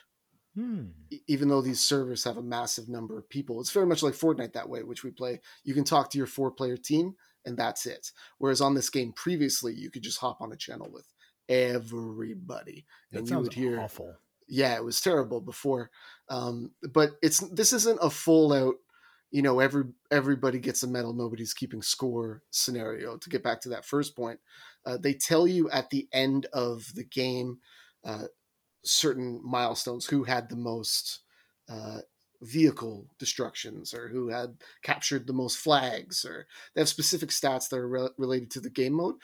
Hmm. 0.56 0.86
Even 1.28 1.50
though 1.50 1.62
these 1.62 1.82
servers 1.82 2.24
have 2.24 2.38
a 2.38 2.44
massive 2.44 2.88
number 2.88 3.18
of 3.18 3.28
people, 3.28 3.60
it's 3.60 3.72
very 3.72 3.88
much 3.88 4.04
like 4.04 4.14
Fortnite 4.14 4.54
that 4.54 4.70
way, 4.70 4.84
which 4.84 5.04
we 5.04 5.12
play. 5.12 5.42
You 5.64 5.74
can 5.74 5.84
talk 5.84 6.10
to 6.12 6.18
your 6.18 6.28
four 6.28 6.52
player 6.52 6.78
team, 6.78 7.16
and 7.46 7.58
that's 7.58 7.86
it. 7.86 8.12
Whereas 8.38 8.62
on 8.62 8.74
this 8.74 8.90
game 8.90 9.14
previously, 9.14 9.74
you 9.74 9.90
could 9.90 10.04
just 10.04 10.20
hop 10.20 10.42
on 10.42 10.52
a 10.52 10.58
channel 10.58 10.90
with 10.92 11.08
everybody 11.50 12.86
That 13.12 13.20
and 13.20 13.30
you 13.30 13.40
would 13.40 13.54
hear 13.54 13.80
awful. 13.80 14.16
yeah 14.48 14.76
it 14.76 14.84
was 14.84 15.02
terrible 15.02 15.42
before 15.42 15.92
um 16.30 16.72
but 16.94 17.12
it's 17.22 17.40
this 17.50 17.74
isn't 17.74 18.00
a 18.02 18.10
full 18.10 18.54
out 18.54 18.76
you 19.32 19.42
know 19.42 19.60
every 19.60 19.84
everybody 20.10 20.60
gets 20.60 20.84
a 20.84 20.88
medal 20.88 21.14
nobody's 21.14 21.54
keeping 21.54 21.82
score 21.82 22.44
scenario 22.52 23.18
to 23.18 23.30
get 23.30 23.44
back 23.44 23.60
to 23.62 23.70
that 23.70 23.86
first 23.86 24.16
point 24.16 24.40
uh, 24.86 24.98
they 24.98 25.14
tell 25.14 25.46
you 25.48 25.70
at 25.70 25.90
the 25.90 26.08
end 26.14 26.46
of 26.54 26.94
the 26.96 27.04
game 27.04 27.60
uh, 28.06 28.24
certain 28.84 29.42
milestones 29.44 30.06
who 30.06 30.24
had 30.24 30.50
the 30.50 30.56
most 30.56 31.20
uh, 31.70 32.00
vehicle 32.44 33.08
destructions 33.20 33.94
or 33.94 34.10
who 34.10 34.28
had 34.30 34.58
captured 34.84 35.26
the 35.28 35.34
most 35.34 35.58
flags 35.58 36.26
or 36.26 36.46
they 36.76 36.82
have 36.82 36.90
specific 36.90 37.30
stats 37.30 37.70
that 37.70 37.78
are 37.78 37.88
re- 37.88 38.10
related 38.18 38.52
to 38.52 38.60
the 38.60 38.70
game 38.70 38.94
mode 38.94 39.16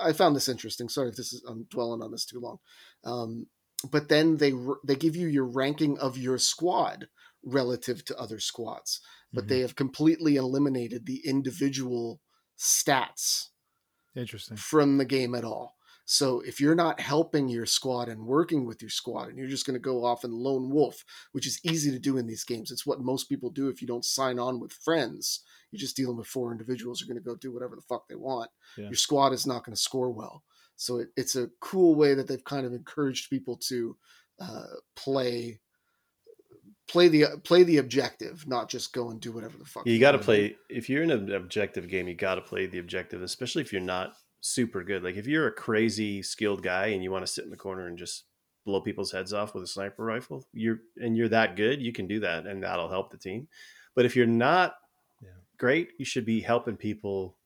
I 0.00 0.12
found 0.12 0.36
this 0.36 0.48
interesting 0.48 0.88
sorry 0.88 1.08
if 1.10 1.16
this 1.16 1.32
is 1.32 1.42
i'm 1.48 1.64
dwelling 1.70 2.02
on 2.02 2.10
this 2.12 2.26
too 2.26 2.40
long 2.40 2.58
um, 3.04 3.46
but 3.90 4.08
then 4.08 4.36
they 4.36 4.52
r- 4.52 4.78
they 4.84 4.96
give 4.96 5.16
you 5.16 5.26
your 5.28 5.46
ranking 5.46 5.98
of 5.98 6.18
your 6.18 6.38
squad 6.38 7.08
relative 7.44 8.04
to 8.06 8.18
other 8.18 8.40
squads 8.40 9.00
but 9.32 9.44
Mhm. 9.44 9.48
they 9.48 9.60
have 9.60 9.74
completely 9.76 10.36
eliminated 10.36 11.06
the 11.06 11.22
individual 11.26 12.20
stats 12.58 13.48
Interesting. 14.14 14.56
from 14.56 14.98
the 14.98 15.04
game 15.04 15.34
at 15.34 15.44
all 15.44 15.75
so 16.08 16.40
if 16.40 16.60
you're 16.60 16.74
not 16.74 17.00
helping 17.00 17.48
your 17.48 17.66
squad 17.66 18.08
and 18.08 18.24
working 18.24 18.64
with 18.64 18.80
your 18.80 18.88
squad 18.88 19.28
and 19.28 19.36
you're 19.36 19.48
just 19.48 19.66
going 19.66 19.74
to 19.74 19.80
go 19.80 20.04
off 20.04 20.24
and 20.24 20.32
lone 20.32 20.70
wolf 20.70 21.04
which 21.32 21.46
is 21.46 21.60
easy 21.64 21.90
to 21.90 21.98
do 21.98 22.16
in 22.16 22.26
these 22.26 22.44
games 22.44 22.70
it's 22.70 22.86
what 22.86 23.00
most 23.00 23.28
people 23.28 23.50
do 23.50 23.68
if 23.68 23.82
you 23.82 23.88
don't 23.88 24.04
sign 24.04 24.38
on 24.38 24.60
with 24.60 24.72
friends 24.72 25.42
you're 25.70 25.80
just 25.80 25.96
dealing 25.96 26.16
with 26.16 26.26
four 26.26 26.52
individuals 26.52 27.00
who 27.00 27.04
are 27.04 27.12
going 27.12 27.22
to 27.22 27.28
go 27.28 27.34
do 27.36 27.52
whatever 27.52 27.76
the 27.76 27.82
fuck 27.82 28.08
they 28.08 28.14
want 28.14 28.50
Yeah. 28.78 28.84
your 28.84 28.94
squad 28.94 29.32
is 29.32 29.46
not 29.46 29.64
going 29.64 29.74
to 29.74 29.80
score 29.80 30.10
well 30.10 30.42
so 30.76 30.98
it, 30.98 31.08
it's 31.16 31.36
a 31.36 31.50
cool 31.60 31.94
way 31.94 32.14
that 32.14 32.28
they've 32.28 32.44
kind 32.44 32.64
of 32.66 32.72
encouraged 32.72 33.28
people 33.30 33.56
to 33.68 33.96
uh, 34.40 34.66
play 34.94 35.58
play 36.88 37.08
the 37.08 37.24
play 37.44 37.62
the 37.62 37.78
objective, 37.78 38.46
not 38.46 38.68
just 38.68 38.92
go 38.92 39.10
and 39.10 39.20
do 39.20 39.32
whatever 39.32 39.58
the 39.58 39.64
fuck. 39.64 39.86
You 39.86 39.98
got 39.98 40.12
to 40.12 40.18
play 40.18 40.56
if 40.68 40.88
you're 40.88 41.02
in 41.02 41.10
an 41.10 41.32
objective 41.32 41.88
game. 41.88 42.08
You 42.08 42.14
got 42.14 42.36
to 42.36 42.40
play 42.40 42.66
the 42.66 42.78
objective, 42.78 43.22
especially 43.22 43.62
if 43.62 43.72
you're 43.72 43.82
not 43.82 44.14
super 44.40 44.82
good. 44.84 45.02
Like 45.02 45.16
if 45.16 45.26
you're 45.26 45.46
a 45.48 45.52
crazy 45.52 46.22
skilled 46.22 46.62
guy 46.62 46.86
and 46.88 47.02
you 47.02 47.10
want 47.10 47.26
to 47.26 47.32
sit 47.32 47.44
in 47.44 47.50
the 47.50 47.56
corner 47.56 47.86
and 47.86 47.98
just 47.98 48.24
blow 48.64 48.80
people's 48.80 49.12
heads 49.12 49.32
off 49.32 49.54
with 49.54 49.62
a 49.64 49.66
sniper 49.66 50.04
rifle, 50.04 50.44
you're 50.52 50.80
and 50.96 51.16
you're 51.16 51.28
that 51.28 51.56
good, 51.56 51.80
you 51.80 51.92
can 51.92 52.06
do 52.06 52.20
that, 52.20 52.46
and 52.46 52.62
that'll 52.62 52.88
help 52.88 53.10
the 53.10 53.18
team. 53.18 53.48
But 53.94 54.04
if 54.04 54.14
you're 54.16 54.26
not 54.26 54.76
Yeah. 55.22 55.30
great, 55.58 55.90
you 55.98 56.04
should 56.04 56.24
be 56.26 56.40
helping 56.40 56.76
people 56.76 57.36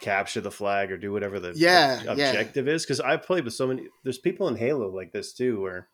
capture 0.00 0.40
the 0.40 0.50
flag 0.50 0.90
or 0.90 0.96
do 0.96 1.12
whatever 1.12 1.38
the 1.38 1.52
Yeah, 1.54 2.02
ob- 2.08 2.18
yeah. 2.18 2.28
objective 2.30 2.66
is. 2.66 2.84
Because 2.84 3.00
I've 3.00 3.22
played 3.22 3.44
with 3.44 3.54
so 3.54 3.68
many. 3.68 3.88
There's 4.02 4.18
people 4.18 4.48
in 4.48 4.56
Halo 4.56 4.88
like 4.88 5.12
this 5.12 5.32
too, 5.32 5.60
where 5.60 5.88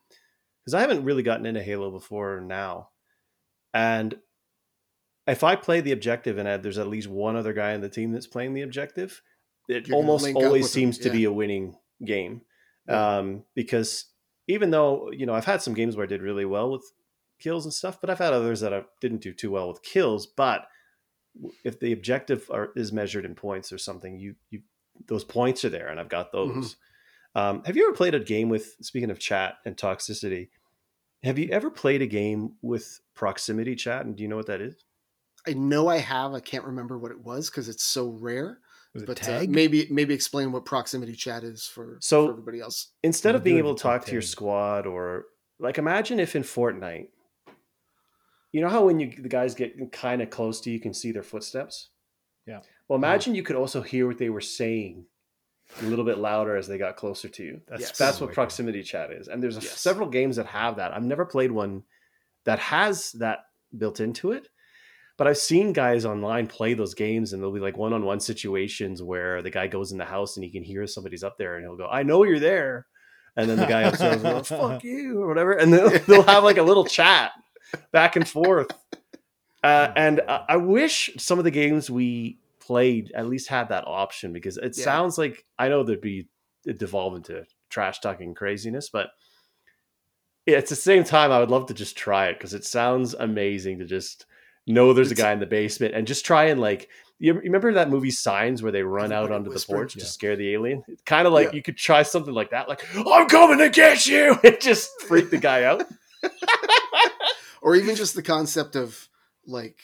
because 0.65 0.75
I 0.75 0.81
haven't 0.81 1.05
really 1.05 1.23
gotten 1.23 1.47
into 1.47 1.63
Halo 1.63 1.91
before 1.91 2.41
now, 2.41 2.91
and 3.75 4.19
if 5.27 5.45
I 5.45 5.57
play 5.57 5.81
the 5.83 5.93
objective 5.93 6.39
and 6.39 6.49
I, 6.49 6.57
there's 6.57 6.79
at 6.79 6.89
least 6.89 7.09
one 7.09 7.37
other 7.37 7.53
guy 7.53 7.73
in 7.73 7.83
the 7.83 7.89
team 7.91 8.13
that's 8.13 8.27
playing 8.27 8.55
the 8.55 8.63
objective, 8.63 9.21
it 9.69 9.93
almost 9.93 10.27
always 10.35 10.71
seems 10.71 10.99
to 10.99 11.11
be 11.11 11.25
a 11.25 11.33
winning 11.33 11.77
game. 12.05 12.43
Yeah. 12.89 13.19
Um, 13.19 13.45
because 13.55 14.07
even 14.47 14.71
though 14.71 15.11
you 15.13 15.27
know 15.27 15.35
I've 15.35 15.45
had 15.45 15.63
some 15.63 15.75
games 15.75 15.97
where 15.97 16.05
I 16.05 16.09
did 16.09 16.23
really 16.23 16.45
well 16.45 16.71
with 16.71 16.85
kills 17.39 17.65
and 17.65 17.73
stuff, 17.73 18.01
but 18.01 18.11
I've 18.11 18.19
had 18.19 18.33
others 18.33 18.61
that 18.61 18.75
I 18.75 18.83
didn't 19.01 19.21
do 19.21 19.33
too 19.33 19.51
well 19.51 19.69
with 19.69 19.83
kills. 19.83 20.27
But 20.27 20.67
if 21.65 21.79
the 21.79 21.93
objective 21.93 22.51
are, 22.51 22.71
is 22.75 22.93
measured 22.93 23.25
in 23.25 23.35
points 23.35 23.73
or 23.73 23.79
something, 23.79 24.19
you 24.19 24.35
you 24.51 24.63
those 25.07 25.25
points 25.25 25.65
are 25.65 25.71
there, 25.71 25.89
and 25.89 26.01
I've 26.01 26.09
got 26.09 26.33
those. 26.33 26.51
Mm-hmm. 26.51 27.41
Um, 27.41 27.63
have 27.65 27.77
you 27.77 27.87
ever 27.87 27.95
played 27.95 28.15
a 28.15 28.21
game 28.21 28.49
with 28.49 28.75
speaking 28.81 29.11
of 29.11 29.19
chat 29.19 29.59
and 29.65 29.77
toxicity? 29.77 30.49
Have 31.23 31.39
you 31.39 31.51
ever 31.51 31.71
played 31.71 32.03
a 32.03 32.07
game 32.07 32.55
with 32.63 33.01
proximity 33.15 33.77
chat? 33.77 34.07
And 34.07 34.17
do 34.17 34.23
you 34.23 34.29
know 34.29 34.37
what 34.37 34.47
that 34.47 34.61
is? 34.61 34.77
I 35.47 35.53
know 35.53 35.89
I 35.89 35.99
have. 35.99 36.33
I 36.33 36.41
can't 36.41 36.65
remember 36.65 36.99
what 36.99 37.11
it 37.11 37.21
was 37.21 37.51
because 37.51 37.69
it's 37.69 37.85
so 37.85 38.09
rare. 38.09 38.59
Was 38.95 39.03
it 39.03 39.07
But 39.07 39.29
uh, 39.29 39.45
maybe 39.49 39.87
maybe 39.91 40.15
explain 40.15 40.51
what 40.53 40.65
proximity 40.65 41.15
chat 41.15 41.45
is 41.45 41.67
for, 41.67 41.99
So- 42.01 42.27
for 42.27 42.33
everybody 42.33 42.61
else. 42.61 42.93
Instead 43.03 43.35
of 43.35 43.45
being 43.45 43.59
able 43.59 43.75
to 43.75 43.83
talk 43.83 44.01
top 44.03 44.07
to 44.09 44.13
your 44.13 44.23
squad 44.23 44.87
or 44.87 45.27
like 45.59 45.79
imagine 45.79 46.19
if 46.21 46.35
in 46.37 46.43
Fortnite, 46.43 47.09
you 48.53 48.61
know 48.61 48.69
how 48.69 48.85
when 48.87 48.99
you 48.99 49.13
the 49.19 49.29
guys 49.29 49.55
get 49.55 49.93
kind 49.93 50.23
of 50.23 50.31
close 50.31 50.61
to 50.63 50.71
you, 50.71 50.75
you 50.75 50.81
can 50.81 50.95
see 50.95 51.13
their 51.13 51.23
footsteps. 51.23 51.91
Yeah. 52.47 52.61
Well, 52.89 52.97
imagine 52.97 53.35
you 53.35 53.43
could 53.43 53.57
also 53.57 53.83
hear 53.83 54.07
what 54.07 54.17
they 54.19 54.31
were 54.31 54.41
saying 54.41 55.05
a 55.83 55.85
little 55.85 56.05
bit 56.05 56.17
louder 56.17 56.57
as 56.57 56.67
they 56.67 56.79
got 56.79 56.97
closer 56.97 57.29
to 57.29 57.45
you. 57.45 57.61
That's 57.69 57.83
Yes. 57.83 57.99
that's 57.99 58.21
what 58.23 58.33
proximity 58.33 58.83
chat 58.83 59.13
is. 59.13 59.29
And 59.29 59.43
there's 59.43 59.59
a, 59.59 59.61
Yes. 59.61 59.79
several 59.79 60.09
games 60.09 60.37
that 60.37 60.47
have 60.47 60.77
that. 60.77 60.95
I've 60.95 61.05
never 61.05 61.27
played 61.27 61.53
one 61.53 61.83
that 62.45 62.59
has 62.59 63.13
that 63.13 63.41
built 63.77 64.01
into 64.01 64.33
it. 64.33 64.49
But 65.19 65.27
I've 65.27 65.37
seen 65.37 65.73
guys 65.75 66.05
online 66.07 66.47
play 66.47 66.73
those 66.73 66.95
games 66.95 67.33
and 67.33 67.43
there'll 67.43 67.53
be 67.53 67.61
like 67.61 67.77
one-on-one 67.77 68.21
situations 68.21 69.03
where 69.03 69.43
the 69.43 69.51
guy 69.51 69.67
goes 69.67 69.93
in 69.93 69.99
the 69.99 70.05
house 70.07 70.37
and 70.37 70.45
he 70.45 70.51
can 70.51 70.63
hear 70.63 70.87
somebody's 70.87 71.25
up 71.25 71.37
there 71.37 71.57
and 71.57 71.65
he'll 71.65 71.77
go, 71.77 71.89
"I 71.89 72.05
know 72.05 72.23
you're 72.23 72.39
there." 72.39 72.87
And 73.37 73.51
then 73.51 73.59
the 73.59 73.67
guy 73.67 73.83
upstairs 73.83 74.23
will 74.23 74.31
go, 74.35 74.43
"Fuck 74.45 74.85
you" 74.85 75.21
or 75.21 75.27
whatever 75.29 75.53
and 75.53 75.73
they'll, 75.75 75.91
they'll 76.07 76.23
have 76.23 76.45
like 76.45 76.57
a 76.57 76.63
little 76.63 76.85
chat 76.87 77.33
back 77.93 78.17
and 78.17 78.27
forth. 78.27 78.71
Uh, 79.65 79.93
and 79.97 80.21
I 80.29 80.45
I 80.51 80.57
wish 80.57 81.11
some 81.19 81.39
of 81.39 81.45
the 81.45 81.51
games 81.51 81.91
we 81.91 82.39
played 82.61 83.11
at 83.15 83.27
least 83.27 83.49
had 83.49 83.71
that 83.71 83.85
option 83.89 84.33
because 84.33 84.57
it 84.57 84.77
Yeah. 84.79 84.85
sounds 84.85 85.19
like 85.19 85.45
I 85.59 85.69
know 85.69 85.83
there'd 85.83 86.01
be 86.01 86.29
it 86.65 86.79
devolve 86.79 87.17
into 87.17 87.45
trash 87.71 87.99
talking 87.99 88.35
craziness, 88.35 88.89
but 88.89 89.09
at 90.47 90.67
the 90.69 90.77
same 90.77 91.03
time 91.03 91.33
I 91.33 91.41
would 91.41 91.51
love 91.51 91.67
to 91.67 91.75
just 91.75 91.97
try 91.97 92.29
it 92.29 92.35
because 92.35 92.55
it 92.55 92.65
sounds 92.65 93.15
amazing 93.15 93.81
to 93.81 93.85
just 93.85 94.27
know 94.69 94.93
there's 94.93 95.11
a 95.11 95.15
guy 95.17 95.33
in 95.33 95.41
the 95.41 95.47
basement 95.47 95.95
and 95.95 96.07
just 96.07 96.25
try 96.25 96.45
and 96.47 96.61
like 96.61 96.89
you 97.19 97.35
remember 97.35 97.73
that 97.73 97.91
movie 97.91 98.11
Signs 98.13 98.63
where 98.63 98.71
they 98.71 98.83
run 98.83 99.11
out 99.13 99.33
onto 99.33 99.51
the 99.51 99.59
porch 99.67 99.97
Yeah. 99.97 100.01
to 100.05 100.07
scare 100.09 100.37
the 100.37 100.53
alien? 100.55 100.85
Kind 101.05 101.27
of 101.27 101.33
like 101.33 101.49
Yeah. 101.49 101.55
you 101.57 101.63
could 101.63 101.77
try 101.77 102.03
something 102.05 102.33
like 102.35 102.51
that, 102.51 102.69
like 102.69 102.85
I'm 102.97 103.29
coming 103.29 103.59
to 103.59 103.71
get 103.71 104.07
you. 104.07 104.37
It 104.45 104.61
just 104.61 104.91
freak 105.03 105.31
the 105.31 105.39
guy 105.39 105.65
out. 105.65 105.85
or 107.63 107.75
even 107.77 107.97
just 107.97 108.15
the 108.15 108.23
concept 108.23 108.77
of 108.77 109.09
like 109.47 109.79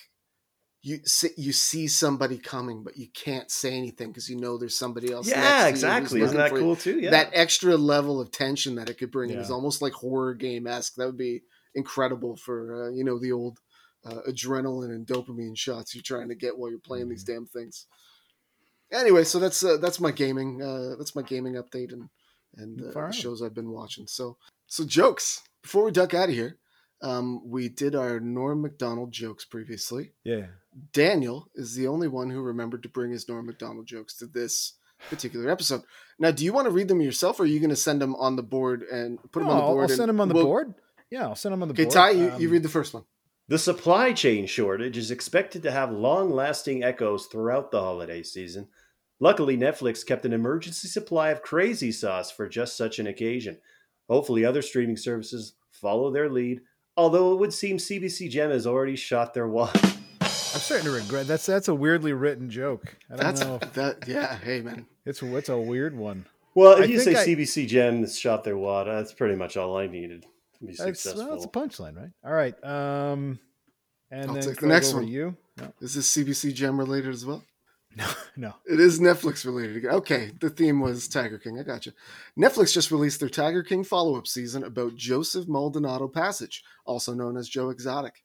you 0.82 0.98
see, 1.06 1.30
you 1.38 1.52
see 1.52 1.88
somebody 1.88 2.36
coming 2.36 2.84
but 2.84 2.96
you 2.96 3.06
can't 3.14 3.50
say 3.50 3.74
anything 3.74 4.08
because 4.08 4.28
you 4.28 4.36
know 4.36 4.58
there's 4.58 4.76
somebody 4.76 5.10
else 5.12 5.26
next 5.26 5.38
to 5.40 5.40
you 5.40 5.44
Yeah, 5.56 5.66
exactly. 5.66 6.20
Isn't 6.20 6.36
that 6.36 6.50
for 6.50 6.56
you. 6.58 6.62
cool 6.62 6.76
too? 6.76 7.00
Yeah. 7.00 7.10
that 7.10 7.30
extra 7.32 7.76
level 7.76 8.20
of 8.20 8.30
tension 8.30 8.74
that 8.76 8.90
it 8.90 8.98
could 8.98 9.10
bring 9.10 9.30
in 9.30 9.38
is 9.38 9.50
almost 9.50 9.80
like 9.82 9.92
horror 9.94 10.34
game 10.34 10.66
esque 10.66 10.94
that 10.96 11.06
would 11.06 11.16
be 11.16 11.42
incredible 11.74 12.36
for 12.36 12.84
uh, 12.86 12.90
you 12.90 13.02
know 13.02 13.18
the 13.18 13.32
old 13.32 13.58
uh, 14.06 14.20
adrenaline 14.28 14.90
and 14.94 15.06
dopamine 15.06 15.56
shots 15.56 15.94
you're 15.94 16.02
trying 16.02 16.28
to 16.28 16.34
get 16.34 16.56
while 16.56 16.70
you're 16.70 16.78
playing 16.78 17.08
these 17.08 17.24
damn 17.24 17.46
things 17.46 17.86
anyway 18.92 19.24
so 19.24 19.38
that's 19.38 19.64
uh, 19.64 19.76
that's 19.78 20.00
my 20.00 20.10
gaming 20.10 20.62
uh, 20.62 20.94
that's 20.98 21.14
my 21.16 21.22
gaming 21.22 21.54
update 21.54 21.92
and 21.92 22.08
and 22.56 22.80
uh, 22.82 22.92
the 23.06 23.12
shows 23.12 23.42
I've 23.42 23.54
been 23.54 23.70
watching 23.70 24.06
so 24.06 24.36
so 24.66 24.84
jokes 24.84 25.42
before 25.62 25.84
we 25.84 25.90
duck 25.90 26.14
out 26.14 26.28
of 26.28 26.34
here 26.34 26.58
um, 27.02 27.42
we 27.44 27.68
did 27.68 27.94
our 27.94 28.18
Norm 28.20 28.62
Macdonald 28.62 29.12
jokes 29.12 29.44
previously 29.44 30.12
Yeah. 30.24 30.46
Daniel 30.92 31.48
is 31.54 31.74
the 31.74 31.86
only 31.86 32.08
one 32.08 32.30
who 32.30 32.40
remembered 32.40 32.82
to 32.84 32.88
bring 32.88 33.10
his 33.10 33.28
Norm 33.28 33.46
Macdonald 33.46 33.86
jokes 33.86 34.16
to 34.18 34.26
this 34.26 34.74
particular 35.10 35.50
episode. 35.50 35.82
Now, 36.18 36.30
do 36.30 36.44
you 36.44 36.52
want 36.52 36.64
to 36.66 36.70
read 36.70 36.88
them 36.88 37.00
yourself, 37.00 37.38
or 37.38 37.42
are 37.42 37.46
you 37.46 37.60
going 37.60 37.70
to 37.70 37.76
send 37.76 38.00
them 38.00 38.14
on 38.16 38.34
the 38.36 38.42
board 38.42 38.82
and 38.82 39.18
put 39.32 39.40
them 39.40 39.50
on 39.50 39.56
the 39.58 39.62
board? 39.62 39.90
I'll 39.90 39.96
send 39.96 40.08
them 40.08 40.20
on 40.20 40.28
the 40.28 40.34
we'll- 40.34 40.44
board. 40.44 40.74
Yeah, 41.10 41.28
I'll 41.28 41.36
send 41.36 41.52
them 41.52 41.62
on 41.62 41.68
the 41.68 41.74
Okay, 41.74 41.84
board. 41.84 41.94
Ty, 41.94 42.10
you, 42.10 42.24
you 42.38 42.46
Um, 42.48 42.52
read 42.52 42.62
the 42.62 42.68
first 42.68 42.94
one. 42.94 43.04
The 43.46 43.58
supply 43.58 44.14
chain 44.14 44.46
shortage 44.46 44.96
is 44.96 45.10
expected 45.10 45.62
to 45.64 45.70
have 45.70 45.92
long 45.92 46.30
lasting 46.30 46.82
echoes 46.82 47.26
throughout 47.26 47.70
the 47.70 47.80
holiday 47.80 48.22
season. 48.22 48.68
Luckily, 49.20 49.54
Netflix 49.54 50.04
kept 50.04 50.24
an 50.24 50.32
emergency 50.32 50.88
supply 50.88 51.28
of 51.28 51.42
crazy 51.42 51.92
sauce 51.92 52.30
for 52.30 52.48
just 52.48 52.74
such 52.74 52.98
an 52.98 53.06
occasion. 53.06 53.58
Hopefully, 54.08 54.46
other 54.46 54.62
streaming 54.62 54.96
services 54.96 55.54
follow 55.72 56.10
their 56.10 56.30
lead, 56.30 56.62
although 56.96 57.34
it 57.34 57.38
would 57.38 57.52
seem 57.52 57.76
CBC 57.76 58.30
Gem 58.30 58.50
has 58.50 58.66
already 58.66 58.96
shot 58.96 59.34
their 59.34 59.46
wad. 59.46 59.74
I'm 60.22 60.60
starting 60.60 60.86
to 60.86 60.92
regret 60.92 61.26
that's 61.26 61.44
that's 61.44 61.68
a 61.68 61.74
weirdly 61.74 62.14
written 62.14 62.48
joke. 62.48 62.96
I 63.10 63.16
don't 63.16 63.24
That's 63.24 63.40
know. 63.42 63.58
that. 63.74 64.08
Yeah. 64.08 64.38
Hey, 64.38 64.62
man. 64.62 64.86
It's 65.04 65.22
it's 65.22 65.48
a 65.50 65.58
weird 65.58 65.94
one. 65.96 66.24
Well, 66.54 66.80
I 66.80 66.84
if 66.84 66.90
you 66.90 66.98
say 67.00 67.14
I- 67.14 67.26
CBC 67.26 67.66
Gem 67.68 68.00
has 68.00 68.18
shot 68.18 68.44
their 68.44 68.56
wad, 68.56 68.86
that's 68.86 69.12
pretty 69.12 69.34
much 69.36 69.58
all 69.58 69.76
I 69.76 69.86
needed 69.86 70.24
to 70.58 70.66
be 70.66 70.74
That's, 70.74 71.04
well, 71.04 71.34
it's 71.34 71.44
a 71.44 71.48
punchline, 71.48 71.96
right? 71.96 72.10
All 72.24 72.32
right. 72.32 72.64
Um, 72.64 73.38
and 74.10 74.30
I'll 74.30 74.34
then 74.34 74.42
take 74.42 74.60
the 74.60 74.66
next 74.66 74.94
one. 74.94 75.08
You? 75.08 75.36
No, 75.56 75.72
Is 75.80 75.94
this 75.94 76.14
CBC 76.14 76.54
Gem 76.54 76.78
related 76.78 77.12
as 77.12 77.24
well? 77.24 77.44
no, 77.96 78.06
no. 78.36 78.54
It 78.66 78.80
is 78.80 78.98
Netflix 78.98 79.44
related. 79.44 79.84
Okay, 79.86 80.32
the 80.40 80.50
theme 80.50 80.80
was 80.80 81.06
Tiger 81.06 81.38
King. 81.38 81.60
I 81.60 81.62
got 81.62 81.86
you. 81.86 81.92
Netflix 82.36 82.72
just 82.72 82.90
released 82.90 83.20
their 83.20 83.28
Tiger 83.28 83.62
King 83.62 83.84
follow 83.84 84.16
up 84.16 84.26
season 84.26 84.64
about 84.64 84.96
Joseph 84.96 85.46
Maldonado 85.46 86.08
Passage, 86.08 86.64
also 86.84 87.14
known 87.14 87.36
as 87.36 87.48
Joe 87.48 87.70
Exotic. 87.70 88.24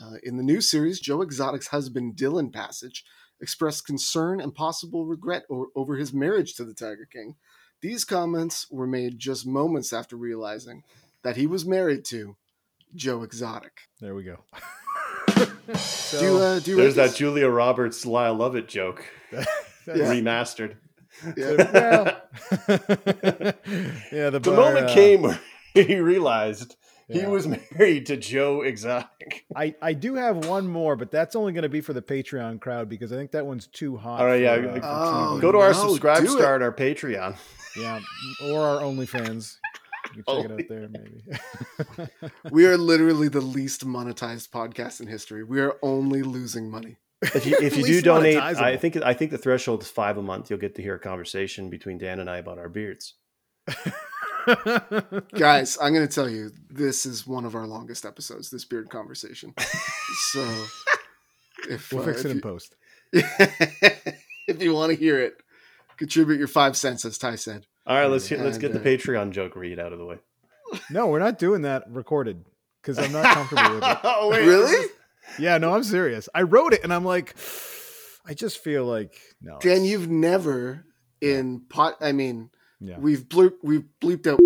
Uh, 0.00 0.14
in 0.22 0.36
the 0.36 0.44
new 0.44 0.60
series, 0.60 1.00
Joe 1.00 1.22
Exotic's 1.22 1.66
husband 1.68 2.14
Dillon 2.14 2.50
Passage 2.50 3.04
expressed 3.40 3.86
concern 3.86 4.40
and 4.40 4.54
possible 4.54 5.04
regret 5.06 5.44
o- 5.50 5.70
over 5.74 5.96
his 5.96 6.12
marriage 6.12 6.54
to 6.54 6.64
the 6.64 6.74
Tiger 6.74 7.08
King. 7.12 7.34
These 7.80 8.04
comments 8.04 8.70
were 8.70 8.86
made 8.86 9.18
just 9.18 9.46
moments 9.46 9.92
after 9.92 10.16
realizing 10.16 10.84
that 11.28 11.36
he 11.36 11.46
was 11.46 11.66
married 11.66 12.06
to 12.06 12.36
Joe 12.94 13.22
Exotic. 13.22 13.72
There 14.00 14.14
we 14.14 14.24
go. 14.24 14.38
so, 15.74 16.18
do 16.20 16.24
you, 16.24 16.36
uh, 16.38 16.58
do 16.60 16.70
you 16.70 16.76
There's 16.78 16.94
that 16.94 17.08
this? 17.10 17.18
Julia 17.18 17.48
Roberts 17.50 18.06
Lyle 18.06 18.34
Lovett 18.34 18.66
joke 18.66 19.04
that's- 19.30 19.46
remastered. 19.86 20.76
Yeah. 21.36 22.20
yeah. 24.12 24.30
The, 24.30 24.40
The 24.42 24.52
moment 24.52 24.90
uh, 24.90 24.94
came 24.94 25.22
where 25.22 25.38
he 25.74 25.96
realized 25.96 26.76
he 27.10 27.26
was 27.26 27.46
married 27.46 28.06
to 28.06 28.16
Joe 28.16 28.62
Exotic. 28.62 29.44
I, 29.56 29.74
I 29.82 29.92
do 29.94 30.14
have 30.14 30.46
one 30.46 30.66
more, 30.68 30.94
but 30.96 31.10
that's 31.10 31.34
only 31.36 31.52
going 31.52 31.62
to 31.64 31.68
be 31.68 31.80
for 31.80 31.92
the 31.92 32.02
Patreon 32.02 32.60
crowd 32.60 32.88
because 32.88 33.12
I 33.12 33.16
think 33.16 33.32
that 33.32 33.44
one's 33.46 33.66
too 33.66 33.96
hot. 33.96 34.20
All 34.20 34.26
right, 34.26 34.40
yeah, 34.42 34.56
for, 34.60 34.68
uh, 34.68 34.80
Oh, 34.82 35.38
Go 35.40 35.50
to 35.52 35.58
our 35.58 35.72
no, 35.72 35.88
subscribe 35.88 36.20
do 36.22 36.28
star 36.28 36.54
on 36.54 36.62
our 36.62 36.72
Patreon. 36.72 37.36
yeah, 37.76 38.00
or 38.46 38.60
our 38.60 38.80
OnlyFans. 38.82 39.56
You 40.14 40.22
can 40.22 40.42
check 40.42 40.50
it 40.50 40.52
out 40.52 40.68
there, 40.68 40.88
maybe. 40.88 42.10
We 42.50 42.66
are 42.66 42.76
literally 42.76 43.28
the 43.28 43.40
least 43.40 43.86
monetized 43.86 44.50
podcast 44.50 45.00
in 45.00 45.06
history. 45.06 45.44
We 45.44 45.60
are 45.60 45.76
only 45.82 46.22
losing 46.22 46.70
money. 46.70 46.96
If 47.22 47.46
you 47.46 47.56
if 47.60 47.76
you 47.78 47.84
do 47.84 48.00
donate. 48.00 48.38
I 48.38 48.76
think 48.76 48.96
I 48.96 49.14
think 49.14 49.30
the 49.30 49.38
threshold 49.38 49.82
is 49.82 49.88
five 49.90 50.16
a 50.16 50.22
month. 50.22 50.50
You'll 50.50 50.58
get 50.58 50.74
to 50.76 50.82
hear 50.82 50.94
a 50.94 51.00
conversation 51.00 51.70
between 51.70 51.98
Dan 51.98 52.20
and 52.20 52.30
I 52.30 52.38
about 52.38 52.58
our 52.58 52.68
beards. 52.68 53.14
Guys, 55.34 55.76
I'm 55.80 55.92
going 55.92 56.06
to 56.06 56.12
tell 56.12 56.28
you, 56.28 56.52
this 56.70 57.04
is 57.04 57.26
one 57.26 57.44
of 57.44 57.54
our 57.54 57.66
longest 57.66 58.06
episodes, 58.06 58.48
this 58.50 58.64
beard 58.64 58.88
conversation. 58.88 59.52
so 60.32 60.64
if, 61.68 61.92
we'll 61.92 62.02
uh, 62.02 62.06
fix 62.06 62.20
if 62.20 62.26
it 62.26 62.30
in 62.30 62.40
post. 62.40 62.74
if 63.12 64.62
you 64.62 64.72
want 64.72 64.90
to 64.90 64.96
hear 64.96 65.20
it, 65.20 65.42
contribute 65.98 66.38
your 66.38 66.48
five 66.48 66.76
cents, 66.76 67.04
as 67.04 67.18
Ty 67.18 67.36
said. 67.36 67.66
All 67.88 67.96
right, 67.96 68.06
let's 68.06 68.26
hear, 68.26 68.36
let's 68.44 68.58
get 68.58 68.74
the 68.74 68.80
uh, 68.80 68.84
Patreon 68.84 69.30
joke 69.30 69.56
read 69.56 69.78
out 69.78 69.94
of 69.94 69.98
the 69.98 70.04
way. 70.04 70.18
No, 70.90 71.06
we're 71.06 71.20
not 71.20 71.38
doing 71.38 71.62
that 71.62 71.84
recorded 71.90 72.44
because 72.82 72.98
I'm 72.98 73.12
not 73.12 73.24
comfortable 73.34 73.76
with 73.76 73.84
it. 73.84 73.98
oh 74.04 74.28
wait, 74.30 74.46
Really? 74.46 74.88
Yeah, 75.38 75.56
no, 75.56 75.74
I'm 75.74 75.82
serious. 75.82 76.28
I 76.34 76.42
wrote 76.42 76.74
it 76.74 76.84
and 76.84 76.92
I'm 76.92 77.06
like, 77.06 77.34
I 78.26 78.34
just 78.34 78.58
feel 78.62 78.84
like 78.84 79.18
no. 79.40 79.58
Dan, 79.60 79.84
you've 79.84 80.10
never 80.10 80.84
in 81.22 81.62
pot. 81.70 81.94
I 82.02 82.12
mean, 82.12 82.50
yeah. 82.78 82.98
we've 82.98 83.26
bleep, 83.26 83.54
we've 83.62 83.84
bleeped 84.02 84.26
out 84.26 84.38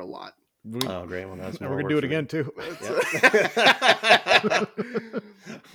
a 0.00 0.06
lot. 0.06 0.32
We, 0.64 0.80
Oh 0.86 1.04
great, 1.06 1.26
well 1.26 1.36
that's 1.36 1.60
we're 1.60 1.82
gonna 1.82 1.88
do 1.88 1.98
it 1.98 2.00
for 2.00 2.06
me. 2.06 2.14
again 2.14 2.26
too. 2.26 2.50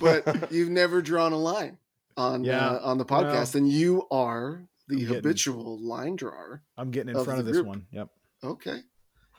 but 0.00 0.50
you've 0.50 0.70
never 0.70 1.00
drawn 1.02 1.32
a 1.32 1.38
line 1.38 1.78
on 2.16 2.42
Yeah, 2.42 2.70
uh, 2.70 2.80
on 2.82 2.98
the 2.98 3.04
podcast, 3.04 3.54
and 3.54 3.70
you 3.70 4.08
are 4.10 4.66
the 4.88 4.94
I'm 4.94 5.00
getting- 5.00 5.14
habitual 5.16 5.78
line 5.80 6.16
drawer. 6.16 6.62
I'm 6.76 6.90
getting 6.90 7.10
in 7.10 7.16
Of 7.16 7.24
front 7.24 7.40
of 7.40 7.46
this 7.46 7.54
group. 7.56 7.66
one. 7.66 7.86
Yep. 7.92 8.08
Okay, 8.44 8.82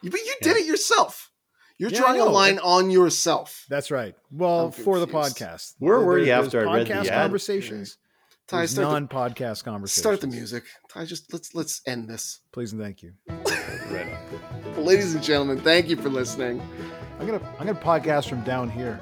You- 0.01 0.11
but 0.11 0.19
you 0.19 0.35
did 0.41 0.57
it 0.57 0.65
yourself. 0.65 1.31
You're 1.79 1.91
Yeah, 1.91 1.99
drawing 1.99 2.19
a 2.21 2.25
line 2.25 2.57
on 2.59 2.89
yourself. 2.89 3.65
That's 3.69 3.91
right. 3.91 4.15
Well, 4.31 4.71
for 4.71 4.99
the 4.99 5.07
podcast. 5.07 5.75
Where 5.77 5.99
were 5.99 6.15
There- 6.17 6.25
you 6.25 6.31
after 6.31 6.67
I 6.67 6.73
read 6.77 6.87
the 6.87 6.93
podcast 6.93 7.05
ad? 7.07 7.21
conversations? 7.21 7.97
Ty, 8.47 8.65
start 8.65 8.87
non-podcast 9.09 9.63
conversations. 9.65 10.01
start 10.01 10.21
the 10.21 10.27
music. 10.27 10.63
Ty, 10.89 11.05
just 11.05 11.31
let's 11.33 11.53
let's 11.53 11.81
end 11.85 12.09
this. 12.09 12.39
please 12.53 12.71
and 12.73 12.81
thank 12.81 13.03
you. 13.03 13.13
Right 13.91 14.07
on. 14.75 14.85
Ladies 14.85 15.13
and 15.13 15.23
gentlemen, 15.23 15.59
thank 15.59 15.87
you 15.89 15.97
for 15.97 16.09
listening. 16.09 16.61
I'm 17.19 17.25
gonna 17.27 17.41
I'm 17.59 17.67
gonna 17.67 17.79
podcast 17.79 18.29
from 18.29 18.41
down 18.43 18.69
here. 18.69 19.01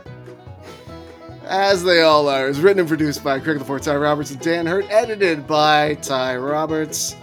As 1.47 1.83
they 1.83 2.01
all 2.01 2.27
are, 2.27 2.47
is 2.47 2.59
written 2.59 2.79
and 2.79 2.87
produced 2.87 3.23
by 3.23 3.39
Craig 3.39 3.59
LaForte, 3.59 3.83
Ty 3.83 3.95
Roberts, 3.97 4.31
and 4.31 4.39
Dan 4.39 4.65
Hurt, 4.65 4.85
edited 4.89 5.45
by 5.45 5.93
Ty 5.95 6.37
Roberts. 6.37 7.15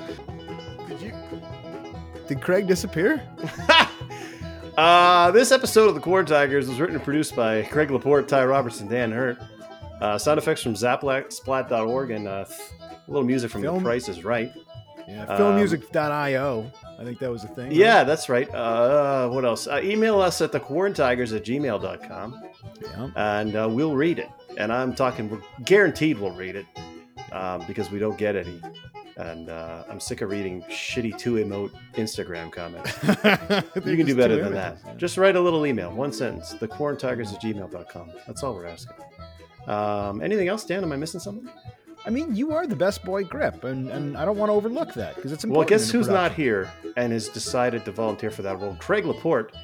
Did 0.89 1.01
you? 1.01 1.13
Did 2.29 2.41
Craig 2.41 2.67
disappear? 2.67 3.23
Uh, 4.75 5.31
this 5.33 5.53
episode 5.53 5.87
of 5.91 5.95
the 5.95 6.01
Quarantigers 6.01 6.67
was 6.67 6.81
written 6.81 6.97
and 6.97 7.05
produced 7.05 7.37
by 7.37 7.63
Craig 7.65 7.91
Laporte, 7.91 8.27
Ty 8.27 8.47
Roberts, 8.47 8.81
and 8.81 8.89
Dan 8.89 9.13
Hurt. 9.13 9.37
Uh, 10.01 10.17
sound 10.17 10.39
effects 10.39 10.63
from 10.63 10.73
Zapsplat.org 10.73 12.11
and 12.11 12.27
uh, 12.27 12.47
a 12.49 12.95
little 13.07 13.23
music 13.27 13.51
from 13.51 13.61
Film- 13.61 13.77
The 13.81 13.85
Price 13.85 14.09
is 14.09 14.25
Right. 14.25 14.51
Yeah. 15.07 15.25
Um, 15.27 15.39
Filmmusic.io. 15.39 16.73
I 16.99 17.05
think 17.05 17.19
that 17.19 17.31
was 17.31 17.43
a 17.45 17.49
thing. 17.49 17.67
right? 17.69 17.73
Yeah, 17.73 18.05
that's 18.05 18.29
right. 18.29 18.49
Uh, 18.55 19.29
what 19.29 19.45
else? 19.45 19.67
Uh, 19.67 19.81
email 19.83 20.21
us 20.21 20.41
at 20.41 20.53
thecorntigers 20.53 21.35
at 21.37 21.45
gmail.com 21.45 22.43
Yeah. 22.81 23.11
and 23.17 23.57
uh, 23.57 23.69
we'll 23.71 23.95
read 23.97 24.19
it. 24.19 24.29
And 24.59 24.73
I'm 24.73 24.95
talking, 24.95 25.29
we're 25.31 25.41
guaranteed 25.65 26.19
we'll 26.19 26.35
read 26.37 26.55
it 26.57 26.67
um, 27.33 27.65
because 27.67 27.91
we 27.91 27.99
don't 27.99 28.17
get 28.19 28.37
any. 28.37 28.61
And 29.17 29.51
uh, 29.51 29.85
I'm 29.91 30.01
sick 30.01 30.21
of 30.23 30.31
reading 30.31 30.63
shitty 30.71 31.19
two 31.19 31.35
emote 31.35 31.71
Instagram 31.95 32.51
comments. 32.53 32.93
You 33.87 33.97
can 33.97 34.07
do 34.07 34.15
better 34.15 34.43
than 34.43 34.53
that. 34.55 34.97
Just 34.97 35.17
write 35.19 35.37
a 35.37 35.41
little 35.41 35.67
email, 35.67 35.91
one 35.93 36.13
sentence, 36.13 36.55
thecorntigers 36.55 37.33
at 37.35 37.41
gmail.com. 37.43 38.11
That's 38.27 38.43
all 38.43 38.55
we're 38.55 38.67
asking. 38.67 38.95
Um, 39.67 40.23
anything 40.23 40.49
else, 40.49 40.65
Dan? 40.65 40.83
Am 40.83 40.93
I 40.93 40.97
missing 40.97 41.21
something? 41.21 41.49
I 42.05 42.11
mean, 42.11 42.35
you 42.35 42.53
are 42.53 42.67
the 42.67 42.75
best 42.77 43.05
boy 43.05 43.25
grip, 43.25 43.63
and, 43.65 43.89
and 43.91 44.17
I 44.17 44.25
don't 44.25 44.37
want 44.37 44.51
to 44.51 44.55
overlook 44.55 44.93
that 44.95 45.15
because 45.17 45.31
it's 45.33 45.45
important. 45.45 45.71
Well, 45.71 45.79
guess 45.79 45.91
who's 45.91 46.09
not 46.09 46.33
here 46.35 46.71
and 46.97 47.13
has 47.13 47.29
decided 47.29 47.85
to 47.85 47.93
volunteer 47.93 48.31
for 48.31 48.43
that 48.43 48.59
role? 48.61 48.77
Craig 48.81 49.05
Laporte. 49.07 49.55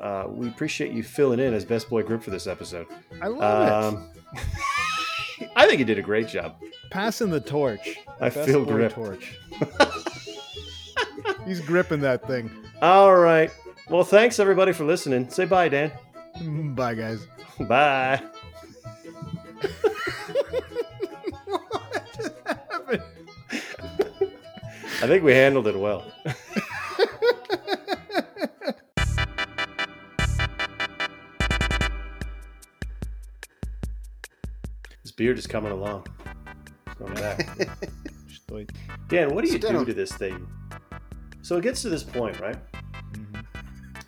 Uh, 0.00 0.26
we 0.28 0.46
appreciate 0.48 0.92
you 0.92 1.02
filling 1.02 1.40
in 1.40 1.54
as 1.54 1.64
best 1.64 1.88
boy 1.90 2.02
grip 2.02 2.22
for 2.22 2.30
this 2.30 2.46
episode. 2.46 2.86
I 3.20 3.26
love 3.28 3.94
Um, 3.94 4.10
I 5.56 5.66
think 5.66 5.78
you 5.80 5.84
did 5.84 5.98
a 5.98 6.02
great 6.02 6.28
job. 6.28 6.56
Passing 6.90 7.30
the 7.30 7.40
torch. 7.40 7.96
I 8.20 8.28
Best 8.28 8.48
feel 8.48 8.64
gripped. 8.64 8.94
torch. 8.94 9.36
He's 11.46 11.60
gripping 11.60 12.00
that 12.00 12.26
thing. 12.26 12.50
All 12.82 13.16
right. 13.16 13.50
Well, 13.88 14.04
thanks 14.04 14.38
everybody 14.38 14.72
for 14.72 14.84
listening. 14.84 15.30
Say 15.30 15.46
bye, 15.46 15.68
Dan. 15.68 15.90
Bye, 16.74 16.94
guys. 16.94 17.26
Bye. 17.60 18.22
I 25.00 25.06
think 25.06 25.22
we 25.22 25.32
handled 25.32 25.68
it 25.68 25.78
well. 25.78 26.04
this 35.02 35.12
beard 35.16 35.38
is 35.38 35.46
coming 35.46 35.72
along. 35.72 36.06
It's 36.86 36.96
going 36.96 37.14
back. 37.14 37.48
Dan, 39.08 39.34
what 39.34 39.44
do 39.44 39.50
you 39.52 39.58
do 39.58 39.84
to 39.84 39.94
this 39.94 40.12
thing? 40.12 40.46
So 41.42 41.56
it 41.56 41.62
gets 41.62 41.80
to 41.82 41.88
this 41.88 42.02
point, 42.02 42.38
right? 42.40 42.56
Mhm. 43.12 43.44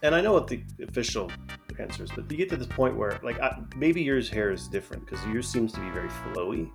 And 0.03 0.14
I 0.14 0.20
know 0.20 0.32
what 0.32 0.47
the 0.47 0.62
official 0.82 1.30
answer 1.78 2.05
is, 2.05 2.11
but 2.11 2.30
you 2.30 2.36
get 2.36 2.51
to 2.51 2.57
this 2.57 2.66
point 2.66 2.97
where, 2.97 3.18
like, 3.22 3.41
I, 3.41 3.59
maybe 3.76 4.03
yours 4.03 4.28
hair 4.28 4.51
is 4.53 4.68
different 4.68 5.07
because 5.07 5.24
yours 5.26 5.49
seems 5.49 5.72
to 5.72 5.80
be 5.80 5.88
very 5.91 6.09
flowy. 6.09 6.70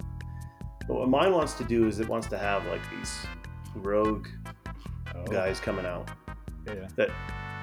But 0.87 0.95
what 0.95 1.09
mine 1.09 1.33
wants 1.33 1.53
to 1.55 1.63
do 1.63 1.87
is 1.87 1.99
it 1.99 2.07
wants 2.07 2.27
to 2.27 2.37
have 2.37 2.65
like 2.67 2.81
these 2.91 3.15
rogue 3.75 4.27
Oh, 5.15 5.23
guys 5.25 5.59
coming 5.59 5.85
out. 5.85 6.09
yeah. 6.67 6.87
That, 6.97 7.09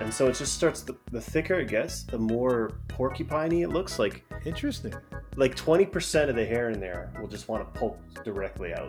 and 0.01 0.13
so 0.13 0.27
it 0.29 0.35
just 0.37 0.55
starts. 0.55 0.83
The, 0.83 0.97
the 1.11 1.21
thicker 1.21 1.61
it 1.61 1.69
gets, 1.69 2.05
the 2.05 2.19
more 2.19 2.73
porcupiney 2.89 3.63
it 3.63 3.69
looks. 3.69 3.99
Like 3.99 4.25
Interesting. 4.47 4.95
like 5.37 5.55
twenty 5.55 5.85
percent 5.87 6.31
of 6.31 6.37
the 6.37 6.45
hair 6.47 6.71
in 6.71 6.81
there 6.81 7.13
will 7.21 7.29
just 7.29 7.49
want 7.49 7.63
to 7.73 7.79
poke 7.79 7.99
directly 8.25 8.73
out, 8.73 8.89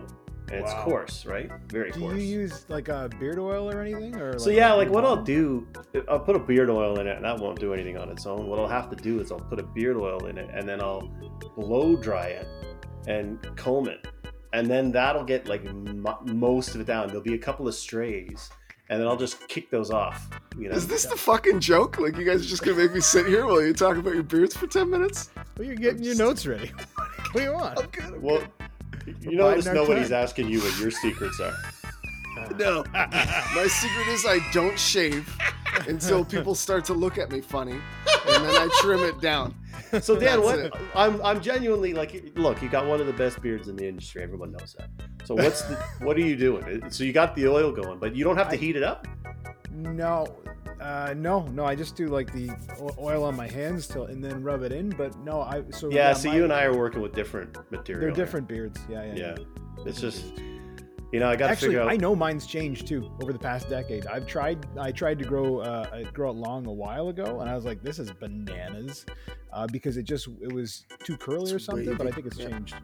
and 0.49 0.61
it's 0.61 0.74
coarse, 0.76 1.26
right? 1.26 1.51
Very 1.67 1.91
Do 1.91 1.99
coarse. 1.99 2.13
you 2.15 2.21
use 2.24 2.65
like 2.69 2.88
a 2.88 3.09
beard 3.19 3.38
oil 3.38 3.69
or 3.69 3.82
anything? 3.82 4.15
Or 4.15 4.39
So 4.39 4.49
yeah, 4.49 4.71
like 4.74 4.89
what 4.89 5.03
I'll 5.03 5.21
do, 5.21 5.67
I'll 6.07 6.19
put 6.19 6.36
a 6.38 6.39
beard 6.39 6.69
oil 6.69 6.97
in 6.99 7.07
it, 7.07 7.17
and 7.17 7.26
that 7.26 7.38
won't 7.38 7.59
do 7.59 7.74
anything 7.74 7.97
on 7.97 8.09
its 8.09 8.26
own. 8.26 8.47
What 8.47 8.59
I'll 8.59 8.67
have 8.67 8.89
to 8.91 8.95
do 8.95 9.19
is 9.19 9.32
I'll 9.32 9.39
put 9.39 9.59
a 9.59 9.63
beard 9.63 9.97
oil 9.97 10.26
in 10.28 10.38
it, 10.38 10.49
and 10.53 10.67
then 10.67 10.82
I'll 10.82 11.11
blow 11.55 11.95
dry 11.97 12.28
it 12.28 12.47
and 13.07 13.39
comb 13.57 13.89
it, 13.89 14.07
and 14.54 14.70
then 14.70 14.91
that'll 14.91 15.24
get 15.24 15.47
like 15.47 15.64
mo 15.66 16.18
most 16.24 16.76
of 16.76 16.82
it 16.82 16.88
down. 16.88 17.08
There'll 17.08 17.22
be 17.22 17.34
a 17.34 17.38
couple 17.39 17.68
of 17.68 17.76
strays, 17.76 18.49
and 18.89 19.01
then 19.01 19.08
I'll 19.08 19.18
just 19.18 19.45
kick 19.47 19.70
those 19.70 19.91
off. 19.91 20.30
You 20.58 20.70
know, 20.70 20.76
Is 20.76 20.88
this 20.88 21.06
the 21.06 21.18
fucking 21.18 21.60
joke? 21.60 21.99
Like 21.99 22.16
you 22.16 22.24
guys 22.24 22.45
are 22.45 22.49
just 22.49 22.64
gonna 22.64 22.78
make 22.78 22.93
me 22.93 23.01
sit 23.01 23.26
here 23.26 23.45
while 23.45 23.62
you 23.62 23.74
talk 23.74 23.97
about 23.97 24.14
your 24.14 24.24
beards 24.24 24.56
for 24.56 24.68
ten 24.68 24.89
minutes? 24.89 25.32
Well, 25.58 25.68
you're 25.68 25.76
getting 25.76 26.04
your 26.04 26.16
notes 26.16 26.45
ready. 26.45 26.68
what 26.95 27.34
do 27.34 27.41
you 27.41 27.54
want? 27.54 27.80
I'm 27.80 27.88
good. 27.88 28.04
I'm 28.06 28.22
well, 28.22 28.43
good. 29.06 29.18
you 29.22 29.36
notice 29.36 29.66
Biding 29.66 29.82
nobody's 29.82 30.10
time. 30.10 30.24
asking 30.24 30.49
you 30.49 30.60
what 30.62 30.80
your 30.80 30.91
secrets 30.91 31.39
are. 31.39 31.56
No, 32.57 32.84
my 32.93 33.67
secret 33.67 34.07
is 34.09 34.25
I 34.25 34.39
don't 34.51 34.77
shave 34.77 35.36
until 35.88 36.23
people 36.25 36.55
start 36.55 36.86
to 36.86 36.93
look 36.93 37.17
at 37.17 37.31
me 37.31 37.41
funny, 37.41 37.71
and 37.73 38.45
then 38.45 38.55
I 38.55 38.69
trim 38.81 39.01
it 39.01 39.19
down. 39.21 39.55
So 40.01 40.15
Dan, 40.15 40.41
That's 40.41 40.43
what 40.43 40.59
it. 40.59 40.73
I'm 40.95 41.21
I'm 41.23 41.41
genuinely 41.41 41.93
like, 41.93 42.31
look, 42.36 42.61
you 42.61 42.69
got 42.69 42.86
one 42.88 42.99
of 42.99 43.07
the 43.07 43.13
best 43.13 43.41
beards 43.41 43.67
in 43.67 43.75
the 43.75 43.88
industry. 43.88 44.23
Everyone 44.23 44.51
knows 44.51 44.75
that. 44.77 44.89
So 45.25 45.36
what's 45.36 45.61
the, 45.63 45.75
what 46.01 46.17
are 46.17 46.21
you 46.21 46.36
doing? 46.36 46.89
So 46.89 47.03
you 47.03 47.13
got 47.13 47.36
the 47.36 47.47
oil 47.47 47.71
going, 47.71 47.99
but 47.99 48.15
you 48.15 48.23
don't 48.23 48.38
have 48.38 48.49
to 48.49 48.55
I- 48.55 48.59
heat 48.59 48.75
it 48.75 48.84
up. 48.84 49.07
No, 49.71 50.27
uh, 50.81 51.13
no, 51.17 51.43
no. 51.47 51.65
I 51.65 51.75
just 51.75 51.95
do 51.95 52.07
like 52.07 52.31
the 52.34 52.49
oil 52.99 53.23
on 53.23 53.36
my 53.36 53.47
hands 53.47 53.88
till 53.88 54.05
and 54.05 54.23
then 54.23 54.43
rub 54.43 54.63
it 54.63 54.71
in. 54.71 54.89
But 54.89 55.17
no, 55.19 55.41
I 55.41 55.63
so 55.71 55.89
Yeah. 55.91 56.13
so 56.13 56.29
my- 56.29 56.36
you 56.36 56.43
and 56.43 56.53
I 56.53 56.63
are 56.63 56.75
working 56.75 57.01
with 57.01 57.13
different 57.13 57.55
material. 57.71 58.01
They're 58.01 58.25
different 58.25 58.47
beards. 58.47 58.79
Yeah, 58.89 59.03
yeah. 59.05 59.13
Yeah. 59.15 59.86
It's 59.86 60.01
just. 60.01 60.23
You 61.14 61.20
know 61.20 61.30
I 61.30 61.36
got 61.38 61.45
to 61.47 61.51
Actually, 61.53 61.68
figure 61.70 61.82
out. 61.84 61.91
I 61.91 61.95
know 61.95 62.16
mine's 62.16 62.45
changed 62.45 62.88
too 62.88 63.09
over 63.22 63.32
the 63.32 63.39
past 63.39 63.70
decade. 63.70 64.05
I've 64.07 64.28
tried. 64.28 64.66
I 64.78 64.91
tried 64.91 65.20
to 65.20 65.26
grow 65.26 65.59
uh, 65.59 66.03
grow 66.11 66.32
it 66.32 66.36
long 66.36 66.66
a 66.66 66.74
while 66.74 67.07
ago, 67.09 67.39
and 67.39 67.49
I 67.49 67.55
was 67.55 67.64
like, 67.64 67.82
"This 67.84 67.99
is 67.99 68.11
bananas," 68.11 69.05
uh, 69.53 69.68
because 69.68 69.95
it 69.97 70.03
just 70.03 70.28
it 70.41 70.51
was 70.51 70.86
too 71.03 71.16
curly 71.16 71.53
or 71.53 71.55
It's 71.57 71.66
something. 71.66 71.95
But 71.95 72.07
I 72.07 72.11
think 72.11 72.28
it's 72.28 72.38
Yeah. 72.39 72.49
changed. 72.49 72.76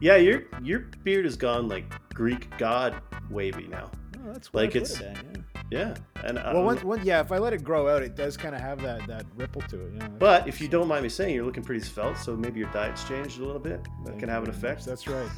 Yeah, 0.00 0.16
your 0.16 0.44
your 0.62 0.80
beard 1.02 1.24
has 1.24 1.36
gone 1.36 1.66
like 1.68 1.86
Greek 2.14 2.56
god 2.58 2.94
wavy 3.30 3.66
now. 3.68 3.90
Oh, 4.24 4.32
that's 4.32 4.52
where 4.52 4.64
Like 4.64 4.76
it's- 4.76 5.00
it 5.00 5.06
at, 5.06 5.24
yeah. 5.24 5.40
Yeah, 5.70 5.94
and 6.24 6.38
um, 6.38 6.54
Well, 6.54 6.64
once, 6.64 6.84
once, 6.84 7.02
yeah, 7.02 7.20
if 7.22 7.32
I 7.32 7.38
let 7.38 7.54
it 7.54 7.64
grow 7.64 7.88
out, 7.88 8.02
it 8.02 8.14
does 8.14 8.36
kind 8.36 8.54
of 8.54 8.60
have 8.60 8.82
that 8.82 9.06
that 9.06 9.24
ripple 9.34 9.62
to 9.62 9.86
it. 9.86 9.92
Yeah, 9.96 10.08
but 10.18 10.46
if 10.46 10.60
you 10.60 10.68
don't 10.68 10.86
mind 10.86 11.02
me 11.02 11.08
saying, 11.08 11.34
you're 11.34 11.46
looking 11.46 11.64
pretty 11.64 11.80
svelte, 11.82 12.18
so 12.18 12.36
maybe 12.36 12.60
your 12.60 12.70
diet's 12.72 13.02
changed 13.08 13.40
a 13.40 13.44
little 13.44 13.58
bit. 13.58 13.82
That 13.82 13.90
Thank 14.10 14.20
can 14.20 14.28
have 14.28 14.42
an 14.44 14.50
effect. 14.50 14.80
much. 14.80 14.84
That's 14.86 15.08
right. 15.08 15.28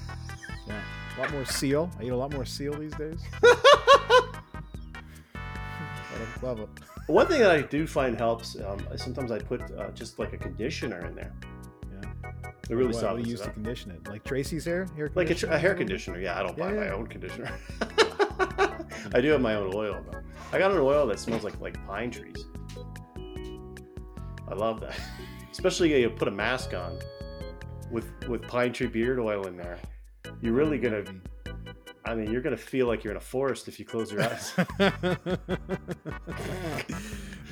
Yeah, 0.66 0.80
a 1.16 1.20
lot 1.20 1.32
more 1.32 1.44
seal. 1.44 1.90
I 1.98 2.04
eat 2.04 2.08
a 2.08 2.16
lot 2.16 2.32
more 2.32 2.44
seal 2.44 2.74
these 2.74 2.94
days. 2.94 3.20
Love 3.42 3.58
it. 6.20 6.42
Love 6.42 6.60
it. 6.60 6.68
One 7.06 7.26
thing 7.26 7.40
that 7.40 7.50
I 7.50 7.62
do 7.62 7.86
find 7.86 8.16
helps. 8.16 8.56
Um, 8.56 8.86
sometimes 8.96 9.30
I 9.30 9.38
put 9.38 9.60
uh, 9.78 9.90
just 9.90 10.18
like 10.18 10.32
a 10.32 10.38
conditioner 10.38 11.06
in 11.06 11.14
there. 11.14 11.32
Yeah. 11.92 12.10
It 12.70 12.74
really 12.74 12.94
what, 12.94 12.94
what 12.94 13.00
do 13.00 13.00
softens 13.00 13.28
use 13.28 13.40
to 13.42 13.50
condition 13.50 13.90
it? 13.90 14.08
Like 14.08 14.24
Tracy's 14.24 14.64
hair? 14.64 14.86
hair 14.96 15.10
Like 15.14 15.30
a, 15.30 15.34
tr- 15.34 15.46
a 15.46 15.58
hair 15.58 15.74
conditioner? 15.74 16.18
Yeah, 16.18 16.38
I 16.38 16.42
don't 16.42 16.56
buy 16.56 16.72
Yeah, 16.72 16.80
my 16.80 16.88
own 16.90 17.06
conditioner. 17.06 17.52
I 19.12 19.20
do 19.20 19.28
have 19.30 19.40
my 19.40 19.54
own 19.54 19.74
oil 19.74 20.02
though. 20.10 20.20
I 20.52 20.58
got 20.58 20.70
an 20.70 20.78
oil 20.78 21.06
that 21.06 21.18
smells 21.18 21.44
like 21.44 21.60
like 21.60 21.84
pine 21.86 22.10
trees. 22.10 22.46
I 24.48 24.54
love 24.54 24.80
that. 24.80 24.98
Especially 25.52 26.00
you 26.00 26.10
put 26.10 26.28
a 26.28 26.32
mask 26.32 26.74
on 26.74 26.98
with 27.90 28.06
with 28.28 28.42
pine 28.42 28.72
tree 28.72 28.86
beard 28.86 29.18
oil 29.18 29.46
in 29.46 29.56
there. 29.56 29.78
You're 30.40 30.54
really 30.54 30.78
gonna. 30.78 31.04
I 32.06 32.14
mean, 32.14 32.30
you're 32.30 32.42
gonna 32.42 32.56
feel 32.56 32.86
like 32.86 33.02
you're 33.02 33.12
in 33.12 33.16
a 33.16 33.20
forest 33.20 33.66
if 33.68 33.78
you 33.78 33.84
close 33.86 34.12
your 34.12 34.22
eyes. 34.22 34.52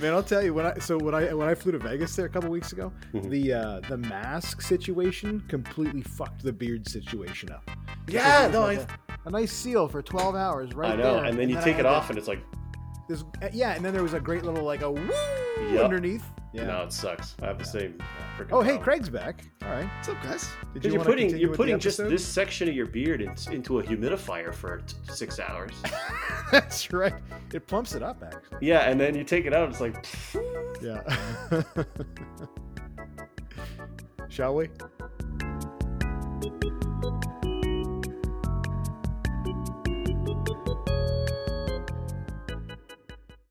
Man, 0.00 0.12
I'll 0.14 0.22
tell 0.22 0.42
you 0.42 0.52
when 0.52 0.66
I 0.66 0.74
so 0.78 0.98
when 0.98 1.14
I 1.14 1.32
when 1.32 1.48
I 1.48 1.54
flew 1.54 1.72
to 1.72 1.78
Vegas 1.78 2.14
there 2.16 2.26
a 2.26 2.28
couple 2.28 2.50
weeks 2.50 2.72
ago, 2.72 2.92
Mhm. 3.14 3.30
the 3.30 3.52
uh, 3.52 3.80
the 3.88 3.96
mask 3.96 4.60
situation 4.60 5.40
completely 5.48 6.02
fucked 6.02 6.42
the 6.42 6.52
beard 6.52 6.88
situation 6.88 7.50
up. 7.50 7.70
Yeah, 8.08 8.48
no, 8.52 8.62
like 8.62 8.78
a, 8.80 8.86
a 9.26 9.30
nice 9.30 9.52
seal 9.52 9.88
for 9.88 10.02
twelve 10.02 10.34
hours, 10.34 10.74
right 10.74 10.96
there. 10.96 11.06
I 11.06 11.10
know. 11.10 11.16
there, 11.20 11.24
And 11.30 11.38
then 11.38 11.48
you 11.48 11.58
I 11.58 11.62
take 11.62 11.78
it 11.78 11.86
off, 11.86 12.08
and 12.10 12.18
it's 12.18 12.28
like, 12.28 12.40
This, 13.08 13.24
yeah, 13.52 13.74
and 13.74 13.84
then 13.84 13.92
there 13.94 14.02
was 14.02 14.14
a 14.14 14.20
great 14.20 14.42
little 14.44 14.64
like 14.64 14.82
a 14.82 14.90
woo 14.90 15.10
Yep. 15.70 15.84
underneath. 15.84 16.24
Yeah. 16.52 16.64
no, 16.66 16.82
it 16.82 16.92
sucks. 16.92 17.34
I 17.42 17.46
have 17.46 17.58
the 17.58 17.64
same. 17.64 17.94
freaking 18.36 18.48
Oh, 18.52 18.60
hey, 18.60 18.72
problem. 18.76 18.82
Craig's 18.82 19.08
back. 19.08 19.44
All 19.64 19.70
right. 19.70 19.86
What's 19.96 20.08
up, 20.10 20.22
guys? 20.22 20.42
Did 20.42 20.74
Because 20.74 20.92
you're 20.94 21.04
putting 21.04 21.36
you're 21.38 21.54
putting 21.54 21.78
just 21.78 21.96
this 21.96 22.22
section 22.26 22.68
of 22.68 22.74
your 22.74 22.84
beard 22.86 23.22
in, 23.22 23.34
into 23.50 23.78
a 23.78 23.82
humidifier 23.82 24.52
for 24.52 24.78
t- 24.86 24.96
six 25.12 25.40
hours. 25.40 25.72
That's 26.52 26.92
right. 26.92 27.14
It 27.54 27.66
plumps 27.66 27.94
it 27.94 28.02
up, 28.02 28.22
actually. 28.22 28.58
yeah, 28.66 28.80
and 28.90 29.00
then 29.00 29.14
you 29.14 29.24
take 29.24 29.46
it 29.46 29.54
out. 29.54 29.70
It's 29.70 29.80
like, 29.80 30.04
Yeah. 30.82 31.02
Shall 34.28 34.54
we? 34.54 34.68